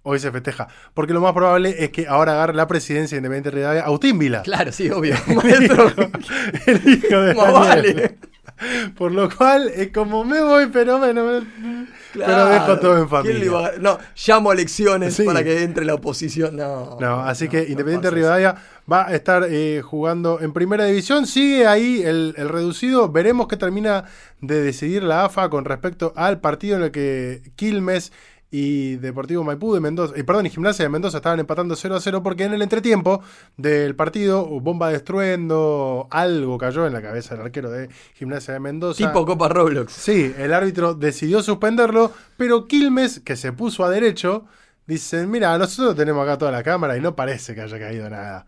Hoy 0.03 0.19
se 0.19 0.31
festeja. 0.31 0.67
Porque 0.93 1.13
lo 1.13 1.21
más 1.21 1.33
probable 1.33 1.83
es 1.83 1.89
que 1.89 2.07
ahora 2.07 2.33
agarre 2.33 2.53
la 2.53 2.67
presidencia 2.67 3.15
de 3.15 3.19
Independiente 3.19 3.51
Rivadavia 3.51 3.83
Agustín 3.83 4.17
Vila. 4.17 4.41
Claro, 4.43 4.71
sí, 4.71 4.89
obvio. 4.89 5.15
el 6.65 6.87
hijo, 6.87 7.19
de 7.19 7.33
vale. 7.33 8.17
Por 8.97 9.11
lo 9.11 9.29
cual 9.29 9.69
es 9.69 9.89
como 9.91 10.23
me 10.23 10.41
voy, 10.41 10.67
pero 10.67 10.97
bueno. 10.97 11.23
me- 11.23 11.87
pero 12.13 12.45
dejo 12.47 12.79
todo 12.79 12.97
en 12.97 13.07
¿quién 13.07 13.39
le 13.39 13.45
familia. 13.45 13.67
a- 13.75 13.79
No, 13.79 13.97
llamo 14.27 14.49
a 14.49 14.53
elecciones 14.53 15.13
Sí. 15.15 15.23
para 15.23 15.43
que 15.43 15.63
entre 15.63 15.85
la 15.85 15.93
oposición. 15.93 16.55
No. 16.55 16.97
No, 16.99 17.21
así 17.21 17.45
no, 17.45 17.51
que 17.51 17.57
no 17.61 17.67
Independiente 17.69 18.09
Rivadavia 18.11 18.55
va 18.91 19.07
a 19.07 19.13
estar 19.15 19.45
eh, 19.47 19.81
jugando 19.83 20.39
en 20.41 20.51
primera 20.51 20.85
división. 20.85 21.27
Sigue 21.27 21.67
ahí 21.67 22.01
el, 22.03 22.33
el 22.37 22.49
reducido. 22.49 23.09
Veremos 23.11 23.47
qué 23.47 23.57
termina 23.57 24.05
de 24.41 24.61
decidir 24.61 25.03
la 25.03 25.25
AFA 25.25 25.49
con 25.49 25.65
respecto 25.65 26.11
al 26.15 26.39
partido 26.41 26.77
en 26.77 26.83
el 26.83 26.91
que 26.91 27.41
Quilmes 27.55 28.11
y 28.51 28.95
Deportivo 28.95 29.43
Maipú 29.43 29.75
de 29.75 29.79
Mendoza, 29.79 30.13
y 30.17 30.23
perdón, 30.23 30.47
y 30.47 30.49
Gimnasia 30.49 30.83
de 30.83 30.89
Mendoza 30.89 31.17
estaban 31.17 31.39
empatando 31.39 31.75
0 31.75 31.95
a 31.95 31.99
0 32.01 32.23
porque 32.23 32.45
en 32.45 32.53
el 32.53 32.61
entretiempo 32.63 33.21
del 33.57 33.95
partido, 33.95 34.45
bomba 34.59 34.89
de 34.89 34.95
estruendo, 34.95 36.07
algo 36.09 36.57
cayó 36.57 36.87
en 36.87 36.93
la 36.93 37.01
cabeza 37.01 37.35
del 37.35 37.45
arquero 37.45 37.69
de 37.69 37.89
Gimnasia 38.15 38.55
de 38.55 38.59
Mendoza. 38.59 39.07
Tipo 39.07 39.25
Copa 39.25 39.49
Roblox. 39.49 39.93
Sí, 39.93 40.33
el 40.37 40.51
árbitro 40.53 40.95
decidió 40.95 41.43
suspenderlo, 41.43 42.11
pero 42.37 42.65
Quilmes, 42.67 43.19
que 43.19 43.35
se 43.35 43.53
puso 43.53 43.83
a 43.85 43.89
derecho, 43.91 44.45
dicen, 44.87 45.29
mira, 45.29 45.55
nosotros 45.59 45.95
tenemos 45.95 46.23
acá 46.23 46.39
toda 46.39 46.51
la 46.51 46.63
cámara 46.63 46.97
y 46.97 47.01
no 47.01 47.15
parece 47.15 47.53
que 47.53 47.61
haya 47.61 47.77
caído 47.77 48.09
nada. 48.09 48.47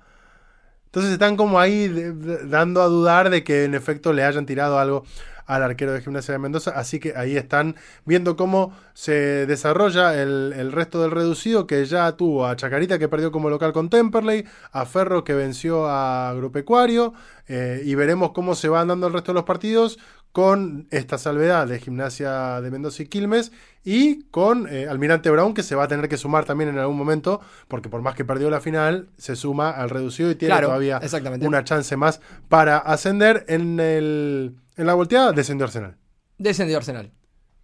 Entonces 0.86 1.14
están 1.14 1.38
como 1.38 1.60
ahí 1.60 1.88
de- 1.88 2.12
de- 2.12 2.48
dando 2.48 2.82
a 2.82 2.88
dudar 2.88 3.30
de 3.30 3.44
que 3.44 3.64
en 3.66 3.76
efecto 3.76 4.12
le 4.12 4.24
hayan 4.26 4.46
tirado 4.46 4.78
algo 4.78 5.06
al 5.46 5.64
arquero 5.64 5.94
de 5.94 6.02
Gimnasia 6.02 6.34
de 6.34 6.40
Mendoza, 6.40 6.72
así 6.72 7.00
que 7.00 7.14
ahí 7.16 7.38
están 7.38 7.76
viendo 8.06 8.36
cómo 8.36 8.74
se 8.94 9.46
desarrolla 9.46 10.22
el, 10.22 10.54
el 10.56 10.72
resto 10.72 11.02
del 11.02 11.12
reducido, 11.12 11.68
que 11.68 11.84
ya 11.86 12.12
tuvo 12.14 12.46
a 12.46 12.56
Chacarita 12.56 13.00
que 13.00 13.08
perdió 13.08 13.32
como 13.32 13.50
local 13.50 13.74
con 13.74 13.90
Temperley, 13.90 14.46
a 14.72 14.86
Ferro 14.86 15.24
que 15.24 15.34
venció 15.34 15.88
a 15.88 16.30
Agropecuario, 16.30 17.14
eh, 17.48 17.82
y 17.84 17.96
veremos 17.96 18.32
cómo 18.32 18.56
se 18.56 18.70
van 18.70 18.88
dando 18.88 19.08
el 19.08 19.14
resto 19.14 19.32
de 19.32 19.36
los 19.36 19.44
partidos 19.44 20.00
con 20.32 20.88
esta 20.92 21.18
salvedad 21.18 21.68
de 21.68 21.80
Gimnasia 21.80 22.62
de 22.62 22.72
Mendoza 22.72 23.04
y 23.04 23.08
Quilmes 23.08 23.52
y 23.84 24.24
con 24.32 24.68
eh, 24.70 24.88
Almirante 24.88 25.30
Brown 25.30 25.54
que 25.54 25.64
se 25.64 25.76
va 25.76 25.84
a 25.84 25.88
tener 25.88 26.08
que 26.08 26.16
sumar 26.18 26.46
también 26.46 26.70
en 26.70 26.78
algún 26.78 26.98
momento 26.98 27.42
porque 27.68 27.90
por 27.90 28.02
más 28.02 28.16
que 28.16 28.24
perdió 28.24 28.50
la 28.50 28.62
final 28.62 29.10
se 29.18 29.36
suma 29.36 29.72
al 29.72 29.90
reducido 29.90 30.32
y 30.32 30.36
tiene 30.36 30.54
Claro, 30.54 30.68
todavía 30.68 31.02
una 31.42 31.64
chance 31.64 31.98
más 31.98 32.22
para 32.48 32.78
ascender. 32.78 33.44
En, 33.50 33.80
el, 33.80 34.56
en 34.82 34.88
la 34.88 34.94
volteada 34.96 35.32
descendió 35.32 35.66
Arsenal. 35.66 35.98
Descendió 36.38 36.78
Arsenal. 36.78 37.12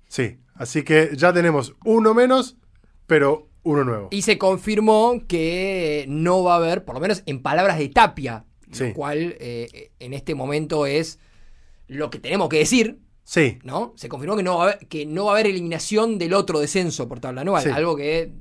Sí, 0.08 0.38
así 0.56 0.84
que 0.84 1.10
ya 1.16 1.34
tenemos 1.34 1.76
uno 1.84 2.14
menos 2.14 2.58
pero 3.08 3.50
uno 3.64 3.84
nuevo. 3.84 4.08
Y 4.12 4.22
se 4.22 4.38
confirmó 4.38 5.24
que 5.28 6.06
no 6.08 6.44
va 6.44 6.54
a 6.54 6.58
haber, 6.58 6.86
por 6.86 6.96
lo 6.96 7.02
menos 7.02 7.24
en 7.26 7.42
palabras 7.42 7.78
de 7.78 7.90
Tapia, 7.90 8.46
Sí. 8.72 8.90
lo 8.90 8.94
cual 8.94 9.36
eh, 9.40 9.92
en 10.00 10.14
este 10.14 10.36
momento 10.36 10.86
es 10.86 11.20
lo 11.88 12.10
que 12.10 12.20
tenemos 12.20 12.50
que 12.50 12.58
decir, 12.60 13.00
Sí, 13.24 13.60
¿no? 13.64 13.94
Se 13.98 14.08
confirmó 14.08 14.38
que 14.38 14.44
no 14.44 14.58
va 14.58 14.64
a 14.64 14.68
haber, 14.72 14.88
que 14.88 15.06
no 15.06 15.26
va 15.26 15.32
a 15.32 15.34
haber 15.36 15.48
eliminación 15.48 16.18
del 16.18 16.34
otro 16.34 16.60
descenso 16.60 17.10
por 17.10 17.20
tabla 17.20 17.42
anual. 17.42 17.62
Sí. 17.64 17.70
Algo 17.70 17.96
que, 17.98 18.32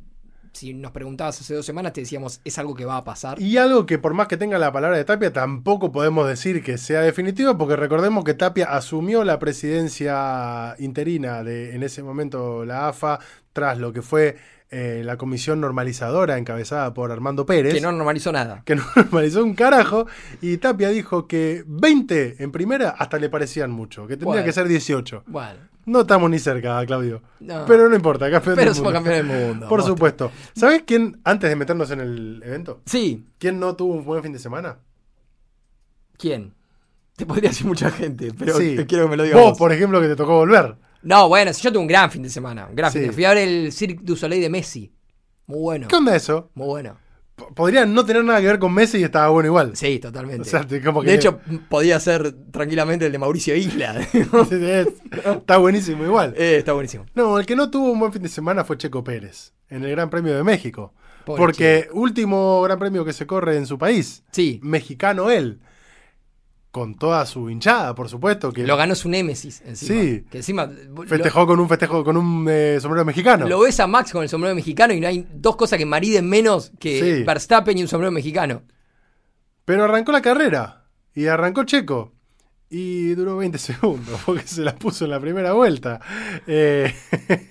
si 0.57 0.74
nos 0.74 0.90
preguntabas 0.92 1.40
hace 1.40 1.54
dos 1.54 1.64
semanas, 1.66 1.92
te 1.92 2.00
decíamos, 2.00 2.40
es 2.44 2.59
algo 2.59 2.74
que 2.74 2.84
va 2.84 2.96
a 2.96 3.04
pasar. 3.04 3.40
Y 3.40 3.57
algo 3.57 3.86
que 3.86 3.98
por 3.98 4.14
más 4.14 4.26
que 4.28 4.36
tenga 4.36 4.59
la 4.59 4.72
palabra 4.72 4.96
de 4.96 5.04
Tapia, 5.04 5.32
tampoco 5.32 5.92
podemos 5.92 6.26
decir 6.28 6.62
que 6.62 6.78
sea 6.78 7.00
definitivo, 7.02 7.57
porque 7.57 7.76
recordemos 7.76 8.24
que 8.24 8.34
Tapia 8.34 8.66
asumió 8.66 9.24
la 9.24 9.38
presidencia 9.38 10.74
interina 10.78 11.42
de 11.42 11.74
en 11.74 11.82
ese 11.82 12.02
momento 12.02 12.64
la 12.64 12.88
AFA, 12.88 13.18
tras 13.52 13.78
lo 13.78 13.92
que 13.92 14.02
fue 14.02 14.36
eh, 14.70 15.02
la 15.04 15.16
comisión 15.16 15.61
normalizadora 15.61 16.38
encabezada 16.38 16.92
por 16.92 17.12
Armando 17.12 17.46
Pérez. 17.46 17.72
que 17.72 17.80
no 17.80 17.92
normalizó 17.92 18.32
nada. 18.32 18.62
que 18.64 18.74
no 18.74 18.82
normalizó 18.96 19.44
un 19.44 19.54
carajo, 19.54 20.07
y 20.42 20.57
Tapia 20.59 20.88
dijo 20.90 21.26
que 21.28 21.62
20 21.66 22.42
en 22.42 22.50
primera 22.52 22.90
hasta 22.90 23.18
le 23.18 23.28
parecían 23.28 23.70
mucho, 23.70 24.02
que 24.07 24.14
tendría 24.16 24.26
Bueno. 24.40 24.44
que 24.44 24.52
ser 24.52 24.66
18. 24.68 25.24
Bueno, 25.26 25.59
No 25.87 26.01
estamos 26.01 26.28
ni 26.28 26.39
cerca, 26.39 26.84
Claudio. 26.84 27.22
No. 27.41 27.64
Pero 27.66 27.89
no 27.89 27.95
importa, 27.97 28.30
campeón 28.30 28.57
pero 28.57 28.66
del 28.70 28.74
somos 28.76 28.93
mundo. 28.93 29.05
campeones 29.11 29.28
del 29.37 29.47
mundo. 29.49 29.68
Por 29.68 29.82
supuesto. 29.82 30.30
¿Sabes 30.55 30.82
quién, 30.87 31.20
antes 31.24 31.49
de 31.49 31.57
meternos 31.57 31.91
en 31.93 32.01
el 32.01 32.43
evento, 32.45 32.82
Sí, 32.87 33.24
quién 33.39 33.59
no 33.61 33.74
tuvo 33.76 33.95
un 33.95 34.05
buen 34.05 34.22
fin 34.22 34.32
de 34.32 34.39
semana? 34.39 34.78
¿quién? 36.18 36.55
Te 37.16 37.24
podría 37.26 37.51
decir 37.51 37.66
mucha 37.66 37.91
gente, 37.91 38.32
pero 38.39 38.57
Sí. 38.59 38.76
quiero 38.89 39.05
que 39.05 39.11
me 39.11 39.16
lo 39.16 39.22
digas 39.22 39.41
Vos, 39.41 39.51
vos. 39.51 39.59
por 39.59 39.72
ejemplo, 39.72 40.01
que 40.01 40.09
te 40.09 40.16
tocó 40.16 40.37
volver. 40.37 40.76
No, 41.03 41.28
bueno, 41.28 41.51
yo 41.53 41.70
tuve 41.72 41.80
un 41.80 41.87
gran 41.87 42.11
fin 42.11 42.22
de 42.22 42.30
semana. 42.30 42.66
Un 42.66 42.74
gran 42.74 42.91
fin 42.93 43.03
de 43.03 43.12
Fui 43.12 43.24
a 43.24 43.28
ver 43.30 43.39
el 43.49 43.72
Cirque 43.72 44.01
du 44.03 44.16
Soleil 44.16 44.43
de 44.43 44.51
Messi. 44.51 44.93
Muy 45.47 45.61
bueno. 45.61 45.89
¿Qué 45.89 45.97
onda 45.97 46.16
eso? 46.16 46.51
Muy 46.55 46.66
bueno. 46.66 46.99
P- 47.37 47.45
Podría 47.55 47.84
no 47.87 48.05
tener 48.05 48.24
nada 48.24 48.41
que 48.41 48.47
ver 48.47 48.59
con 48.59 48.72
Messi 48.74 48.99
y 48.99 49.05
estaba 49.05 49.28
bueno 49.28 49.47
igual. 49.49 49.76
Sí, 49.76 49.99
totalmente. 49.99 50.43
O 50.43 50.45
sea, 50.45 50.66
te- 50.66 50.80
como 50.82 51.03
que- 51.03 51.11
De 51.11 51.14
hecho, 51.16 51.39
podía 51.68 52.01
ser 52.01 52.32
tranquilamente 52.51 53.07
el 53.07 53.12
de 53.12 53.18
Mauricio 53.18 53.55
Isla. 53.55 54.01
Es- 54.51 54.89
está 55.24 55.59
buenísimo 55.59 56.05
igual. 56.05 56.34
Eh, 56.37 56.57
está 56.59 56.72
buenísimo. 56.72 57.07
No, 57.14 57.39
el 57.39 57.47
que 57.47 57.55
no 57.57 57.70
tuvo 57.70 57.93
un 57.93 58.01
buen 58.01 58.12
fin 58.12 58.22
de 58.22 58.28
semana 58.28 58.64
fue 58.64 58.76
Checo 58.78 59.05
Pérez, 59.05 59.53
en 59.68 59.84
el 59.84 59.91
Gran 59.91 60.11
Premio 60.11 60.34
de 60.37 60.43
México. 60.45 60.93
Pobre 61.24 61.41
porque 61.41 61.89
último 61.93 62.62
Gran 62.62 62.78
Premio 62.78 63.05
que 63.05 63.12
se 63.12 63.26
corre 63.26 63.57
en 63.57 63.66
su 63.66 63.78
país, 63.78 64.22
Sí, 64.30 64.61
mexicano 64.62 65.30
él, 65.30 65.59
con 66.76 66.94
toda 66.94 67.24
su 67.24 67.48
hinchada, 67.48 67.94
por 67.94 68.10
supuesto, 68.10 68.52
que 68.52 68.66
lo 68.66 68.76
ganó 68.76 68.94
su 68.94 69.08
némesis 69.08 69.62
encima. 69.64 69.98
Sí. 69.98 70.24
Que 70.30 70.36
encima 70.36 70.70
festejó 71.06 71.46
con 71.46 71.58
un 71.58 71.70
festejo 71.70 72.04
con 72.04 72.18
un 72.18 72.46
eh, 72.50 72.76
sombrero 72.82 73.02
mexicano. 73.02 73.48
lo, 73.48 73.60
ves 73.60 73.80
a 73.80 73.86
Max 73.86 74.12
con 74.12 74.22
el 74.22 74.28
sombrero 74.28 74.54
mexicano 74.54 74.92
y 74.92 75.00
no 75.00 75.08
hay 75.08 75.26
dos 75.32 75.56
cosas 75.56 75.78
que 75.78 75.86
mariden 75.86 76.28
menos 76.28 76.72
que 76.78 77.00
Sí. 77.00 77.24
Verstappen 77.24 77.78
y 77.78 77.80
un 77.80 77.88
sombrero 77.88 78.12
mexicano. 78.12 78.62
Pero 79.64 79.84
arrancó 79.84 80.12
la 80.12 80.20
carrera 80.20 80.84
y 81.14 81.28
arrancó 81.28 81.64
Checo. 81.64 82.12
Y 82.68 83.14
duró 83.14 83.38
20 83.38 83.56
segundos 83.58 84.20
porque 84.26 84.46
se 84.46 84.60
la 84.60 84.74
puso 84.74 85.06
en 85.06 85.12
la 85.12 85.20
primera 85.20 85.54
vuelta. 85.54 85.98
Eh, 86.46 86.94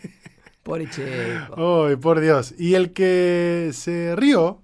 Pobre 0.62 0.88
Checo. 0.88 1.88
¡Ay, 1.88 1.96
por 1.96 2.20
Dios! 2.20 2.54
Y 2.60 2.76
el 2.76 2.94
que 2.94 3.72
se 3.74 4.16
rió 4.16 4.62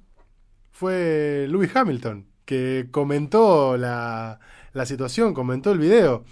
fue 0.70 1.48
Lewis 1.50 1.76
Hamilton, 1.76 2.28
que 2.46 2.90
comentó 2.92 3.76
la, 3.76 4.40
la 4.74 4.86
situación, 4.86 5.34
comentó 5.34 5.72
el 5.72 5.80
video 5.80 6.24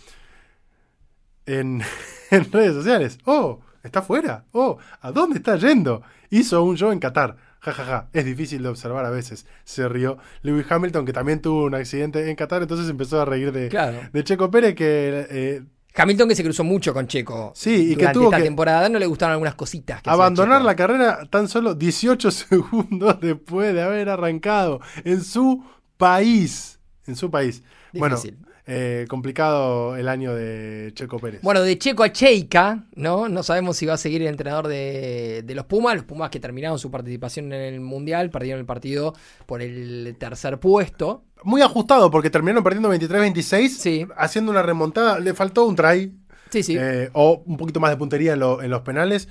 en, 1.45 1.81
en 2.31 2.51
redes 2.51 2.73
sociales. 2.73 3.17
¡Oh! 3.25 3.59
¿Está 3.83 4.01
fuera? 4.01 4.45
¡Oh! 4.51 4.77
¿A 5.01 5.11
dónde 5.11 5.37
está 5.37 5.55
yendo? 5.55 6.01
Hizo 6.29 6.63
un 6.63 6.77
show 6.77 6.91
en 6.91 6.99
Qatar. 6.99 7.37
Ja, 7.61 7.73
ja, 7.73 7.83
ja. 7.85 8.09
Es 8.13 8.25
difícil 8.25 8.63
de 8.63 8.69
observar 8.69 9.05
a 9.05 9.09
veces. 9.09 9.45
Se 9.65 9.87
rió 9.89 10.17
Lewis 10.43 10.65
Hamilton, 10.69 11.05
que 11.05 11.13
también 11.13 11.41
tuvo 11.41 11.65
un 11.65 11.75
accidente 11.75 12.29
en 12.29 12.35
Qatar, 12.35 12.61
entonces 12.61 12.89
empezó 12.89 13.21
a 13.21 13.25
reír 13.25 13.51
de, 13.51 13.67
Claro. 13.69 13.99
de 14.13 14.23
Checo 14.23 14.49
Pérez, 14.49 14.75
que 14.75 15.27
eh, 15.29 15.63
Hamilton 15.95 16.29
que 16.29 16.35
se 16.35 16.43
cruzó 16.43 16.63
mucho 16.63 16.93
con 16.93 17.07
Checo. 17.07 17.51
Sí, 17.55 17.91
y 17.91 17.95
que 17.95 18.07
tuvo 18.09 18.25
esta 18.25 18.37
que 18.37 18.43
temporada 18.43 18.87
no 18.87 18.99
le 18.99 19.05
gustaron 19.07 19.33
algunas 19.33 19.55
cositas. 19.55 20.01
Que 20.01 20.09
abandonar 20.09 20.61
la 20.61 20.75
carrera 20.75 21.25
tan 21.29 21.47
solo 21.47 21.73
18 21.73 22.31
segundos 22.31 23.19
después 23.19 23.73
de 23.73 23.81
haber 23.81 24.07
arrancado 24.09 24.79
en 25.03 25.23
su 25.23 25.63
país. 25.97 26.79
En 27.07 27.15
su 27.15 27.29
país. 27.31 27.63
Bueno, 27.93 28.15
Difícil. 28.17 28.37
eh, 28.67 29.05
complicado 29.09 29.95
el 29.95 30.07
año 30.07 30.35
de 30.35 30.91
Checo 30.93 31.17
Pérez. 31.19 31.41
Bueno, 31.41 31.61
de 31.61 31.77
Checo 31.77 32.03
a 32.03 32.11
Cheika, 32.11 32.85
¿no? 32.95 33.27
No 33.29 33.41
sabemos 33.43 33.77
si 33.77 33.85
va 33.85 33.93
a 33.95 33.97
seguir 33.97 34.21
el 34.21 34.27
entrenador 34.27 34.67
de, 34.67 35.41
de 35.43 35.55
los 35.55 35.65
Pumas. 35.65 35.95
Los 35.95 36.03
Pumas 36.05 36.29
que 36.29 36.39
terminaron 36.39 36.77
su 36.79 36.91
participación 36.91 37.51
en 37.53 37.61
el 37.73 37.79
Mundial, 37.79 38.29
perdieron 38.29 38.59
el 38.59 38.65
partido 38.65 39.13
por 39.45 39.61
el 39.61 40.15
tercer 40.19 40.59
puesto. 40.59 41.23
Muy 41.43 41.61
ajustado 41.61 42.11
porque 42.11 42.29
terminaron 42.29 42.63
perdiendo 42.63 42.89
23-26, 42.93 43.69
Sí. 43.69 44.05
haciendo 44.17 44.51
una 44.51 44.61
remontada. 44.61 45.19
Le 45.19 45.33
faltó 45.33 45.65
un 45.65 45.75
try 45.75 46.13
Sí, 46.51 46.63
sí. 46.63 46.75
eh, 46.79 47.09
o 47.13 47.41
un 47.45 47.57
poquito 47.57 47.79
más 47.79 47.91
de 47.91 47.97
puntería 47.97 48.33
en, 48.33 48.39
lo- 48.39 48.61
en 48.61 48.69
los 48.69 48.81
penales. 48.81 49.29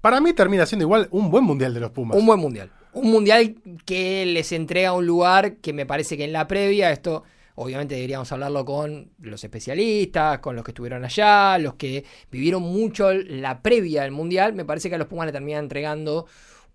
Para 0.00 0.20
mí 0.20 0.32
termina 0.32 0.64
siendo 0.64 0.84
igual 0.84 1.08
un 1.10 1.30
buen 1.30 1.42
mundial 1.44 1.74
de 1.74 1.80
los 1.80 1.90
Pumas. 1.90 2.16
Un 2.16 2.24
buen 2.26 2.38
mundial. 2.38 2.70
Un 2.92 3.10
mundial 3.10 3.56
que 3.84 4.24
les 4.24 4.52
entrega 4.52 4.92
un 4.92 5.04
lugar 5.06 5.56
que 5.56 5.72
me 5.72 5.84
parece 5.84 6.16
que 6.16 6.24
en 6.24 6.32
la 6.32 6.46
previa, 6.46 6.90
esto 6.92 7.24
obviamente 7.60 7.94
deberíamos 7.94 8.30
hablarlo 8.32 8.64
con 8.64 9.10
los 9.20 9.42
especialistas, 9.44 10.38
con 10.38 10.56
los 10.56 10.64
que 10.64 10.70
estuvieron 10.70 11.04
allá, 11.04 11.58
los 11.58 11.74
que 11.74 12.04
vivieron 12.30 12.62
mucho 12.62 13.12
la 13.12 13.62
previa 13.62 14.02
del 14.02 14.12
mundial. 14.12 14.52
Me 14.54 14.64
parece 14.64 14.88
que 14.88 14.94
a 14.94 14.98
los 14.98 15.08
Pumas 15.08 15.26
le 15.26 15.32
terminan 15.32 15.64
entregando 15.64 16.26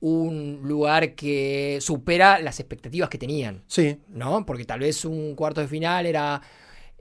un 0.02 0.60
lugar 0.64 1.16
que 1.16 1.78
supera 1.82 2.40
las 2.40 2.60
expectativas 2.60 3.10
que 3.10 3.18
tenían. 3.18 3.64
Sí, 3.68 3.98
¿no? 4.10 4.46
Porque 4.46 4.66
tal 4.66 4.82
vez 4.82 5.06
un 5.06 5.36
cuarto 5.36 5.62
de 5.62 5.68
final 5.68 6.06
era 6.06 6.42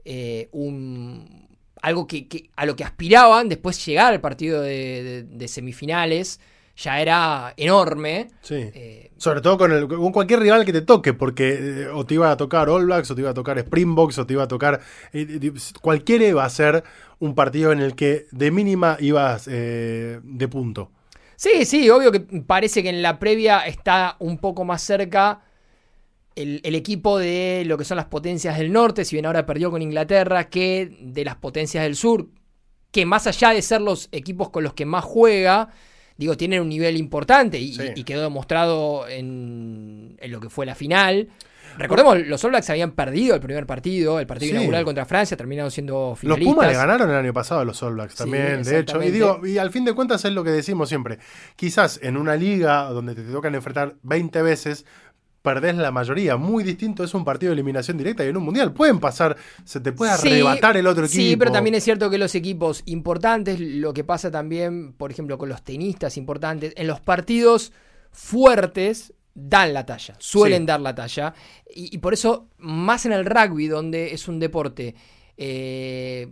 eh, 0.05 0.47
un 0.51 1.47
algo 1.81 2.07
que, 2.07 2.27
que- 2.29 2.49
a 2.55 2.65
lo 2.65 2.75
que 2.77 2.85
aspiraban 2.85 3.49
después 3.49 3.85
llegar 3.85 4.13
al 4.13 4.21
partido 4.21 4.61
de, 4.61 5.03
de- 5.03 5.23
de 5.23 5.47
semifinales 5.49 6.39
ya 6.75 6.99
era 7.01 7.53
enorme. 7.57 8.29
sí. 8.41 8.55
Eh, 8.73 9.11
Sobre 9.17 9.41
todo 9.41 9.57
con, 9.57 9.71
el- 9.71 9.87
con 9.87 10.11
cualquier 10.11 10.39
rival 10.41 10.65
que 10.65 10.73
te 10.73 10.81
toque, 10.81 11.13
porque 11.13 11.83
eh, 11.83 11.87
o 11.87 12.05
te 12.05 12.15
iba 12.15 12.29
a 12.31 12.35
tocar 12.37 12.69
All 12.69 12.85
Blacks, 12.85 13.11
o 13.11 13.15
te 13.15 13.21
iba 13.21 13.29
a 13.29 13.33
tocar 13.33 13.57
Springboks, 13.59 14.17
o 14.17 14.25
te 14.25 14.33
iba 14.33 14.43
a 14.43 14.47
tocar. 14.47 14.81
eh, 15.13 15.51
cualquiera 15.81 16.25
iba 16.25 16.43
a 16.43 16.49
ser 16.49 16.83
un 17.19 17.35
partido 17.35 17.71
en 17.71 17.79
el 17.79 17.95
que 17.95 18.25
de 18.31 18.51
mínima 18.51 18.97
ibas 18.99 19.45
de 19.45 20.47
punto. 20.51 20.91
sí, 21.35 21.65
sí, 21.65 21.89
obvio 21.89 22.11
que 22.11 22.19
parece 22.19 22.83
que 22.83 22.89
en 22.89 23.01
la 23.01 23.19
previa 23.19 23.59
está 23.61 24.15
un 24.19 24.37
poco 24.37 24.65
más 24.65 24.81
cerca 24.81 25.41
el, 26.35 26.61
el 26.63 26.75
equipo 26.75 27.17
de 27.19 27.63
lo 27.65 27.77
que 27.77 27.85
son 27.85 27.97
las 27.97 28.07
potencias 28.07 28.57
del 28.57 28.71
norte, 28.71 29.05
si 29.05 29.15
bien 29.15 29.25
ahora 29.25 29.45
perdió 29.45 29.69
con 29.71 29.81
Inglaterra, 29.81 30.49
que 30.49 30.97
de 31.01 31.23
las 31.25 31.35
potencias 31.35 31.83
del 31.83 31.95
sur, 31.95 32.27
que 32.91 33.05
más 33.05 33.27
allá 33.27 33.49
de 33.51 33.61
ser 33.61 33.81
los 33.81 34.09
equipos 34.11 34.49
con 34.49 34.63
los 34.63 34.73
que 34.73 34.85
más 34.85 35.03
juega, 35.03 35.69
digo, 36.17 36.37
tienen 36.37 36.61
un 36.61 36.69
nivel 36.69 36.97
importante 36.97 37.57
y, 37.59 37.73
Sí. 37.73 37.83
y 37.95 38.03
quedó 38.03 38.21
demostrado 38.21 39.07
en, 39.07 40.17
en 40.19 40.31
lo 40.31 40.39
que 40.39 40.49
fue 40.49 40.65
la 40.65 40.75
final. 40.75 41.29
Recordemos, 41.75 42.19
los 42.27 42.43
All 42.43 42.51
Blacks 42.51 42.69
habían 42.69 42.91
perdido 42.91 43.33
el 43.33 43.41
primer 43.41 43.65
partido, 43.65 44.19
el 44.19 44.27
partido 44.27 44.49
Sí. 44.51 44.55
inaugural 44.57 44.85
contra 44.85 45.05
Francia, 45.05 45.35
terminaron 45.35 45.71
siendo 45.71 46.09
Los 46.11 46.19
finalistas. 46.19 46.53
Pumas 46.53 46.67
le 46.67 46.73
ganaron 46.77 47.09
el 47.09 47.15
año 47.15 47.33
pasado 47.33 47.61
a 47.61 47.65
los 47.65 47.81
All 47.81 47.95
Blacks 47.95 48.11
Sí, 48.13 48.17
también, 48.19 48.61
de 48.61 48.79
hecho. 48.79 49.01
Y 49.01 49.09
digo, 49.09 49.41
y 49.43 49.57
al 49.57 49.71
fin 49.71 49.83
de 49.83 49.93
cuentas 49.93 50.23
es 50.23 50.33
lo 50.33 50.43
que 50.43 50.51
decimos 50.51 50.87
siempre. 50.89 51.17
Quizás 51.55 51.99
en 52.03 52.15
una 52.17 52.35
liga 52.35 52.83
donde 52.89 53.15
te 53.15 53.23
tocan 53.23 53.55
enfrentar 53.55 53.95
20 54.03 54.43
veces, 54.43 54.85
perdés 55.43 55.75
la 55.75 55.91
mayoría. 55.91 56.37
Muy 56.37 56.63
distinto 56.63 57.03
es 57.03 57.13
un 57.13 57.23
partido 57.23 57.51
de 57.51 57.53
eliminación 57.53 57.97
directa 57.97 58.25
y 58.25 58.29
en 58.29 58.37
un 58.37 58.43
mundial 58.43 58.73
pueden 58.73 58.99
pasar, 58.99 59.37
se 59.63 59.79
te 59.81 59.91
puede 59.91 60.17
Sí, 60.17 60.29
arrebatar 60.29 60.77
el 60.77 60.87
otro 60.87 61.05
equipo. 61.05 61.21
Sí, 61.21 61.35
pero 61.37 61.51
también 61.51 61.75
es 61.75 61.83
cierto 61.83 62.09
que 62.09 62.17
los 62.17 62.33
equipos 62.33 62.81
importantes, 62.85 63.59
lo 63.59 63.93
que 63.93 64.03
pasa 64.03 64.31
también, 64.31 64.93
por 64.93 65.11
ejemplo, 65.11 65.37
con 65.37 65.49
los 65.49 65.61
tenistas 65.63 66.17
importantes, 66.17 66.73
en 66.77 66.87
los 66.87 66.99
partidos 67.01 67.71
fuertes 68.11 69.13
dan 69.35 69.73
la 69.73 69.85
talla, 69.85 70.15
suelen 70.19 70.61
Sí. 70.61 70.65
dar 70.67 70.79
la 70.79 70.95
talla. 70.95 71.33
Y, 71.75 71.93
y 71.93 71.97
por 71.97 72.13
eso, 72.13 72.47
más 72.57 73.05
en 73.05 73.11
el 73.11 73.25
rugby, 73.25 73.67
donde 73.67 74.13
es 74.13 74.27
un 74.27 74.39
deporte 74.39 74.95
eh, 75.37 76.27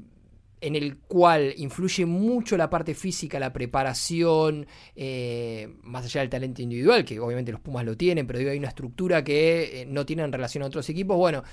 en 0.62 0.76
el 0.76 0.98
cual 1.00 1.54
influye 1.58 2.06
mucho 2.06 2.56
la 2.56 2.70
parte 2.70 2.94
física, 2.94 3.40
la 3.40 3.52
preparación, 3.52 4.68
eh, 4.96 5.76
más 5.82 6.06
allá 6.06 6.22
del 6.22 6.30
talento 6.30 6.62
individual, 6.62 7.04
que 7.04 7.20
obviamente 7.20 7.52
los 7.52 7.60
Pumas 7.62 7.84
lo 7.84 7.98
tienen, 7.98 8.28
pero 8.28 8.40
digo, 8.40 8.52
hay 8.52 8.60
una 8.60 8.68
estructura 8.68 9.24
que 9.24 9.82
eh, 9.82 9.86
no 9.88 10.06
tienen 10.06 10.26
en 10.26 10.32
relación 10.32 10.64
a 10.64 10.68
otros 10.68 10.88
equipos. 10.90 11.18
Bueno, 11.18 11.44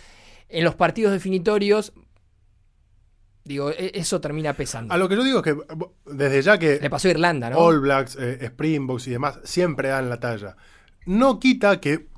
en 0.51 0.63
los 0.63 0.75
partidos 0.75 1.13
definitorios, 1.13 1.95
digo, 3.45 3.71
e- 3.71 3.93
eso 3.95 4.21
termina 4.21 4.53
pesando. 4.53 4.93
A 4.93 4.99
lo 4.99 5.09
que 5.09 5.17
yo 5.17 5.25
digo 5.25 5.39
es 5.39 5.45
que 5.45 5.57
desde 6.07 6.43
ya 6.43 6.59
que 6.59 6.79
Le 6.81 6.91
pasó 6.91 7.09
a 7.09 7.13
Irlanda, 7.13 7.49
¿no? 7.51 7.59
All 7.59 7.81
Blacks, 7.81 8.17
eh, 8.21 8.39
Springboks 8.47 9.07
y 9.09 9.13
demás 9.13 9.41
siempre 9.45 9.89
dan 9.89 10.11
la 10.11 10.21
talla. 10.21 10.57
No 11.07 11.41
quita 11.41 11.81
que 11.81 12.09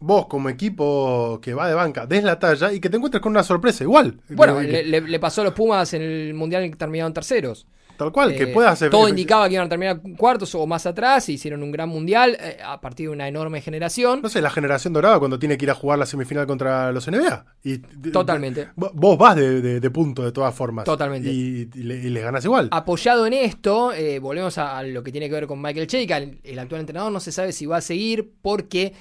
vos 0.00 0.26
como 0.26 0.48
equipo 0.48 1.38
que 1.42 1.54
va 1.54 1.68
de 1.68 1.74
banca 1.74 2.06
des 2.06 2.24
la 2.24 2.38
talla 2.38 2.72
y 2.72 2.80
que 2.80 2.88
te 2.90 2.96
encuentres 2.96 3.22
con 3.22 3.30
una 3.32 3.42
sorpresa 3.42 3.84
igual. 3.84 4.20
Bueno, 4.30 4.60
le, 4.60 4.82
le- 4.84 5.00
le 5.02 5.18
pasó 5.20 5.42
a 5.42 5.44
los 5.44 5.54
Pumas 5.54 5.92
en 5.94 6.02
el 6.02 6.34
Mundial 6.34 6.64
en 6.64 6.70
que 6.72 6.76
terminaron 6.78 7.12
terceros. 7.12 7.66
tal 7.98 8.12
cual, 8.12 8.34
que 8.34 8.44
Eh, 8.44 8.46
puedas 8.46 8.72
hacer... 8.72 8.88
Todo 8.90 9.10
indicaba 9.10 9.46
que 9.46 9.56
iban 9.56 9.66
a 9.66 9.68
terminar 9.68 10.00
cuartos 10.16 10.54
o 10.54 10.66
más 10.66 10.86
atrás, 10.86 11.28
y 11.28 11.34
hicieron 11.34 11.62
un 11.62 11.70
gran 11.70 11.90
Mundial 11.90 12.34
eh, 12.40 12.56
a 12.64 12.80
partir 12.80 13.08
de 13.08 13.12
una 13.12 13.28
enorme 13.28 13.60
generación. 13.60 14.22
No 14.22 14.30
sé, 14.30 14.40
la 14.40 14.48
generación 14.48 14.94
dorada 14.94 15.18
cuando 15.18 15.38
tiene 15.38 15.58
que 15.58 15.66
ir 15.66 15.70
a 15.70 15.74
jugar 15.74 15.98
la 15.98 16.06
semifinal 16.06 16.46
contra 16.46 16.92
los 16.92 17.06
NBA. 17.06 17.44
Y, 17.62 17.76
Totalmente. 18.10 18.68
Vo- 18.74 18.92
Vos 18.94 19.18
vas 19.18 19.36
de, 19.36 19.60
de- 19.60 19.80
de 19.80 19.90
punto 19.90 20.22
de 20.24 20.32
todas 20.32 20.54
formas. 20.54 20.86
Totalmente. 20.86 21.28
Y, 21.30 21.68
y 21.74 21.82
le- 21.82 21.96
y 21.96 22.08
les 22.08 22.22
ganas 22.24 22.42
igual. 22.42 22.68
Apoyado 22.72 23.26
en 23.26 23.34
esto, 23.34 23.92
eh, 23.92 24.18
volvemos 24.18 24.56
a, 24.56 24.78
a 24.78 24.82
lo 24.82 25.02
que 25.02 25.12
tiene 25.12 25.28
que 25.28 25.34
ver 25.34 25.46
con 25.46 25.60
Michael 25.60 25.86
Cheika, 25.86 26.16
el, 26.16 26.40
el 26.42 26.58
actual 26.58 26.80
entrenador 26.80 27.12
no 27.12 27.20
se 27.20 27.32
sabe 27.32 27.52
si 27.52 27.66
va 27.66 27.76
a 27.76 27.80
seguir 27.82 28.32
porque 28.40 28.94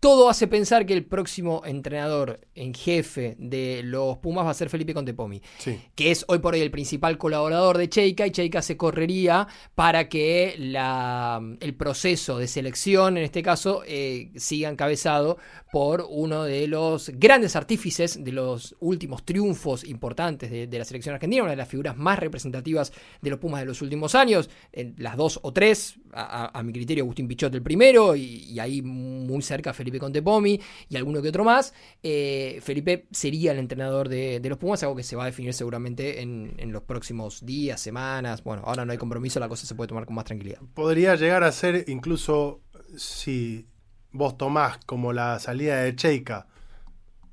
todo 0.00 0.30
hace 0.30 0.46
pensar 0.48 0.86
que 0.86 0.94
el 0.94 1.04
próximo 1.04 1.62
entrenador 1.66 2.40
en 2.54 2.72
jefe 2.72 3.36
de 3.38 3.82
los 3.84 4.16
Pumas 4.18 4.46
va 4.46 4.50
a 4.50 4.54
ser 4.54 4.70
Felipe 4.70 4.94
Contepomi. 4.94 5.42
Sí. 5.58 5.78
que 5.94 6.10
es 6.10 6.24
hoy 6.28 6.38
por 6.38 6.54
hoy 6.54 6.60
el 6.62 6.70
principal 6.70 7.18
colaborador 7.18 7.76
de 7.76 7.88
Cheika, 7.90 8.26
y 8.26 8.30
Cheika 8.30 8.62
se 8.62 8.76
correría 8.78 9.46
para 9.74 10.08
que 10.08 10.54
la, 10.58 11.40
el 11.60 11.74
proceso 11.74 12.38
de 12.38 12.48
selección, 12.48 13.18
en 13.18 13.24
este 13.24 13.42
caso, 13.42 13.82
eh, 13.86 14.30
siga 14.36 14.70
encabezado 14.70 15.36
por 15.70 16.06
uno 16.08 16.44
de 16.44 16.66
los 16.66 17.10
grandes 17.10 17.54
artífices 17.54 18.24
de 18.24 18.32
los 18.32 18.74
últimos 18.80 19.24
triunfos 19.24 19.84
importantes 19.84 20.50
de, 20.50 20.66
de 20.66 20.78
la 20.78 20.84
selección 20.84 21.14
argentina, 21.14 21.42
una 21.42 21.52
de 21.52 21.56
las 21.58 21.68
figuras 21.68 21.96
más 21.96 22.18
representativas 22.18 22.92
de 23.20 23.30
los 23.30 23.38
Pumas 23.38 23.60
de 23.60 23.66
los 23.66 23.82
últimos 23.82 24.14
años, 24.14 24.48
en 24.72 24.94
las 24.98 25.16
dos 25.16 25.38
o 25.42 25.52
tres, 25.52 25.96
a, 26.12 26.44
a- 26.46 26.58
a 26.58 26.62
mi 26.62 26.72
criterio 26.72 27.04
Agustín 27.04 27.28
Pichot 27.28 27.54
el 27.54 27.62
primero, 27.62 28.16
y, 28.16 28.22
y 28.50 28.58
ahí 28.58 28.80
muy 28.82 29.42
cerca 29.42 29.72
Felipe 29.74 29.89
Contepomi 29.98 30.60
y 30.88 30.96
alguno 30.96 31.22
que 31.22 31.28
otro 31.28 31.44
más. 31.44 31.74
Eh, 32.02 32.60
Felipe 32.62 33.06
sería 33.10 33.52
el 33.52 33.58
entrenador 33.58 34.08
de, 34.08 34.40
de 34.40 34.48
los 34.48 34.58
Pumas, 34.58 34.82
algo 34.82 34.96
que 34.96 35.02
se 35.02 35.16
va 35.16 35.24
a 35.24 35.26
definir 35.26 35.54
seguramente 35.54 36.20
en, 36.20 36.54
en 36.58 36.72
los 36.72 36.82
próximos 36.82 37.44
días, 37.44 37.80
semanas. 37.80 38.44
Bueno, 38.44 38.62
ahora 38.64 38.84
no 38.84 38.92
hay 38.92 38.98
compromiso, 38.98 39.40
la 39.40 39.48
cosa 39.48 39.66
se 39.66 39.74
puede 39.74 39.88
tomar 39.88 40.06
con 40.06 40.14
más 40.14 40.24
tranquilidad. 40.24 40.60
Podría 40.74 41.16
llegar 41.16 41.42
a 41.42 41.52
ser 41.52 41.84
incluso 41.88 42.60
si 42.96 43.66
vos 44.12 44.36
tomás 44.36 44.78
como 44.86 45.12
la 45.12 45.38
salida 45.38 45.82
de 45.82 45.94
Cheika 45.94 46.46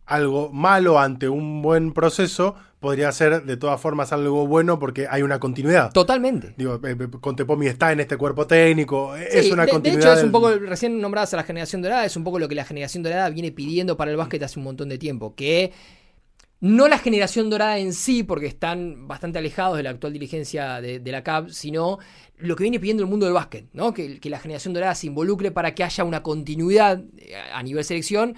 algo 0.07 0.51
malo 0.51 0.99
ante 0.99 1.29
un 1.29 1.61
buen 1.61 1.93
proceso, 1.93 2.55
podría 2.79 3.11
ser 3.11 3.43
de 3.43 3.57
todas 3.57 3.79
formas 3.79 4.11
algo 4.13 4.47
bueno 4.47 4.79
porque 4.79 5.07
hay 5.09 5.21
una 5.21 5.39
continuidad. 5.39 5.91
Totalmente. 5.91 6.53
Digo, 6.57 6.75
eh, 6.83 6.95
eh, 6.99 7.07
Contepomi 7.19 7.67
está 7.67 7.91
en 7.91 7.99
este 7.99 8.17
cuerpo 8.17 8.47
técnico, 8.47 9.15
es 9.15 9.45
Sí, 9.45 9.51
una 9.51 9.63
de, 9.63 9.67
de 9.67 9.71
continuidad. 9.73 10.11
hecho, 10.13 10.19
es 10.19 10.23
un 10.23 10.31
poco, 10.31 10.49
recién 10.55 10.99
nombradas 10.99 11.33
a 11.33 11.37
la 11.37 11.43
generación 11.43 11.81
dorada, 11.81 12.05
es 12.05 12.15
un 12.15 12.23
poco 12.23 12.39
lo 12.39 12.47
que 12.47 12.55
la 12.55 12.65
generación 12.65 13.03
dorada 13.03 13.29
viene 13.29 13.51
pidiendo 13.51 13.97
para 13.97 14.09
el 14.11 14.17
básquet 14.17 14.41
hace 14.43 14.59
un 14.59 14.63
montón 14.65 14.89
de 14.89 14.97
tiempo, 14.97 15.35
que 15.35 15.73
no 16.59 16.87
la 16.87 16.97
generación 16.97 17.49
dorada 17.51 17.77
en 17.77 17.93
sí, 17.93 18.23
porque 18.23 18.47
están 18.47 19.07
bastante 19.07 19.37
alejados 19.37 19.77
de 19.77 19.83
la 19.83 19.91
actual 19.91 20.13
dirigencia 20.13 20.81
de, 20.81 20.99
de 20.99 21.11
la 21.11 21.23
CAP, 21.23 21.49
sino 21.49 21.99
lo 22.37 22.55
que 22.55 22.63
viene 22.63 22.79
pidiendo 22.79 23.03
el 23.03 23.09
mundo 23.09 23.25
del 23.27 23.33
básquet, 23.35 23.65
¿no? 23.73 23.93
Que, 23.93 24.19
que 24.19 24.29
la 24.29 24.39
generación 24.39 24.73
dorada 24.73 24.95
se 24.95 25.05
involucre 25.07 25.51
para 25.51 25.75
que 25.75 25.83
haya 25.83 26.03
una 26.03 26.23
continuidad 26.23 27.03
eh, 27.17 27.35
a 27.53 27.61
nivel 27.61 27.83
selección 27.83 28.31
eh, 28.31 28.35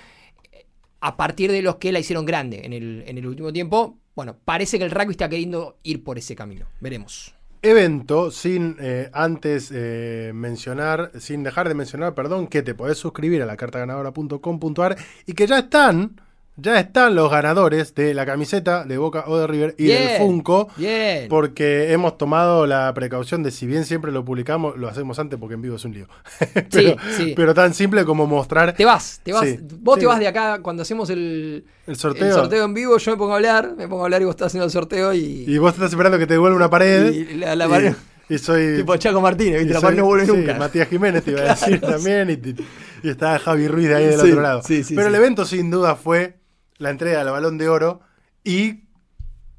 a 1.01 1.17
partir 1.17 1.51
de 1.51 1.61
los 1.61 1.75
que 1.75 1.91
la 1.91 1.99
hicieron 1.99 2.25
grande 2.25 2.61
en 2.65 2.73
el, 2.73 3.03
en 3.07 3.17
el 3.17 3.27
último 3.27 3.53
tiempo. 3.53 3.97
Bueno, 4.15 4.37
parece 4.43 4.77
que 4.77 4.85
el 4.85 4.91
rugby 4.91 5.11
está 5.11 5.29
queriendo 5.29 5.77
ir 5.83 6.03
por 6.03 6.17
ese 6.17 6.35
camino. 6.35 6.65
Veremos. 6.79 7.33
evento 7.61 8.31
sin 8.31 8.75
eh, 8.79 9.09
antes 9.13 9.71
eh, 9.73 10.31
mencionar, 10.33 11.11
sin 11.19 11.43
dejar 11.43 11.67
de 11.67 11.75
mencionar, 11.75 12.15
perdón, 12.15 12.47
que 12.47 12.61
te 12.61 12.73
podés 12.73 12.97
suscribir 12.97 13.41
a 13.41 13.45
la 13.45 13.57
cartaganadora.com.ar 13.57 14.97
y 15.25 15.33
que 15.33 15.47
ya 15.47 15.59
están, 15.59 16.21
ya 16.61 16.79
están 16.79 17.15
los 17.15 17.29
ganadores 17.31 17.93
de 17.95 18.13
la 18.13 18.25
camiseta 18.25 18.83
de 18.85 18.97
Boca 18.97 19.23
o 19.27 19.37
de 19.37 19.47
River 19.47 19.75
y 19.77 19.87
del 19.87 20.17
Funko. 20.17 20.69
Bien. 20.77 21.27
Porque 21.29 21.91
hemos 21.93 22.17
tomado 22.17 22.65
la 22.67 22.93
precaución 22.93 23.43
de, 23.43 23.51
si 23.51 23.65
bien 23.67 23.85
siempre 23.85 24.11
lo 24.11 24.23
publicamos, 24.25 24.77
lo 24.77 24.87
hacemos 24.87 25.19
antes 25.19 25.39
porque 25.39 25.55
en 25.55 25.61
vivo 25.61 25.75
es 25.75 25.85
un 25.85 25.93
lío. 25.93 26.07
pero, 26.71 26.95
sí. 27.17 27.33
pero 27.35 27.53
tan 27.53 27.73
simple 27.73 28.05
como 28.05 28.27
mostrar 28.27 28.73
Te 28.75 28.85
vas, 28.85 29.19
te 29.23 29.33
vas. 29.33 29.45
Sí, 29.45 29.59
vos 29.79 29.95
sí. 29.95 30.01
te 30.01 30.05
vas 30.07 30.19
de 30.19 30.27
acá 30.27 30.59
cuando 30.61 30.81
hacemos 30.83 31.09
el, 31.09 31.65
el 31.87 31.95
sorteo. 31.95 32.27
el 32.27 32.33
sorteo 32.33 32.65
en 32.65 32.73
vivo. 32.73 32.97
Yo 32.97 33.11
me 33.11 33.17
pongo 33.17 33.33
a 33.33 33.35
hablar, 33.35 33.73
me 33.77 33.87
pongo 33.87 34.03
a 34.03 34.05
hablar 34.05 34.21
y 34.21 34.25
vos 34.25 34.33
estás 34.33 34.47
haciendo 34.47 34.65
el 34.65 34.71
sorteo 34.71 35.13
y. 35.13 35.45
Y 35.47 35.57
vos 35.57 35.73
estás 35.73 35.89
esperando 35.91 36.17
que 36.17 36.27
te 36.27 36.33
devuelva 36.33 36.55
una 36.57 36.69
pared. 36.69 37.11
y 37.13 37.33
la, 37.35 37.55
la 37.55 37.67
pared- 37.67 37.93
y 38.31 38.37
soy. 38.37 38.75
tipo 38.77 38.95
Chaco 38.95 39.21
Martínez, 39.21 39.59
¿viste? 39.61 39.73
La 39.73 39.81
pared 39.81 39.97
no 39.97 40.05
vuelve 40.05 40.27
sí, 40.27 40.31
nunca. 40.31 40.53
Matías 40.53 40.87
Jiménez 40.87 41.23
te 41.23 41.31
iba 41.31 41.41
a 41.41 41.43
decir 41.55 41.79
Claro, 41.79 41.95
también. 41.95 42.29
Y, 42.29 43.07
y 43.07 43.09
está 43.09 43.39
Javi 43.39 43.67
Ruiz 43.67 43.87
de 43.89 43.95
ahí 43.95 44.05
del 44.05 44.19
Sí, 44.19 44.27
otro 44.29 44.41
lado. 44.41 44.61
sí, 44.61 44.83
sí, 44.83 44.93
Pero 44.93 45.07
sí. 45.09 45.15
el 45.15 45.19
evento 45.19 45.45
sin 45.45 45.71
duda 45.71 45.95
fue 45.95 46.35
la 46.79 46.89
entrega 46.89 47.19
del 47.19 47.31
balón 47.31 47.57
de 47.57 47.69
oro 47.69 48.01
y 48.43 48.85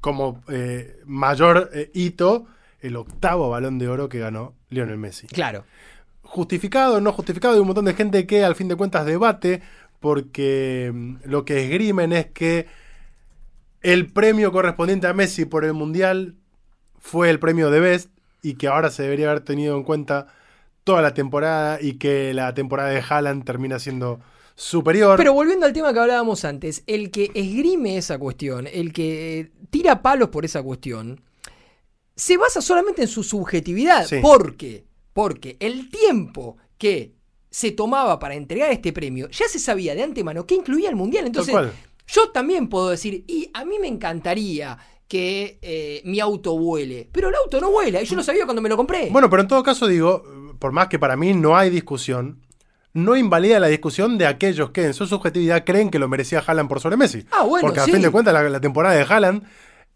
como 0.01 0.43
eh, 0.49 0.99
mayor 1.05 1.69
eh, 1.73 1.89
hito, 1.93 2.47
el 2.81 2.97
octavo 2.97 3.49
balón 3.49 3.77
de 3.77 3.87
oro 3.87 4.09
que 4.09 4.19
ganó 4.19 4.55
Lionel 4.69 4.97
Messi. 4.97 5.27
Claro. 5.27 5.63
Justificado, 6.23 6.99
no 6.99 7.13
justificado, 7.13 7.53
hay 7.53 7.59
un 7.59 7.67
montón 7.67 7.85
de 7.85 7.93
gente 7.93 8.25
que 8.25 8.43
al 8.43 8.55
fin 8.55 8.67
de 8.67 8.75
cuentas 8.75 9.05
debate 9.05 9.61
porque 9.99 10.91
mm, 10.93 11.15
lo 11.25 11.45
que 11.45 11.63
esgrimen 11.63 12.11
es 12.11 12.25
que 12.27 12.67
el 13.81 14.07
premio 14.11 14.51
correspondiente 14.51 15.07
a 15.07 15.13
Messi 15.13 15.45
por 15.45 15.63
el 15.63 15.73
Mundial 15.73 16.35
fue 16.99 17.29
el 17.29 17.39
premio 17.39 17.69
de 17.69 17.79
Best 17.79 18.09
y 18.41 18.55
que 18.55 18.67
ahora 18.67 18.89
se 18.89 19.03
debería 19.03 19.29
haber 19.29 19.41
tenido 19.41 19.77
en 19.77 19.83
cuenta 19.83 20.27
toda 20.83 21.01
la 21.01 21.13
temporada 21.13 21.79
y 21.79 21.93
que 21.93 22.33
la 22.33 22.53
temporada 22.53 22.89
de 22.89 23.03
Haaland 23.07 23.43
termina 23.43 23.77
siendo 23.77 24.19
superior. 24.55 25.17
Pero 25.17 25.33
volviendo 25.33 25.65
al 25.65 25.73
tema 25.73 25.93
que 25.93 25.99
hablábamos 25.99 26.45
antes, 26.45 26.83
el 26.87 27.11
que 27.11 27.31
esgrime 27.33 27.97
esa 27.97 28.17
cuestión, 28.17 28.67
el 28.71 28.93
que 28.93 29.51
tira 29.69 30.01
palos 30.01 30.29
por 30.29 30.45
esa 30.45 30.61
cuestión, 30.61 31.21
se 32.15 32.37
basa 32.37 32.61
solamente 32.61 33.03
en 33.03 33.07
su 33.07 33.23
subjetividad. 33.23 34.05
Sí. 34.05 34.19
¿Por 34.21 34.55
qué? 34.55 34.85
Porque 35.13 35.57
el 35.59 35.89
tiempo 35.89 36.57
que 36.77 37.15
se 37.49 37.71
tomaba 37.71 38.17
para 38.17 38.35
entregar 38.35 38.71
este 38.71 38.93
premio 38.93 39.29
ya 39.29 39.47
se 39.47 39.59
sabía 39.59 39.93
de 39.93 40.03
antemano 40.03 40.45
que 40.47 40.55
incluía 40.55 40.89
el 40.89 40.95
mundial. 40.95 41.25
Entonces, 41.25 41.55
yo 42.07 42.29
también 42.31 42.69
puedo 42.69 42.89
decir, 42.89 43.25
y 43.27 43.49
a 43.53 43.65
mí 43.65 43.77
me 43.79 43.87
encantaría 43.87 44.77
que 45.07 45.59
eh, 45.61 46.01
mi 46.05 46.21
auto 46.21 46.57
vuele, 46.57 47.09
pero 47.11 47.27
el 47.27 47.35
auto 47.35 47.59
no 47.59 47.69
vuela, 47.69 48.01
y 48.01 48.05
yo 48.05 48.15
lo 48.15 48.23
sabía 48.23 48.45
cuando 48.45 48.61
me 48.61 48.69
lo 48.69 48.77
compré. 48.77 49.09
Bueno, 49.11 49.29
pero 49.29 49.41
en 49.41 49.47
todo 49.49 49.61
caso 49.61 49.85
digo, 49.87 50.23
por 50.57 50.71
más 50.71 50.87
que 50.87 50.99
para 50.99 51.17
mí 51.17 51.33
no 51.33 51.57
hay 51.57 51.69
discusión, 51.69 52.39
no 52.93 53.15
invalida 53.15 53.59
la 53.59 53.67
discusión 53.67 54.17
de 54.17 54.25
aquellos 54.27 54.71
que 54.71 54.85
en 54.85 54.93
su 54.93 55.05
subjetividad 55.07 55.63
creen 55.65 55.89
que 55.89 55.99
lo 55.99 56.07
merecía 56.07 56.43
Haaland 56.45 56.67
por 56.69 56.79
sobre 56.79 56.97
Messi. 56.97 57.25
Ah, 57.31 57.43
bueno, 57.43 57.67
Porque 57.67 57.79
a 57.79 57.85
sí. 57.85 57.91
fin 57.91 58.01
de 58.01 58.09
cuentas 58.09 58.33
la, 58.33 58.43
la 58.49 58.59
temporada 58.59 58.95
de 58.95 59.03
Haaland, 59.03 59.43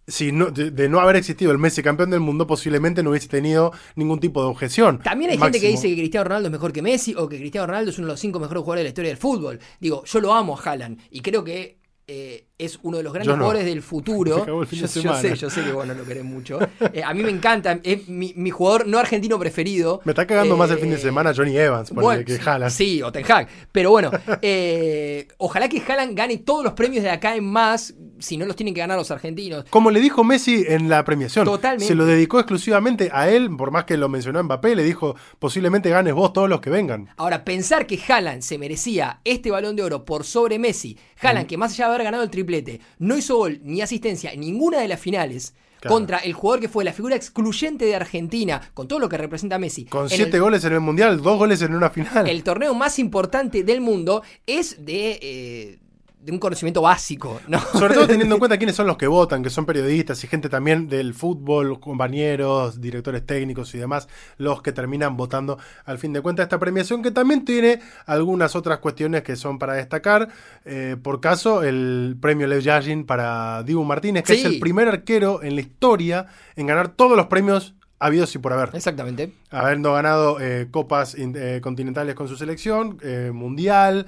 si 0.08 0.32
no, 0.32 0.52
de, 0.52 0.70
de 0.72 0.88
no 0.88 1.00
haber 1.00 1.16
existido 1.16 1.52
el 1.52 1.58
Messi 1.58 1.82
campeón 1.82 2.12
del 2.12 2.20
mundo, 2.20 2.46
posiblemente 2.46 3.02
no 3.02 3.10
hubiese 3.10 3.28
tenido 3.28 3.74
ningún 3.96 4.20
tipo 4.20 4.42
de 4.42 4.50
objeción. 4.50 5.00
También 5.00 5.32
hay 5.32 5.38
gente 5.38 5.60
que 5.60 5.68
dice 5.68 5.88
que 5.90 5.96
Cristiano 5.96 6.26
Ronaldo 6.26 6.48
es 6.50 6.52
mejor 6.52 6.72
que 6.72 6.82
Messi 6.82 7.16
o 7.16 7.28
que 7.28 7.38
Cristiano 7.38 7.68
Ronaldo 7.68 7.92
es 7.92 7.98
uno 7.98 8.08
de 8.08 8.14
los 8.14 8.20
cinco 8.20 8.40
mejores 8.40 8.62
jugadores 8.62 8.82
de 8.82 8.84
la 8.86 8.90
historia 8.90 9.10
del 9.10 9.18
fútbol. 9.18 9.60
Digo, 9.80 10.04
yo 10.06 10.20
lo 10.22 10.34
amo 10.34 10.58
a 10.58 10.62
Haaland 10.62 11.00
y 11.10 11.22
creo 11.22 11.44
que 11.44 11.80
eh, 12.08 12.46
es 12.58 12.80
uno 12.84 12.98
de 12.98 13.04
los 13.04 13.12
grandes 13.14 13.36
no. 13.36 13.44
jugadores 13.44 13.66
del 13.66 13.82
futuro. 13.82 14.36
Se 14.36 14.42
acabó 14.42 14.62
el 14.62 14.68
fin 14.68 14.80
yo, 14.80 14.88
de 14.88 15.02
yo 15.02 15.16
sé, 15.16 15.36
yo 15.36 15.50
sé 15.50 15.64
que 15.64 15.72
vos 15.72 15.86
no 15.86 15.94
lo 15.94 16.06
querés 16.06 16.24
mucho. 16.24 16.60
Eh, 16.94 17.04
a 17.04 17.14
mí 17.14 17.22
me 17.24 17.30
encanta, 17.32 17.80
es 17.84 18.08
mi, 18.08 18.34
mi 18.36 18.50
jugador 18.50 18.88
no 18.88 18.98
argentino 19.00 19.38
preferido. 19.40 20.02
Me 20.06 20.12
está 20.12 20.26
cagando 20.26 20.56
más 20.56 20.70
el 20.72 20.78
Eh, 20.78 20.82
fin 20.82 20.90
de 20.92 20.98
semana 20.98 21.34
Johnny 21.36 21.58
Evans, 21.58 21.92
bueno, 21.92 22.24
que 22.26 22.40
Haaland. 22.44 22.72
Sí, 22.72 23.02
o 23.02 23.12
Ten 23.12 23.26
Hag. 23.30 23.48
Pero 23.72 23.92
bueno, 23.92 24.12
eh, 24.42 25.28
ojalá 25.38 25.68
que 25.70 25.82
Haaland 25.82 26.16
gane 26.16 26.38
todos 26.38 26.64
los 26.64 26.74
premios 26.74 27.04
de 27.04 27.10
acá 27.10 27.36
en 27.36 27.44
más, 27.46 27.94
si 28.20 28.38
no 28.38 28.46
los 28.46 28.56
tienen 28.56 28.74
que 28.74 28.80
ganar 28.80 28.98
los 28.98 29.12
argentinos. 29.12 29.66
Como 29.70 29.92
le 29.92 30.00
dijo 30.00 30.24
Messi 30.24 30.64
en 30.68 30.88
la 30.90 31.04
premiación. 31.04 31.46
Totalmente. 31.46 31.86
Se 31.86 31.96
lo 31.96 32.06
dedicó 32.06 32.40
exclusivamente 32.40 33.10
a 33.12 33.30
él, 33.30 33.50
por 33.56 33.72
más 33.72 33.86
que 33.86 33.98
lo 33.98 34.08
mencionó 34.10 34.42
Mbappé, 34.44 34.76
le 34.76 34.84
dijo, 34.84 35.16
posiblemente 35.40 35.90
ganes 35.90 36.14
vos 36.14 36.32
todos 36.34 36.50
los 36.50 36.62
que 36.62 36.70
vengan. 36.70 37.10
Ahora, 37.18 37.44
pensar 37.44 37.86
que 37.88 38.00
Haaland 38.08 38.42
se 38.42 38.58
merecía 38.58 39.20
este 39.26 39.52
balón 39.52 39.76
de 39.76 39.84
oro 39.84 40.06
por 40.06 40.24
sobre 40.24 40.60
Messi, 40.60 40.98
Haaland, 41.22 41.48
que 41.48 41.58
más 41.58 41.74
allá 41.74 41.86
de 41.88 41.94
haber 41.96 42.04
ganado 42.06 42.24
el 42.24 42.30
triplete, 42.46 42.80
no 43.00 43.18
hizo 43.18 43.38
gol 43.38 43.60
ni 43.64 43.82
asistencia 43.82 44.32
en 44.32 44.40
ninguna 44.42 44.80
de 44.80 44.88
las 44.88 45.00
finales. 45.00 45.54
Claro. 45.82 45.98
Contra 45.98 46.18
el 46.20 46.34
jugador 46.34 46.62
que 46.62 46.70
fue 46.70 46.84
la 46.84 46.94
figura 46.94 47.16
excluyente 47.16 47.86
de 47.86 47.96
Argentina, 47.96 48.60
con 48.74 48.88
todo 48.88 48.98
lo 48.98 49.08
que 49.10 49.18
representa 49.18 49.60
Messi. 49.60 49.86
Con 49.86 50.04
en 50.04 50.10
siete 50.10 50.38
el- 50.38 50.42
goles 50.42 50.64
en 50.64 50.74
el 50.74 50.80
Mundial, 50.80 51.22
dos 51.22 51.38
goles 51.38 51.62
en 51.62 51.76
una 51.76 51.90
final. 51.92 52.28
el 52.28 52.44
torneo 52.44 52.74
más 52.74 52.98
importante 52.98 53.64
del 53.64 53.82
mundo 53.82 54.24
es 54.48 54.84
de, 54.84 55.20
eh, 55.22 55.78
de 56.26 56.32
un 56.32 56.40
conocimiento 56.40 56.82
básico, 56.82 57.40
¿no? 57.48 57.60
Sobre 57.74 57.94
todo 57.94 58.08
teniendo 58.08 58.36
en 58.36 58.40
cuenta 58.40 58.58
quiénes 58.58 58.76
son 58.76 58.88
los 58.88 58.98
que 58.98 59.08
votan, 59.08 59.44
que 59.44 59.50
son 59.50 59.66
periodistas 59.66 60.24
y 60.24 60.28
gente 60.28 60.50
también 60.50 60.88
del 60.88 61.14
fútbol, 61.14 61.80
compañeros, 61.80 62.82
directores 62.82 63.26
técnicos 63.26 63.74
y 63.76 63.78
demás, 63.78 64.08
los 64.38 64.62
que 64.62 64.72
terminan 64.72 65.16
votando 65.18 65.60
al 65.86 65.98
fin 66.00 66.14
de 66.14 66.22
cuentas 66.22 66.46
esta 66.46 66.58
premiación, 66.60 67.04
que 67.04 67.12
también 67.12 67.46
tiene 67.46 67.80
algunas 68.08 68.56
otras 68.56 68.80
cuestiones 68.80 69.22
que 69.24 69.36
son 69.36 69.60
para 69.60 69.74
destacar. 69.74 70.30
Eh, 70.66 70.98
por 71.02 71.22
caso, 71.22 71.62
el 71.64 72.18
premio 72.20 72.48
Lev 72.48 72.62
Yashin 72.62 73.06
para 73.06 73.62
Dibu 73.64 73.84
Martínez, 73.84 74.24
que 74.24 74.34
Sí. 74.34 74.40
es 74.40 74.46
el 74.46 74.60
primer 74.60 74.88
arquero 74.88 75.44
en 75.44 75.56
la 75.56 75.62
historia 75.62 76.26
en 76.56 76.66
ganar 76.68 76.90
todos 76.90 77.16
los 77.16 77.28
premios 77.28 77.76
habidos 78.06 78.34
y 78.36 78.40
por 78.40 78.54
haber. 78.54 78.70
Exactamente. 78.74 79.32
Habiendo 79.50 79.94
ganado 79.94 80.40
eh, 80.40 80.68
copas 80.72 81.18
in- 81.18 81.36
eh, 81.38 81.60
continentales 81.62 82.16
con 82.16 82.28
su 82.28 82.36
selección, 82.38 82.98
eh, 83.02 83.32
mundial, 83.34 84.06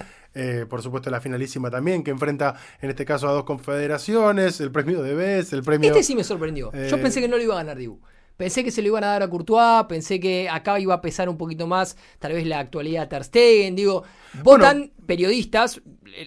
por 0.70 0.84
supuesto 0.84 1.10
la 1.10 1.20
finalísima 1.20 1.72
también, 1.72 2.04
que 2.04 2.12
enfrenta 2.12 2.54
en 2.80 2.92
este 2.92 3.06
caso 3.06 3.28
a 3.28 3.32
dos 3.32 3.44
confederaciones, 3.44 4.62
el 4.62 4.72
premio 4.72 5.02
de 5.02 5.16
Best, 5.16 5.52
el 5.54 5.64
premio... 5.64 5.90
Este 5.90 6.04
sí 6.04 6.16
me 6.16 6.24
sorprendió. 6.24 6.72
Yo 6.72 7.02
pensé 7.02 7.22
que 7.22 7.28
no 7.28 7.38
lo 7.38 7.44
iba 7.44 7.56
a 7.56 7.58
ganar 7.58 7.76
Dibu. 7.76 8.00
Pensé 8.38 8.64
que 8.64 8.70
se 8.70 8.84
lo 8.84 8.90
iban 8.90 9.04
a 9.04 9.08
dar 9.08 9.24
a 9.24 9.30
Courtois, 9.32 9.86
pensé 9.90 10.20
que 10.20 10.48
acá 10.48 10.80
iba 10.80 10.94
a 10.94 11.02
pesar 11.02 11.28
un 11.28 11.38
poquito 11.38 11.66
más, 11.66 11.98
tal 12.20 12.34
vez 12.34 12.46
la 12.46 12.60
actualidad 12.60 13.02
de 13.02 13.08
Ter 13.08 13.24
Stegen, 13.24 13.76
digo, 13.76 14.04
votan 14.44 14.92
periodistas, 15.08 15.78
eh, 15.78 15.82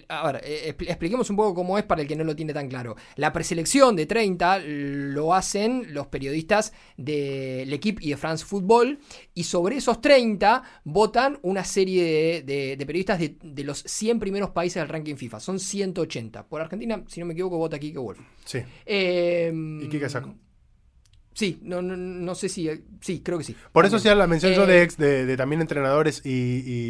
a 0.07 0.31
ver, 0.31 0.41
eh, 0.45 0.75
expl- 0.75 0.87
expliquemos 0.89 1.29
un 1.29 1.35
poco 1.35 1.53
cómo 1.53 1.77
es 1.77 1.83
para 1.83 2.01
el 2.01 2.07
que 2.07 2.15
no 2.15 2.23
lo 2.23 2.35
tiene 2.35 2.53
tan 2.53 2.67
claro. 2.67 2.95
La 3.15 3.31
preselección 3.33 3.95
de 3.95 4.05
30 4.05 4.59
lo 4.59 5.33
hacen 5.33 5.93
los 5.93 6.07
periodistas 6.07 6.73
de 6.97 7.65
L'Equipe 7.67 8.03
y 8.03 8.09
de 8.11 8.17
France 8.17 8.45
Football, 8.45 8.99
y 9.33 9.43
sobre 9.43 9.77
esos 9.77 10.01
30 10.01 10.63
votan 10.83 11.39
una 11.41 11.63
serie 11.63 12.03
de, 12.03 12.41
de- 12.43 12.77
de 12.77 12.85
periodistas 12.85 13.19
de, 13.19 13.35
de 13.41 13.63
los 13.63 13.79
100 13.79 14.19
primeros 14.19 14.49
países 14.51 14.81
del 14.81 14.89
ranking 14.89 15.15
FIFA, 15.15 15.39
son 15.39 15.59
180. 15.59 16.47
Por 16.47 16.61
Argentina, 16.61 17.03
si 17.07 17.19
no 17.19 17.25
me 17.25 17.33
equivoco, 17.33 17.57
vota 17.57 17.79
Kike 17.79 17.97
Wolf. 17.97 18.19
Sí, 18.45 18.59
Eh, 18.85 19.51
y 19.83 19.87
Kike 19.89 20.09
Saco. 20.09 20.35
Sí, 21.33 21.59
no, 21.63 21.81
no, 21.81 21.95
no 21.95 22.35
sé 22.35 22.49
si. 22.49 22.69
Sí, 22.99 23.21
creo 23.23 23.37
que 23.37 23.45
sí. 23.45 23.55
Por 23.71 23.85
eso 23.85 23.95
hacía 23.95 24.13
la 24.15 24.27
mención 24.27 24.53
yo 24.53 24.63
Eh, 24.65 24.67
de 24.67 24.83
ex, 24.83 24.97
de, 24.97 25.25
de 25.25 25.37
también 25.37 25.61
entrenadores 25.61 26.21
y, 26.25 26.29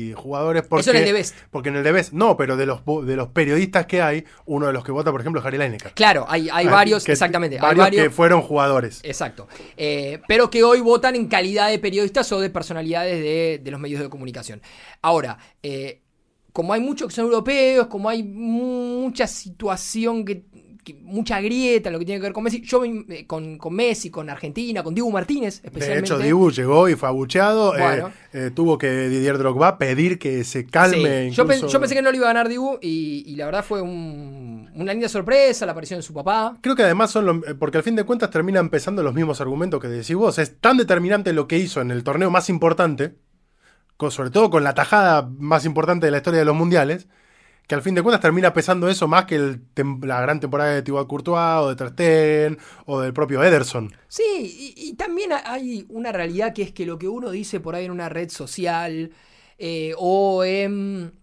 y 0.10 0.14
jugadores. 0.14 0.64
Porque, 0.64 0.82
Eso 0.82 0.92
en 0.92 0.98
el 0.98 1.06
de 1.06 1.14
Best. 1.14 1.36
Porque 1.52 1.70
en 1.70 1.76
el 1.76 1.84
de 1.84 1.92
Best, 1.92 2.12
no, 2.14 2.36
pero 2.38 2.58
de 2.58 2.66
los, 2.66 2.82
de 3.06 3.16
los 3.16 3.28
periodistas 3.30 3.86
que 3.86 4.02
hay, 4.02 4.26
uno 4.48 4.66
de 4.66 4.74
los 4.74 4.84
que 4.84 4.92
vota, 4.92 5.12
por 5.12 5.22
ejemplo, 5.22 5.40
es 5.42 5.46
Harry 5.48 5.60
Lineker. 5.60 5.94
Claro, 5.94 6.26
hay, 6.28 6.50
hay 6.52 6.66
Ah, 6.68 6.72
varios, 6.72 7.04
que- 7.06 7.12
exactamente. 7.12 7.58
hay 7.58 7.62
Varios 7.62 7.86
varios. 7.86 8.04
que 8.04 8.10
fueron 8.10 8.42
jugadores. 8.42 9.00
Exacto. 9.04 9.48
Eh, 9.78 10.20
pero 10.28 10.50
que 10.50 10.64
hoy 10.64 10.80
votan 10.82 11.16
en 11.16 11.28
calidad 11.28 11.70
de 11.70 11.78
periodistas 11.78 12.32
o 12.32 12.40
de 12.40 12.50
personalidades 12.50 13.20
de, 13.22 13.62
de 13.64 13.72
los 13.72 13.80
medios 13.80 14.02
de 14.02 14.10
comunicación. 14.10 14.60
Ahora, 15.04 15.38
eh, 15.62 16.02
como 16.52 16.74
hay 16.74 16.82
muchos 16.82 17.10
que 17.10 17.14
son 17.16 17.26
europeos, 17.26 17.86
como 17.88 18.10
hay 18.10 18.24
mucha 18.24 19.28
situación 19.28 20.26
que. 20.26 20.44
Mucha 21.04 21.40
grieta 21.42 21.90
en 21.90 21.94
lo 21.94 22.00
que 22.00 22.06
tiene 22.06 22.20
que 22.20 22.24
ver 22.24 22.34
con 22.34 22.44
Messi. 22.44 22.62
Yo 22.62 22.84
eh, 22.84 23.26
con, 23.28 23.58
con 23.58 23.74
Messi, 23.74 24.10
con 24.10 24.30
Argentina, 24.30 24.82
con 24.84 24.96
Dibu 24.96 25.12
Martínez, 25.12 25.62
De 25.62 25.68
especialmente. 25.68 26.06
hecho, 26.08 26.18
Dibu 26.20 26.52
llegó 26.52 26.90
y 26.90 26.96
fue 26.96 27.08
abucheado. 27.08 27.76
eh, 27.76 27.80
Bueno. 27.82 28.12
eh, 28.34 28.52
tuvo 28.54 28.78
que 28.78 28.90
Didier 29.10 29.38
Drogba 29.38 29.78
pedir 29.78 30.18
que 30.18 30.44
se 30.44 30.66
calme. 30.66 31.30
Sí, 31.30 31.36
yo, 31.36 31.46
pen- 31.46 31.58
incluso- 31.58 31.74
yo 31.74 31.80
pensé 31.80 31.96
que 31.96 32.02
no 32.02 32.10
lo 32.12 32.18
iba 32.18 32.26
a 32.26 32.34
ganar 32.34 32.50
Dibu 32.50 32.80
y, 32.82 33.24
y 33.28 33.36
la 33.36 33.46
verdad 33.46 33.64
fue 33.64 33.82
un- 33.82 34.70
una 34.74 34.92
linda 34.94 35.08
sorpresa 35.10 35.66
la 35.66 35.74
aparición 35.74 36.00
de 36.00 36.04
su 36.04 36.14
papá. 36.14 36.58
Creo 36.62 36.76
que 36.76 36.84
además 36.84 37.12
son 37.12 37.26
los, 37.26 37.38
eh, 37.48 37.54
porque 37.56 37.78
al 37.78 37.84
fin 37.84 37.96
de 37.96 38.04
cuentas 38.04 38.30
termina 38.32 38.60
empezando 38.60 39.04
los 39.04 39.14
mismos 39.14 39.40
argumentos 39.42 39.80
que 39.80 39.88
decís 39.88 40.16
vos. 40.16 40.40
Es 40.40 40.58
tan 40.60 40.78
determinante 40.78 41.34
lo 41.34 41.48
que 41.48 41.58
hizo 41.58 41.82
en 41.82 41.92
el 41.92 42.04
torneo 42.04 42.32
más 42.32 42.50
importante, 42.50 43.14
con- 43.98 44.12
sobre 44.12 44.32
todo 44.32 44.50
con 44.50 44.64
la 44.64 44.74
tajada 44.74 45.30
más 45.38 45.66
importante 45.66 46.08
de 46.08 46.12
la 46.12 46.18
historia 46.18 46.40
de 46.40 46.46
los 46.46 46.56
mundiales, 46.56 47.08
que 47.68 47.76
al 47.76 47.82
fin 47.82 47.96
de 47.96 48.02
cuentas 48.02 48.22
termina 48.22 48.54
pesando 48.54 48.90
eso 48.90 49.08
más 49.08 49.26
que 49.26 49.36
el 49.36 49.62
la 50.02 50.22
gran 50.22 50.40
temporada 50.40 50.74
de 50.74 50.82
Thibaut 50.82 51.08
Courtois 51.08 51.62
o 51.62 51.70
de 51.70 51.76
Ter 51.76 51.90
Stegen 51.90 52.58
o 52.86 53.00
del 53.00 53.14
propio 53.14 53.44
Ederson. 53.44 53.94
Sí, 54.08 54.74
y, 54.76 54.90
y 54.90 54.94
también 54.94 55.32
hay 55.32 55.86
una 55.90 56.12
realidad 56.12 56.54
que 56.54 56.64
es 56.64 56.72
que 56.72 56.86
lo 56.86 56.98
que 56.98 57.08
uno 57.08 57.32
dice 57.32 57.60
por 57.60 57.76
ahí 57.76 57.86
en 57.86 57.92
una 57.92 58.10
red 58.10 58.30
social 58.30 59.12
eh, 59.64 59.94
o 59.98 60.44
en 60.44 61.14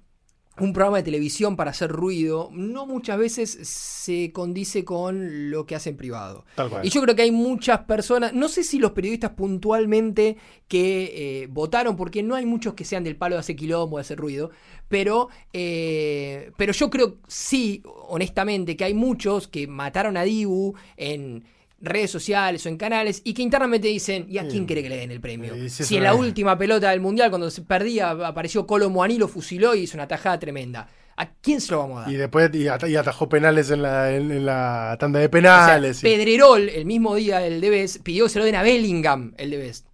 un 0.61 0.73
programa 0.73 0.99
de 0.99 1.03
televisión 1.03 1.57
para 1.57 1.71
hacer 1.71 1.91
ruido, 1.91 2.51
no 2.53 2.87
muchas 2.87 3.19
veces 3.19 3.51
se 3.51 4.33
condice 4.33 4.85
con 4.85 5.51
lo 5.51 5.67
que 5.67 5.75
hace 5.75 5.91
en 5.91 5.97
privado. 5.97 6.45
Tal 6.55 6.71
cual. 6.71 6.87
Y 6.87 6.91
yo 6.91 7.01
creo 7.03 7.15
que 7.15 7.23
hay 7.23 7.31
muchas 7.31 7.81
personas, 7.81 8.33
no 8.33 8.49
sé 8.49 8.65
si 8.65 8.79
los 8.79 8.93
periodistas 8.93 9.33
puntualmente 9.33 10.37
que 10.67 11.43
eh, 11.43 11.47
votaron, 11.51 11.97
porque 11.97 12.23
no 12.23 12.35
hay 12.35 12.47
muchos 12.47 12.75
que 12.75 12.85
sean 12.85 13.05
del 13.05 13.17
palo 13.17 13.37
de 13.37 13.41
hacer 13.41 13.57
quilombo, 13.57 13.97
de 13.97 14.03
hacer 14.03 14.19
ruido, 14.19 14.51
pero, 14.89 15.29
eh, 15.53 16.53
pero 16.57 16.73
yo 16.73 16.91
creo 16.91 17.19
sí, 17.27 17.83
honestamente, 18.09 18.77
que 18.77 18.85
hay 18.85 18.95
muchos 18.95 19.49
que 19.49 19.67
mataron 19.67 20.17
a 20.17 20.23
Dibu 20.23 20.75
en 20.97 21.45
redes 21.81 22.11
sociales 22.11 22.65
o 22.67 22.69
en 22.69 22.77
canales 22.77 23.21
y 23.25 23.35
que 23.35 23.43
internamente 23.43 23.89
dicen, 23.89 24.27
¿y 24.29 24.39
a 24.39 24.49
quién 24.49 24.67
quiere 24.67 24.83
que 24.83 24.89
le 24.89 24.97
den 24.97 25.11
el 25.13 25.21
premio? 25.21 25.55
Si 25.69 25.97
en 25.97 26.03
la 26.03 26.15
última 26.15 26.59
pelota 26.59 26.91
del 26.91 27.01
Mundial, 27.01 27.31
cuando 27.31 27.51
se 27.51 27.63
perdía, 27.63 28.11
apareció 28.11 28.67
Colo 28.67 28.91
lo 28.91 29.29
fusiló 29.29 29.75
y 29.75 29.81
hizo 29.81 29.97
una 29.97 30.09
tajada 30.09 30.39
tremenda. 30.39 30.89
¿A 31.21 31.31
quién 31.41 31.61
se 31.61 31.73
lo 31.73 31.79
vamos 31.79 31.99
a 31.99 32.01
dar? 32.03 32.13
Y 32.13 32.17
después 32.17 32.49
y, 32.55 32.69
at- 32.69 32.87
y 32.87 32.95
atajó 32.95 33.29
penales 33.29 33.71
en 33.73 33.83
la, 33.83 34.15
en, 34.15 34.31
en 34.31 34.47
la 34.47 34.97
tanda 35.01 35.19
de 35.19 35.27
O 35.27 35.31
sea, 35.31 35.31
penales. 35.31 35.99
y- 35.99 36.03
Pedrerol, 36.07 36.69
el 36.69 36.85
mismo 36.87 37.17
día 37.17 37.41
del 37.41 37.61
Debes, 37.61 37.99
pidió 37.99 38.25
que 38.25 38.31
se 38.31 38.39
lo 38.39 38.45
den 38.45 38.55
a 38.55 38.63
Bellingham, 38.63 39.35
el 39.37 39.51
Debes. 39.51 39.85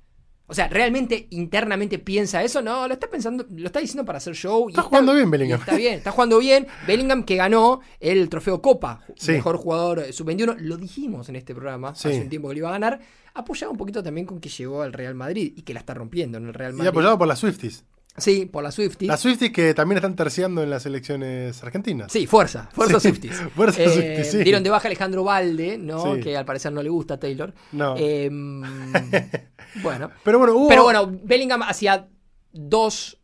O 0.47 0.53
sea, 0.53 0.69
¿realmente 0.69 1.27
internamente 1.31 1.99
piensa 1.99 2.43
eso? 2.43 2.61
No, 2.61 2.87
lo 2.87 2.93
está 2.95 3.09
pensando, 3.09 3.47
lo 3.51 3.67
está 3.67 3.81
diciendo 3.81 4.05
para 4.05 4.19
hacer 4.19 4.35
show. 4.35 4.69
y 4.69 4.73
Está 4.73 4.83
jugando 4.83 5.15
bien 5.15 5.31
Bellingham. 5.31 5.59
y 5.59 5.63
Está 5.63 5.77
bien, 5.77 5.95
está 5.95 6.11
jugando 6.11 6.39
bien. 6.39 6.67
Bellingham 6.87 7.25
que 7.25 7.37
ganó 7.37 7.81
el 7.99 8.29
trofeo 8.29 8.61
Copa, 8.61 9.01
Sí. 9.17 9.33
mejor 9.33 9.57
jugador 9.57 10.01
eh, 10.01 10.13
sub-21. 10.13 10.57
Lo 10.59 10.77
dijimos 10.77 11.29
en 11.31 11.37
este 11.37 11.55
programa 11.55 11.95
Sí. 11.95 12.09
hace 12.09 12.21
un 12.21 12.29
tiempo 12.29 12.49
que 12.49 12.55
lo 12.55 12.59
iba 12.59 12.69
a 12.69 12.73
ganar. 12.73 13.01
Apoyado 13.33 13.73
un 13.73 13.79
poquito 13.79 14.03
también 14.03 14.27
con 14.27 14.39
que 14.39 14.49
llegó 14.51 14.83
al 14.83 14.93
Real 14.93 15.15
Madrid 15.15 15.53
y 15.57 15.63
que 15.63 15.73
la 15.73 15.81
está 15.81 15.95
rompiendo 15.95 16.37
en 16.39 16.47
el 16.49 16.55
Real 16.55 16.73
y 16.73 16.77
Madrid. 16.77 16.89
apoyado 16.91 17.17
por 17.19 17.27
las 17.27 17.39
Swifties. 17.39 17.85
Sí, 18.17 18.45
por 18.47 18.63
la 18.63 18.71
Swifties. 18.71 19.09
Las 19.09 19.19
Swifties 19.21 19.51
que 19.51 19.75
también 19.75 19.97
están 19.97 20.15
terciando 20.15 20.63
en 20.63 20.71
las 20.71 20.87
elecciones 20.87 21.61
argentinas. 21.65 22.13
Sí, 22.13 22.29
fuerza, 22.29 22.69
fuerza 22.73 23.01
Sí, 23.01 23.09
Swifties. 23.09 23.43
fuerza 23.57 23.83
Eh, 23.83 23.89
Swifties, 23.89 24.31
sí. 24.31 24.39
Dieron 24.45 24.63
de 24.63 24.71
baja 24.71 24.87
a 24.87 24.89
Alejandro 24.89 25.25
Valde, 25.25 25.79
¿no? 25.79 26.15
Sí. 26.15 26.21
Que 26.21 26.37
al 26.37 26.45
parecer 26.45 26.71
no 26.73 26.81
le 26.83 26.91
gusta 26.91 27.15
a 27.15 27.19
Taylor. 27.19 27.53
No. 27.73 27.97
Eh, 27.99 28.31
bueno. 29.83 30.11
Pero 30.23 30.39
bueno, 30.39 30.55
hubo. 30.55 30.69
Pero 30.69 30.83
bueno, 30.85 31.11
Bellingham 31.23 31.63
hacía 31.63 32.09
dos 32.53 33.19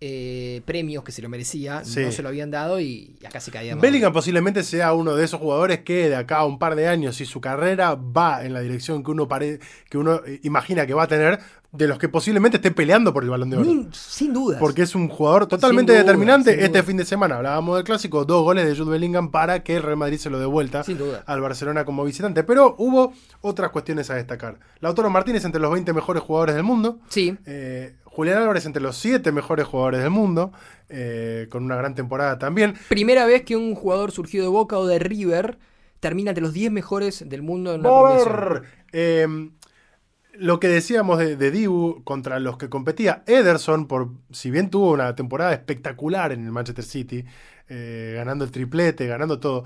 eh, 0.00 0.60
premios 0.66 1.02
que 1.04 1.12
se 1.12 1.22
lo 1.22 1.28
merecía, 1.28 1.84
Sí. 1.84 2.00
no 2.00 2.12
se 2.12 2.22
lo 2.22 2.28
habían 2.28 2.50
dado 2.50 2.80
y 2.80 3.14
acá 3.26 3.40
se 3.40 3.50
caía 3.50 3.74
mal. 3.74 3.80
Bellingham 3.82 4.12
posiblemente 4.12 4.62
sea 4.62 4.92
uno 4.92 5.14
de 5.14 5.24
esos 5.24 5.40
jugadores 5.40 5.80
que 5.80 6.08
de 6.10 6.16
acá 6.16 6.38
a 6.38 6.44
un 6.44 6.58
par 6.58 6.74
de 6.76 6.88
años, 6.88 7.16
si 7.16 7.24
su 7.24 7.40
carrera 7.40 7.94
va 7.94 8.44
en 8.44 8.52
la 8.52 8.60
dirección 8.60 9.02
que 9.02 9.10
uno, 9.12 9.28
pare- 9.28 9.60
que 9.88 9.96
uno 9.98 10.20
eh, 10.26 10.40
imagina 10.42 10.86
que 10.86 10.94
va 10.94 11.04
a 11.04 11.08
tener, 11.08 11.38
de 11.72 11.88
los 11.88 11.98
que 11.98 12.08
posiblemente 12.08 12.58
esté 12.58 12.70
peleando 12.70 13.12
por 13.12 13.24
el 13.24 13.30
balón 13.30 13.50
de 13.50 13.56
oro. 13.56 13.70
Sin 13.92 14.32
dudas. 14.32 14.60
Porque 14.60 14.82
es 14.82 14.94
un 14.94 15.08
jugador 15.08 15.46
totalmente 15.48 15.90
duda, 15.92 16.02
determinante. 16.04 16.52
este 16.52 16.68
duda. 16.68 16.82
fin 16.84 16.96
de 16.98 17.04
semana 17.04 17.36
hablábamos 17.36 17.74
del 17.76 17.84
clásico, 17.84 18.24
dos 18.24 18.44
goles 18.44 18.64
de 18.64 18.76
Jude 18.76 18.92
Bellingham 18.92 19.32
para 19.32 19.64
que 19.64 19.74
el 19.76 19.82
Real 19.82 19.96
Madrid 19.96 20.18
se 20.18 20.30
lo 20.30 20.38
dé 20.38 20.46
vuelta 20.46 20.84
duda. 20.86 21.24
al 21.26 21.40
Barcelona 21.40 21.84
como 21.84 22.04
visitante. 22.04 22.44
Pero 22.44 22.76
hubo 22.78 23.12
otras 23.40 23.70
cuestiones 23.70 24.08
a 24.10 24.14
destacar. 24.14 24.60
Lautaro 24.80 25.10
Martínez 25.10 25.44
entre 25.44 25.60
los 25.60 25.72
20 25.72 25.92
mejores 25.92 26.22
jugadores 26.22 26.54
del 26.54 26.62
mundo. 26.64 27.00
Sí, 27.08 27.36
Eh, 27.44 27.94
Julián 28.14 28.38
Álvarez 28.38 28.64
entre 28.64 28.80
los 28.80 28.96
7 28.96 29.32
mejores 29.32 29.66
jugadores 29.66 30.00
del 30.00 30.10
mundo. 30.10 30.52
eh, 30.88 31.48
con 31.50 31.64
una 31.64 31.76
gran 31.76 31.94
temporada 31.94 32.38
también. 32.38 32.74
primera 32.88 33.26
vez 33.26 33.42
que 33.42 33.56
un 33.56 33.74
jugador 33.74 34.12
surgido 34.12 34.44
de 34.44 34.50
Boca 34.50 34.78
o 34.78 34.86
de 34.86 34.98
River 35.00 35.58
termina 35.98 36.30
entre 36.30 36.42
los 36.42 36.52
10 36.52 36.70
mejores 36.70 37.28
del 37.28 37.42
mundo 37.42 37.74
en 37.74 37.80
una 37.80 38.62
eh, 38.92 39.26
lo 40.34 40.60
que 40.60 40.68
decíamos 40.68 41.18
de, 41.18 41.36
de 41.36 41.50
Dibu 41.50 42.02
contra 42.04 42.38
los 42.38 42.56
que 42.56 42.68
competía, 42.68 43.22
Ederson, 43.26 43.86
por, 43.86 44.10
si 44.30 44.50
bien 44.50 44.70
tuvo 44.70 44.92
una 44.92 45.14
temporada 45.14 45.52
espectacular 45.52 46.32
en 46.32 46.44
el 46.44 46.52
Manchester 46.52 46.84
City, 46.84 47.24
eh, 47.68 48.12
ganando 48.16 48.44
el 48.44 48.50
triplete, 48.50 49.06
ganando 49.06 49.40
todo, 49.40 49.64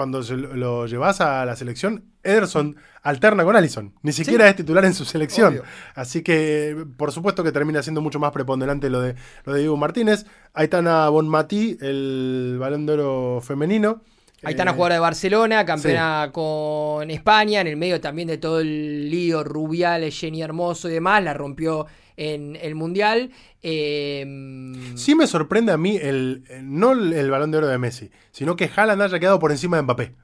cuando 0.00 0.22
lo, 0.22 0.86
llevas 0.86 1.20
a 1.20 1.44
la 1.44 1.54
selección, 1.56 2.06
Ederson 2.22 2.76
alterna 3.02 3.44
con 3.44 3.54
Allison. 3.54 3.92
Ni 4.00 4.12
siquiera 4.12 4.48
es 4.48 4.56
titular 4.56 4.82
en 4.86 4.94
su 4.94 5.04
selección. 5.04 5.52
Obvio. 5.52 5.64
Así 5.94 6.22
que, 6.22 6.86
por 6.96 7.12
supuesto 7.12 7.44
que 7.44 7.52
termina 7.52 7.82
siendo 7.82 8.00
mucho 8.00 8.18
más 8.18 8.32
preponderante 8.32 8.88
lo 8.88 9.02
de, 9.02 9.14
lo 9.44 9.52
de 9.52 9.58
Diego 9.58 9.76
Martínez. 9.76 10.24
Aitana 10.54 11.06
Bonmatí, 11.10 11.76
el 11.82 12.56
balón 12.58 12.86
de 12.86 12.92
oro 12.94 13.40
femenino. 13.42 14.00
Una 14.42 14.50
Eh, 14.52 14.54
jugadora 14.54 14.94
de 14.94 15.00
Barcelona, 15.00 15.66
campeona 15.66 16.30
con 16.32 17.10
España, 17.10 17.60
en 17.60 17.66
el 17.66 17.76
medio 17.76 18.00
también 18.00 18.28
de 18.28 18.38
todo 18.38 18.60
el 18.60 19.10
lío 19.10 19.44
Rubiales, 19.44 20.18
Jenny 20.18 20.40
Hermoso 20.40 20.88
y 20.88 20.92
demás, 20.92 21.22
la 21.22 21.34
rompió 21.34 21.86
en 22.20 22.56
el 22.56 22.74
Mundial. 22.74 23.30
Eh, 23.62 24.24
Sí 24.94 25.14
me 25.14 25.26
sorprende 25.26 25.72
a 25.72 25.76
mí 25.78 25.96
el, 25.96 26.44
no 26.62 26.92
el, 26.92 27.30
balón 27.30 27.50
de 27.50 27.58
oro 27.58 27.66
de 27.66 27.78
Messi, 27.78 28.10
sino 28.30 28.56
que 28.56 28.70
Haaland 28.74 29.02
haya 29.02 29.18
quedado 29.18 29.38
por 29.38 29.50
encima 29.50 29.76
de 29.78 29.82
Mbappé. 29.84 30.14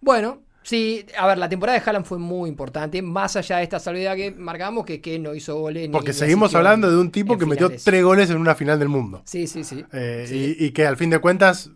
Bueno, 0.00 0.42
sí, 0.64 1.06
a 1.16 1.28
ver, 1.28 1.38
la 1.38 1.48
temporada 1.48 1.78
de 1.78 1.84
Haaland 1.88 2.04
fue 2.04 2.18
muy 2.18 2.48
importante, 2.50 3.00
más 3.02 3.36
allá 3.36 3.58
de 3.58 3.62
esta 3.62 3.78
salvedad 3.78 4.16
que 4.16 4.32
marcamos, 4.32 4.84
que, 4.84 5.00
que 5.00 5.18
no 5.20 5.32
hizo 5.34 5.56
goles. 5.60 5.88
Porque 5.92 6.08
ni 6.10 6.14
seguimos 6.14 6.54
hablando 6.56 6.90
de 6.90 6.98
un 6.98 7.12
tipo 7.12 7.38
que 7.38 7.46
metió 7.46 7.70
tres 7.70 8.02
goles 8.02 8.28
en 8.30 8.38
una 8.38 8.54
final 8.56 8.78
del 8.80 8.88
mundo. 8.88 9.22
Sí, 9.24 9.46
sí, 9.46 9.62
sí. 9.62 9.84
Eh, 9.92 10.24
Sí. 10.28 10.56
y, 10.58 10.66
y 10.66 10.70
que 10.72 10.86
al 10.86 10.96
fin 10.96 11.10
de 11.10 11.20
cuentas 11.20 11.70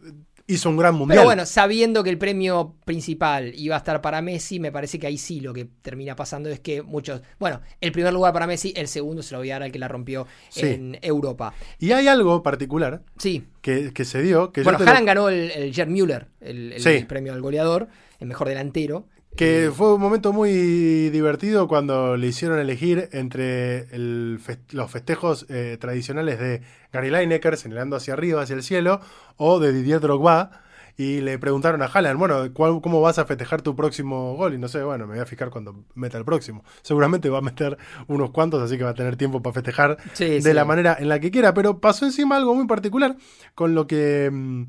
hizo 0.48 0.68
un 0.70 0.76
gran 0.76 0.94
mundial. 0.94 1.18
Pero 1.18 1.24
bueno, 1.26 1.44
sabiendo 1.46 2.04
que 2.04 2.10
el 2.10 2.18
premio 2.18 2.76
principal 2.84 3.52
iba 3.56 3.74
a 3.74 3.78
estar 3.78 4.00
para 4.00 4.22
Messi, 4.22 4.60
me 4.60 4.70
parece 4.70 4.98
que 4.98 5.06
ahí 5.06 5.18
sí 5.18 5.40
lo 5.40 5.52
que 5.52 5.64
termina 5.82 6.14
pasando 6.16 6.48
es 6.48 6.60
que 6.60 6.82
muchos. 6.82 7.22
Bueno, 7.38 7.60
el 7.80 7.92
primer 7.92 8.12
lugar 8.12 8.32
para 8.32 8.46
Messi, 8.46 8.72
el 8.76 8.88
segundo 8.88 9.22
se 9.22 9.32
lo 9.34 9.38
voy 9.40 9.50
a 9.50 9.54
dar 9.54 9.64
al 9.64 9.72
que 9.72 9.78
la 9.78 9.88
rompió 9.88 10.26
Sí. 10.48 10.66
en 10.66 10.98
Europa. 11.02 11.52
Y 11.78 11.92
hay 11.92 12.06
algo 12.08 12.42
particular 12.42 13.02
Sí. 13.18 13.44
que, 13.60 13.92
que 13.92 14.04
se 14.04 14.22
dio, 14.22 14.52
que 14.52 14.62
Bueno, 14.62 14.78
lo- 14.78 14.86
Haaland 14.86 15.06
ganó 15.06 15.28
el, 15.28 15.50
el 15.50 15.74
Gerd 15.74 15.88
Müller, 15.88 16.28
el, 16.40 16.72
el 16.74 16.80
Sí. 16.80 17.04
premio 17.08 17.32
al 17.32 17.40
goleador, 17.42 17.88
el 18.20 18.28
mejor 18.28 18.48
delantero. 18.48 19.08
Que 19.36 19.66
Eh, 19.66 19.70
fue 19.70 19.94
un 19.94 20.00
momento 20.00 20.32
muy 20.32 21.10
divertido 21.10 21.68
cuando 21.68 22.16
le 22.16 22.26
hicieron 22.28 22.58
elegir 22.58 23.08
entre 23.12 23.80
el 23.94 24.38
fest- 24.44 24.72
los 24.72 24.90
festejos 24.90 25.44
eh, 25.50 25.76
tradicionales 25.80 26.38
de 26.38 26.62
Gary 26.92 27.10
Lineker 27.10 27.56
señalando 27.56 27.96
hacia 27.96 28.14
arriba, 28.14 28.42
hacia 28.42 28.54
el 28.56 28.62
cielo, 28.62 29.00
o 29.36 29.58
de 29.60 29.72
Didier 29.72 30.00
Drogba. 30.00 30.62
Y 30.98 31.20
le 31.20 31.38
preguntaron 31.38 31.82
a 31.82 31.84
Haaland, 31.84 32.18
bueno, 32.18 32.36
¿cuál- 32.54 32.80
¿cómo 32.80 33.02
vas 33.02 33.18
a 33.18 33.26
festejar 33.26 33.60
tu 33.60 33.76
próximo 33.76 34.34
gol? 34.36 34.54
Y 34.54 34.58
no 34.58 34.66
sé, 34.68 34.82
bueno, 34.82 35.06
me 35.06 35.12
voy 35.14 35.22
a 35.22 35.26
fijar 35.26 35.50
cuando 35.50 35.84
meta 35.94 36.16
el 36.16 36.24
próximo. 36.24 36.64
Seguramente 36.80 37.28
va 37.28 37.38
a 37.38 37.42
meter 37.42 37.76
unos 38.06 38.30
cuantos, 38.30 38.62
así 38.62 38.78
que 38.78 38.84
va 38.84 38.90
a 38.90 38.94
tener 38.94 39.16
tiempo 39.16 39.42
para 39.42 39.52
festejar 39.52 39.98
Sí, 40.14 40.24
de 40.26 40.40
sí. 40.40 40.52
la 40.54 40.64
manera 40.64 40.96
en 40.98 41.10
la 41.10 41.20
que 41.20 41.30
quiera. 41.30 41.52
Pero 41.52 41.78
pasó 41.80 42.06
encima 42.06 42.36
algo 42.38 42.54
muy 42.54 42.66
particular 42.66 43.16
con 43.54 43.74
lo 43.74 43.86
que 43.86 44.30
mm, 44.32 44.62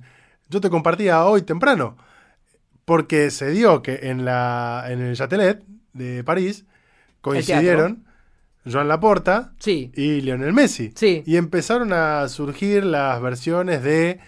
yo 0.50 0.60
te 0.60 0.70
compartía 0.70 1.24
hoy 1.24 1.44
temprano. 1.44 1.96
Porque 2.88 3.32
se 3.32 3.52
dio 3.52 3.82
que 3.82 4.00
en, 4.04 4.24
la, 4.24 4.86
en 4.88 5.02
el 5.02 5.14
Châtelet 5.18 5.62
de 5.92 6.24
París 6.24 6.64
coincidieron 7.20 8.06
Joan 8.66 8.88
Laporta 8.88 9.52
Sí, 9.60 9.92
y 9.94 10.22
Lionel 10.22 10.54
Messi. 10.54 10.94
Sí. 10.96 11.22
Y 11.26 11.36
empezaron 11.36 11.92
a 11.92 12.30
surgir 12.30 12.86
las 12.86 13.22
versiones 13.22 13.84
de, 13.84 14.20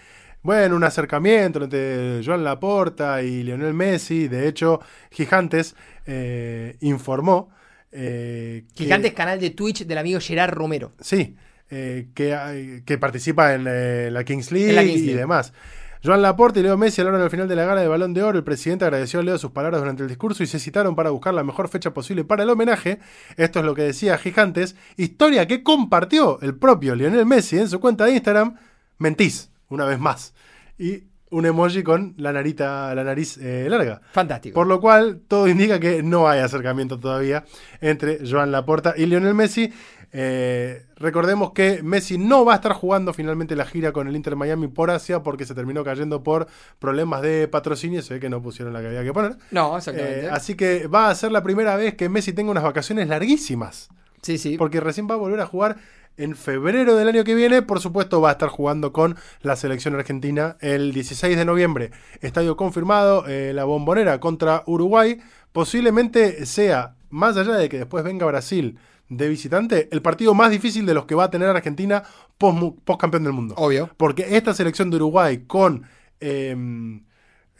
bueno, 0.42 0.76
un 0.76 0.84
acercamiento 0.84 1.64
entre 1.64 2.22
Joan 2.22 2.44
Laporta 2.44 3.22
y 3.22 3.42
Lionel 3.44 3.72
Messi. 3.72 4.28
De 4.28 4.46
hecho, 4.46 4.80
Gigantes 5.10 5.74
eh, 6.04 6.76
informó 6.80 7.48
eh, 7.92 8.64
que- 8.74 8.84
Gigantes 8.84 9.14
canal 9.14 9.40
de 9.40 9.50
Twitch 9.50 9.86
del 9.86 9.96
amigo 9.96 10.20
Gerard 10.20 10.52
Romero. 10.52 10.92
Sí, 11.00 11.34
eh, 11.70 12.08
que, 12.14 12.34
hay- 12.34 12.82
que 12.84 12.98
participa 12.98 13.54
en 13.54 13.64
eh, 13.66 14.10
la 14.10 14.22
Kings 14.24 14.52
League 14.52 14.68
En 14.68 14.76
la 14.76 14.82
Kings 14.84 15.00
y 15.00 15.04
League. 15.06 15.18
demás. 15.18 15.54
Joan 16.02 16.22
Laporte 16.22 16.60
y 16.60 16.62
Leo 16.62 16.78
Messi 16.78 17.02
hablaron 17.02 17.20
al 17.20 17.28
final 17.28 17.46
de 17.46 17.56
la 17.56 17.66
gala 17.66 17.82
de 17.82 17.88
Balón 17.88 18.14
de 18.14 18.22
Oro. 18.22 18.38
El 18.38 18.44
presidente 18.44 18.86
agradeció 18.86 19.20
a 19.20 19.22
Leo 19.22 19.36
sus 19.36 19.50
palabras 19.50 19.82
durante 19.82 20.02
el 20.02 20.08
discurso 20.08 20.42
y 20.42 20.46
se 20.46 20.58
citaron 20.58 20.96
para 20.96 21.10
buscar 21.10 21.34
la 21.34 21.44
mejor 21.44 21.68
fecha 21.68 21.92
posible 21.92 22.24
para 22.24 22.42
el 22.42 22.48
homenaje. 22.48 23.00
Esto 23.36 23.58
es 23.58 23.66
lo 23.66 23.74
que 23.74 23.82
decía 23.82 24.16
Gigantes. 24.16 24.76
Historia 24.96 25.46
que 25.46 25.62
compartió 25.62 26.40
el 26.40 26.54
propio 26.54 26.94
Lionel 26.94 27.26
Messi 27.26 27.58
en 27.58 27.68
su 27.68 27.80
cuenta 27.80 28.06
de 28.06 28.12
Instagram. 28.12 28.56
Mentís, 28.96 29.50
una 29.68 29.84
vez 29.84 29.98
más. 29.98 30.32
Y 30.78 31.04
un 31.30 31.46
emoji 31.46 31.82
con 31.82 32.14
la, 32.16 32.32
narita, 32.32 32.94
la 32.94 33.04
nariz 33.04 33.38
eh, 33.38 33.66
larga. 33.68 34.00
Fantástico. 34.12 34.54
Por 34.54 34.66
lo 34.66 34.80
cual, 34.80 35.20
todo 35.26 35.48
indica 35.48 35.78
que 35.78 36.02
no 36.02 36.28
hay 36.28 36.40
acercamiento 36.40 36.98
todavía 36.98 37.44
entre 37.80 38.20
Joan 38.28 38.52
Laporta 38.52 38.94
y 38.96 39.06
Lionel 39.06 39.34
Messi. 39.34 39.72
Eh, 40.12 40.86
recordemos 40.96 41.52
que 41.52 41.84
Messi 41.84 42.18
no 42.18 42.44
va 42.44 42.54
a 42.54 42.56
estar 42.56 42.72
jugando 42.72 43.12
finalmente 43.12 43.54
la 43.54 43.64
gira 43.64 43.92
con 43.92 44.08
el 44.08 44.16
Inter 44.16 44.34
Miami 44.34 44.66
por 44.66 44.90
Asia 44.90 45.22
porque 45.22 45.44
se 45.44 45.54
terminó 45.54 45.84
cayendo 45.84 46.24
por 46.24 46.48
problemas 46.80 47.22
de 47.22 47.46
patrocinio. 47.46 48.02
Se 48.02 48.14
ve 48.14 48.20
que 48.20 48.28
no 48.28 48.42
pusieron 48.42 48.72
la 48.72 48.80
que 48.80 48.88
había 48.88 49.04
que 49.04 49.12
poner. 49.12 49.36
no, 49.52 49.76
exactamente. 49.76 50.26
Eh, 50.26 50.30
así 50.30 50.56
que 50.56 50.88
va 50.88 51.10
a 51.10 51.14
ser 51.14 51.30
la 51.30 51.42
primera 51.42 51.76
vez 51.76 51.94
que 51.94 52.08
Messi 52.08 52.32
tenga 52.32 52.50
unas 52.50 52.64
vacaciones 52.64 53.06
larguísimas. 53.08 53.88
sí, 54.22 54.36
sí. 54.36 54.58
Porque 54.58 54.80
recién 54.80 55.08
va 55.08 55.14
a 55.14 55.18
volver 55.18 55.40
a 55.40 55.46
jugar 55.46 55.76
en 56.16 56.36
febrero 56.36 56.96
del 56.96 57.08
año 57.08 57.24
que 57.24 57.34
viene. 57.34 57.62
Por 57.62 57.80
supuesto, 57.80 58.20
va 58.20 58.30
a 58.30 58.32
estar 58.32 58.48
jugando 58.48 58.92
con 58.92 59.16
la 59.42 59.56
selección 59.56 59.94
argentina 59.94 60.56
el 60.60 60.92
16 60.92 61.36
de 61.36 61.44
noviembre. 61.44 61.90
Estadio 62.20 62.56
confirmado, 62.56 63.26
eh, 63.26 63.52
la 63.54 63.64
bombonera 63.64 64.20
contra 64.20 64.62
Uruguay. 64.66 65.20
Posiblemente 65.52 66.46
sea, 66.46 66.94
más 67.08 67.36
allá 67.36 67.54
de 67.54 67.68
que 67.68 67.78
después 67.78 68.04
venga 68.04 68.26
Brasil 68.26 68.78
de 69.08 69.28
visitante, 69.28 69.88
el 69.90 70.02
partido 70.02 70.34
más 70.34 70.50
difícil 70.50 70.86
de 70.86 70.94
los 70.94 71.04
que 71.04 71.16
va 71.16 71.24
a 71.24 71.30
tener 71.30 71.48
Argentina 71.48 72.04
post, 72.38 72.78
campeón 72.98 73.24
del 73.24 73.32
mundo. 73.32 73.54
Obvio. 73.58 73.90
Porque 73.96 74.36
esta 74.36 74.54
selección 74.54 74.90
de 74.90 74.96
Uruguay 74.96 75.44
con 75.46 75.84
eh, 76.20 76.54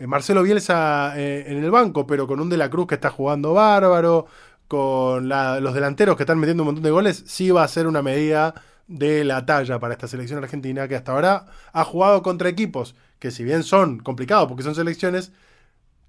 eh, 0.00 0.06
Marcelo 0.06 0.42
Bielsa 0.42 1.12
eh, 1.20 1.44
en 1.46 1.62
el 1.62 1.70
banco, 1.70 2.06
pero 2.06 2.26
con 2.26 2.40
un 2.40 2.48
De 2.48 2.56
la 2.56 2.70
Cruz 2.70 2.86
que 2.86 2.94
está 2.94 3.10
jugando 3.10 3.52
bárbaro, 3.52 4.26
con 4.70 5.28
los 5.28 5.74
delanteros 5.74 6.16
que 6.16 6.22
están 6.22 6.38
metiendo 6.38 6.62
un 6.62 6.68
montón 6.68 6.84
de 6.84 6.92
goles, 6.92 7.24
sí 7.26 7.50
va 7.50 7.64
a 7.64 7.68
ser 7.68 7.88
una 7.88 8.02
medida 8.02 8.54
de 8.86 9.24
la 9.24 9.44
talla 9.44 9.80
para 9.80 9.94
esta 9.94 10.06
selección 10.06 10.40
argentina 10.40 10.86
que 10.86 10.94
hasta 10.94 11.10
ahora 11.10 11.46
ha 11.72 11.84
jugado 11.84 12.22
contra 12.22 12.48
equipos 12.48 12.94
que 13.18 13.32
si 13.32 13.42
bien 13.42 13.64
son 13.64 13.98
complicados 13.98 14.46
porque 14.46 14.62
son 14.62 14.76
selecciones, 14.76 15.32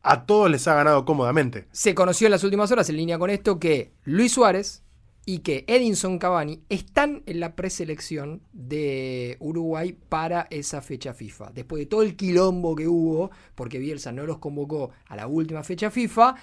a 0.04 0.28
todos 0.28 0.52
les 0.52 0.68
ha 0.68 0.76
ganado 0.76 1.06
cómodamente. 1.06 1.66
Se 1.72 1.96
conoció 1.96 2.28
en 2.28 2.32
las 2.32 2.44
últimas 2.44 2.72
horas, 2.72 2.88
en 2.90 2.98
línea 2.98 3.18
con 3.18 3.32
esto, 3.32 3.60
que 3.60 3.94
Luis 4.04 4.34
Suárez 4.34 4.84
y 5.26 5.40
que 5.40 5.66
Edinson 5.68 6.20
Cavani 6.20 6.62
están 6.70 7.24
en 7.26 7.40
la 7.40 7.56
preselección 7.56 8.44
de 8.54 9.38
Uruguay 9.40 9.98
para 10.08 10.46
esa 10.52 10.82
fecha 10.82 11.16
FIFA. 11.16 11.52
Después 11.52 11.80
de 11.80 11.86
todo 11.88 12.04
el 12.04 12.16
quilombo 12.16 12.76
que 12.76 12.88
hubo, 12.88 13.32
porque 13.56 13.80
Bielsa 13.80 14.12
no 14.12 14.28
los 14.28 14.38
convocó 14.38 14.92
a 15.08 15.16
la 15.16 15.26
última 15.26 15.64
fecha 15.64 15.90
FIFA, 15.90 16.36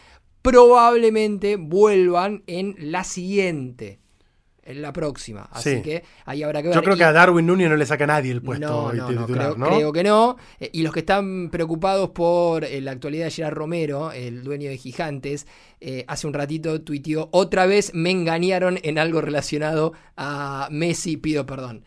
probablemente 0.42 1.56
vuelvan 1.56 2.42
en 2.46 2.74
la 2.78 3.04
siguiente, 3.04 4.00
en 4.62 4.82
la 4.82 4.92
próxima. 4.92 5.48
Así 5.50 5.76
Sí. 5.76 5.82
que 5.82 6.04
ahí 6.26 6.42
habrá 6.42 6.60
que 6.62 6.68
ver. 6.68 6.74
Yo 6.74 6.82
creo 6.82 6.94
Y- 6.94 6.98
que 6.98 7.04
a 7.04 7.12
Darwin 7.12 7.46
Núñez 7.46 7.70
no 7.70 7.76
le 7.76 7.86
saca 7.86 8.04
a 8.04 8.06
nadie 8.08 8.30
el 8.32 8.42
puesto 8.42 8.66
no, 8.66 8.92
no, 8.92 9.10
no, 9.12 9.26
titular, 9.26 9.46
creo, 9.54 9.56
¿no? 9.56 9.66
creo 9.66 9.92
que 9.92 10.02
no. 10.02 10.36
Eh, 10.60 10.70
y 10.72 10.82
los 10.82 10.92
que 10.92 11.00
están 11.00 11.48
preocupados 11.50 12.10
por 12.10 12.64
eh, 12.64 12.80
la 12.80 12.92
actualidad 12.92 13.24
de 13.26 13.30
Gerard 13.30 13.54
Romero, 13.54 14.12
el 14.12 14.42
dueño 14.44 14.68
de 14.68 14.76
Gigantes, 14.76 15.46
eh, 15.80 16.04
hace 16.08 16.26
un 16.26 16.34
ratito 16.34 16.80
tuiteó, 16.82 17.28
otra 17.32 17.66
vez 17.66 17.92
me 17.94 18.10
engañaron 18.10 18.78
en 18.82 18.98
algo 18.98 19.20
relacionado 19.20 19.92
a 20.16 20.68
Messi, 20.70 21.16
pido 21.16 21.46
perdón. 21.46 21.84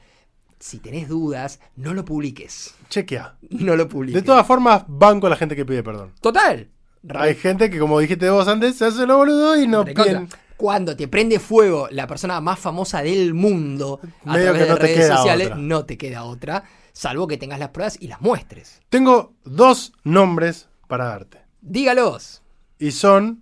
Si 0.59 0.77
tenés 0.77 1.07
dudas, 1.09 1.59
no 1.75 1.93
lo 1.95 2.05
publiques. 2.05 2.75
Chequea. 2.89 3.35
No 3.49 3.75
lo 3.75 3.87
publiques. 3.89 4.21
De 4.21 4.25
todas 4.25 4.45
formas, 4.45 4.83
banco 4.87 5.25
a 5.25 5.31
la 5.31 5.35
gente 5.35 5.55
que 5.55 5.65
pide 5.65 5.81
perdón. 5.81 6.13
Total. 6.21 6.69
Hay 7.09 7.35
gente 7.35 7.69
que, 7.69 7.79
como 7.79 7.99
dijiste 7.99 8.29
vos 8.29 8.47
antes, 8.47 8.77
se 8.77 8.85
hace 8.85 9.05
lo 9.07 9.17
boludo 9.17 9.59
y 9.61 9.67
no 9.67 9.85
piden. 9.85 10.29
Cuando 10.57 10.95
te 10.95 11.07
prende 11.07 11.39
fuego 11.39 11.87
la 11.89 12.05
persona 12.05 12.39
más 12.39 12.59
famosa 12.59 13.01
del 13.01 13.33
mundo 13.33 13.99
a 14.25 14.33
Medio 14.33 14.51
través 14.51 14.61
que 14.63 14.69
no 14.69 14.75
de 14.75 14.79
te 14.79 14.85
redes 14.87 14.97
queda 14.99 15.17
sociales, 15.17 15.47
otra. 15.47 15.57
no 15.57 15.85
te 15.85 15.97
queda 15.97 16.23
otra, 16.23 16.63
salvo 16.93 17.27
que 17.27 17.37
tengas 17.37 17.59
las 17.59 17.69
pruebas 17.69 17.97
y 17.99 18.07
las 18.07 18.21
muestres. 18.21 18.79
Tengo 18.89 19.33
dos 19.43 19.93
nombres 20.03 20.69
para 20.87 21.05
darte. 21.05 21.39
Dígalos. 21.61 22.43
Y 22.77 22.91
son, 22.91 23.41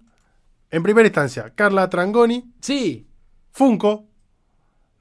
en 0.71 0.81
primera 0.83 1.07
instancia, 1.07 1.51
Carla 1.55 1.89
Trangoni, 1.89 2.49
Sí, 2.61 3.05
Funko, 3.51 4.05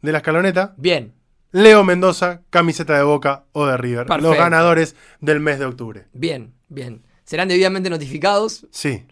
de 0.03 0.11
la 0.11 0.19
escaloneta, 0.19 0.75
bien, 0.77 1.15
Leo 1.53 1.85
Mendoza, 1.85 2.43
camiseta 2.51 2.97
de 2.97 3.05
Boca 3.05 3.45
o 3.53 3.67
de 3.67 3.77
River. 3.77 4.07
Perfecto. 4.07 4.29
Los 4.29 4.37
ganadores 4.37 4.97
del 5.21 5.39
mes 5.39 5.61
de 5.61 5.67
octubre. 5.67 6.07
bien, 6.13 6.53
bien. 6.69 7.05
Serán 7.29 7.47
debidamente 7.47 7.91
notificados. 7.91 8.67
Sí. 8.71 9.05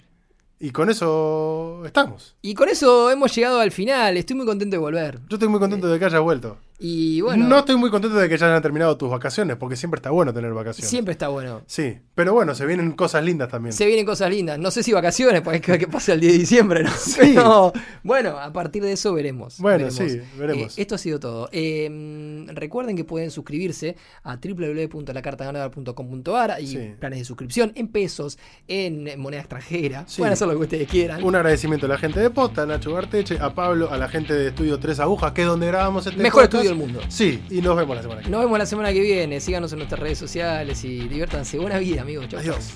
Y 0.58 0.70
con 0.70 0.88
eso 0.88 1.82
estamos. 1.84 2.34
Y 2.40 2.54
con 2.54 2.70
eso 2.70 3.10
hemos 3.10 3.34
llegado 3.34 3.60
al 3.60 3.70
final. 3.70 4.16
Estoy 4.16 4.36
muy 4.36 4.46
contento 4.46 4.74
de 4.74 4.78
volver. 4.78 5.20
Yo 5.28 5.36
estoy 5.36 5.48
muy 5.50 5.60
contento 5.60 5.86
de 5.86 5.98
que 5.98 6.04
haya 6.06 6.20
vuelto. 6.20 6.56
Y 6.78 7.22
bueno, 7.22 7.46
No 7.48 7.58
estoy 7.60 7.76
muy 7.76 7.88
contento 7.90 8.18
de 8.18 8.28
que 8.28 8.36
ya 8.36 8.48
hayan 8.48 8.60
terminado 8.60 8.98
tus 8.98 9.08
vacaciones, 9.10 9.56
porque 9.56 9.76
siempre 9.76 9.98
está 9.98 10.10
bueno 10.10 10.34
tener 10.34 10.52
vacaciones. 10.52 10.90
siempre 10.90 11.12
está 11.12 11.28
bueno. 11.28 11.62
Sí, 11.66 11.96
pero 12.14 12.34
bueno, 12.34 12.54
se 12.54 12.66
vienen 12.66 12.92
cosas 12.92 13.24
lindas 13.24 13.48
también. 13.48 13.72
Se 13.72 13.86
vienen 13.86 14.04
cosas 14.04 14.28
lindas. 14.30 14.58
No 14.58 14.70
sé 14.70 14.82
si 14.82 14.92
vacaciones, 14.92 15.40
porque 15.40 15.60
que, 15.62 15.78
que 15.78 15.86
pase 15.88 16.12
el 16.12 16.20
10 16.20 16.32
de 16.34 16.38
diciembre, 16.38 16.82
¿no? 16.84 16.90
Sí. 16.98 17.32
Pero 17.34 17.72
bueno, 18.02 18.36
a 18.38 18.52
partir 18.52 18.82
de 18.82 18.92
eso 18.92 19.14
veremos. 19.14 19.58
Bueno, 19.58 19.86
veremos. 19.86 20.12
sí, 20.12 20.20
veremos. 20.38 20.76
Eh, 20.78 20.82
esto 20.82 20.96
ha 20.96 20.98
sido 20.98 21.18
todo. 21.18 21.48
Eh, 21.52 22.44
recuerden 22.48 22.94
que 22.96 23.04
pueden 23.04 23.30
suscribirse 23.30 23.96
a 24.22 24.36
www.lacartaganadora.com.ar 24.36 26.56
y 26.60 26.66
Sí. 26.66 26.94
planes 26.98 27.20
de 27.20 27.24
suscripción 27.24 27.72
en 27.74 27.88
pesos, 27.88 28.38
en 28.68 29.18
moneda 29.18 29.40
extranjera. 29.40 30.04
Sí. 30.06 30.18
Pueden 30.18 30.34
hacer 30.34 30.46
lo 30.48 30.52
que 30.54 30.60
ustedes 30.60 30.88
quieran. 30.88 31.24
Un 31.24 31.34
agradecimiento 31.36 31.86
a 31.86 31.88
la 31.88 31.96
gente 31.98 32.20
de 32.20 32.28
Posta, 32.30 32.62
a 32.62 32.66
Nacho 32.66 32.92
Garteche, 32.92 33.38
a 33.40 33.54
Pablo, 33.54 33.90
a 33.90 33.96
la 33.96 34.08
gente 34.08 34.34
de 34.34 34.48
Estudio 34.48 34.78
Tres 34.78 35.00
Agujas, 35.00 35.32
que 35.32 35.40
es 35.42 35.46
donde 35.48 35.66
grabamos 35.68 36.06
este 36.06 36.22
Mejor 36.22 36.42
podcast. 36.44 36.65
Del 36.68 36.76
mundo. 36.76 37.00
Sí, 37.08 37.42
y 37.50 37.60
nos 37.60 37.76
vemos 37.76 37.96
la 37.96 38.02
semana 38.02 38.20
que 38.20 38.28
viene. 38.28 38.36
Nos 38.36 38.44
vemos 38.44 38.58
la 38.58 38.66
semana 38.66 38.92
que 38.92 39.00
viene. 39.00 39.40
Síganos 39.40 39.72
en 39.72 39.78
nuestras 39.78 40.00
redes 40.00 40.18
sociales 40.18 40.84
y 40.84 41.08
diviértanse. 41.08 41.58
Buena 41.58 41.78
vida, 41.78 42.02
amigos. 42.02 42.28
Chau, 42.28 42.40
chau. 42.42 42.54
Adiós. 42.54 42.74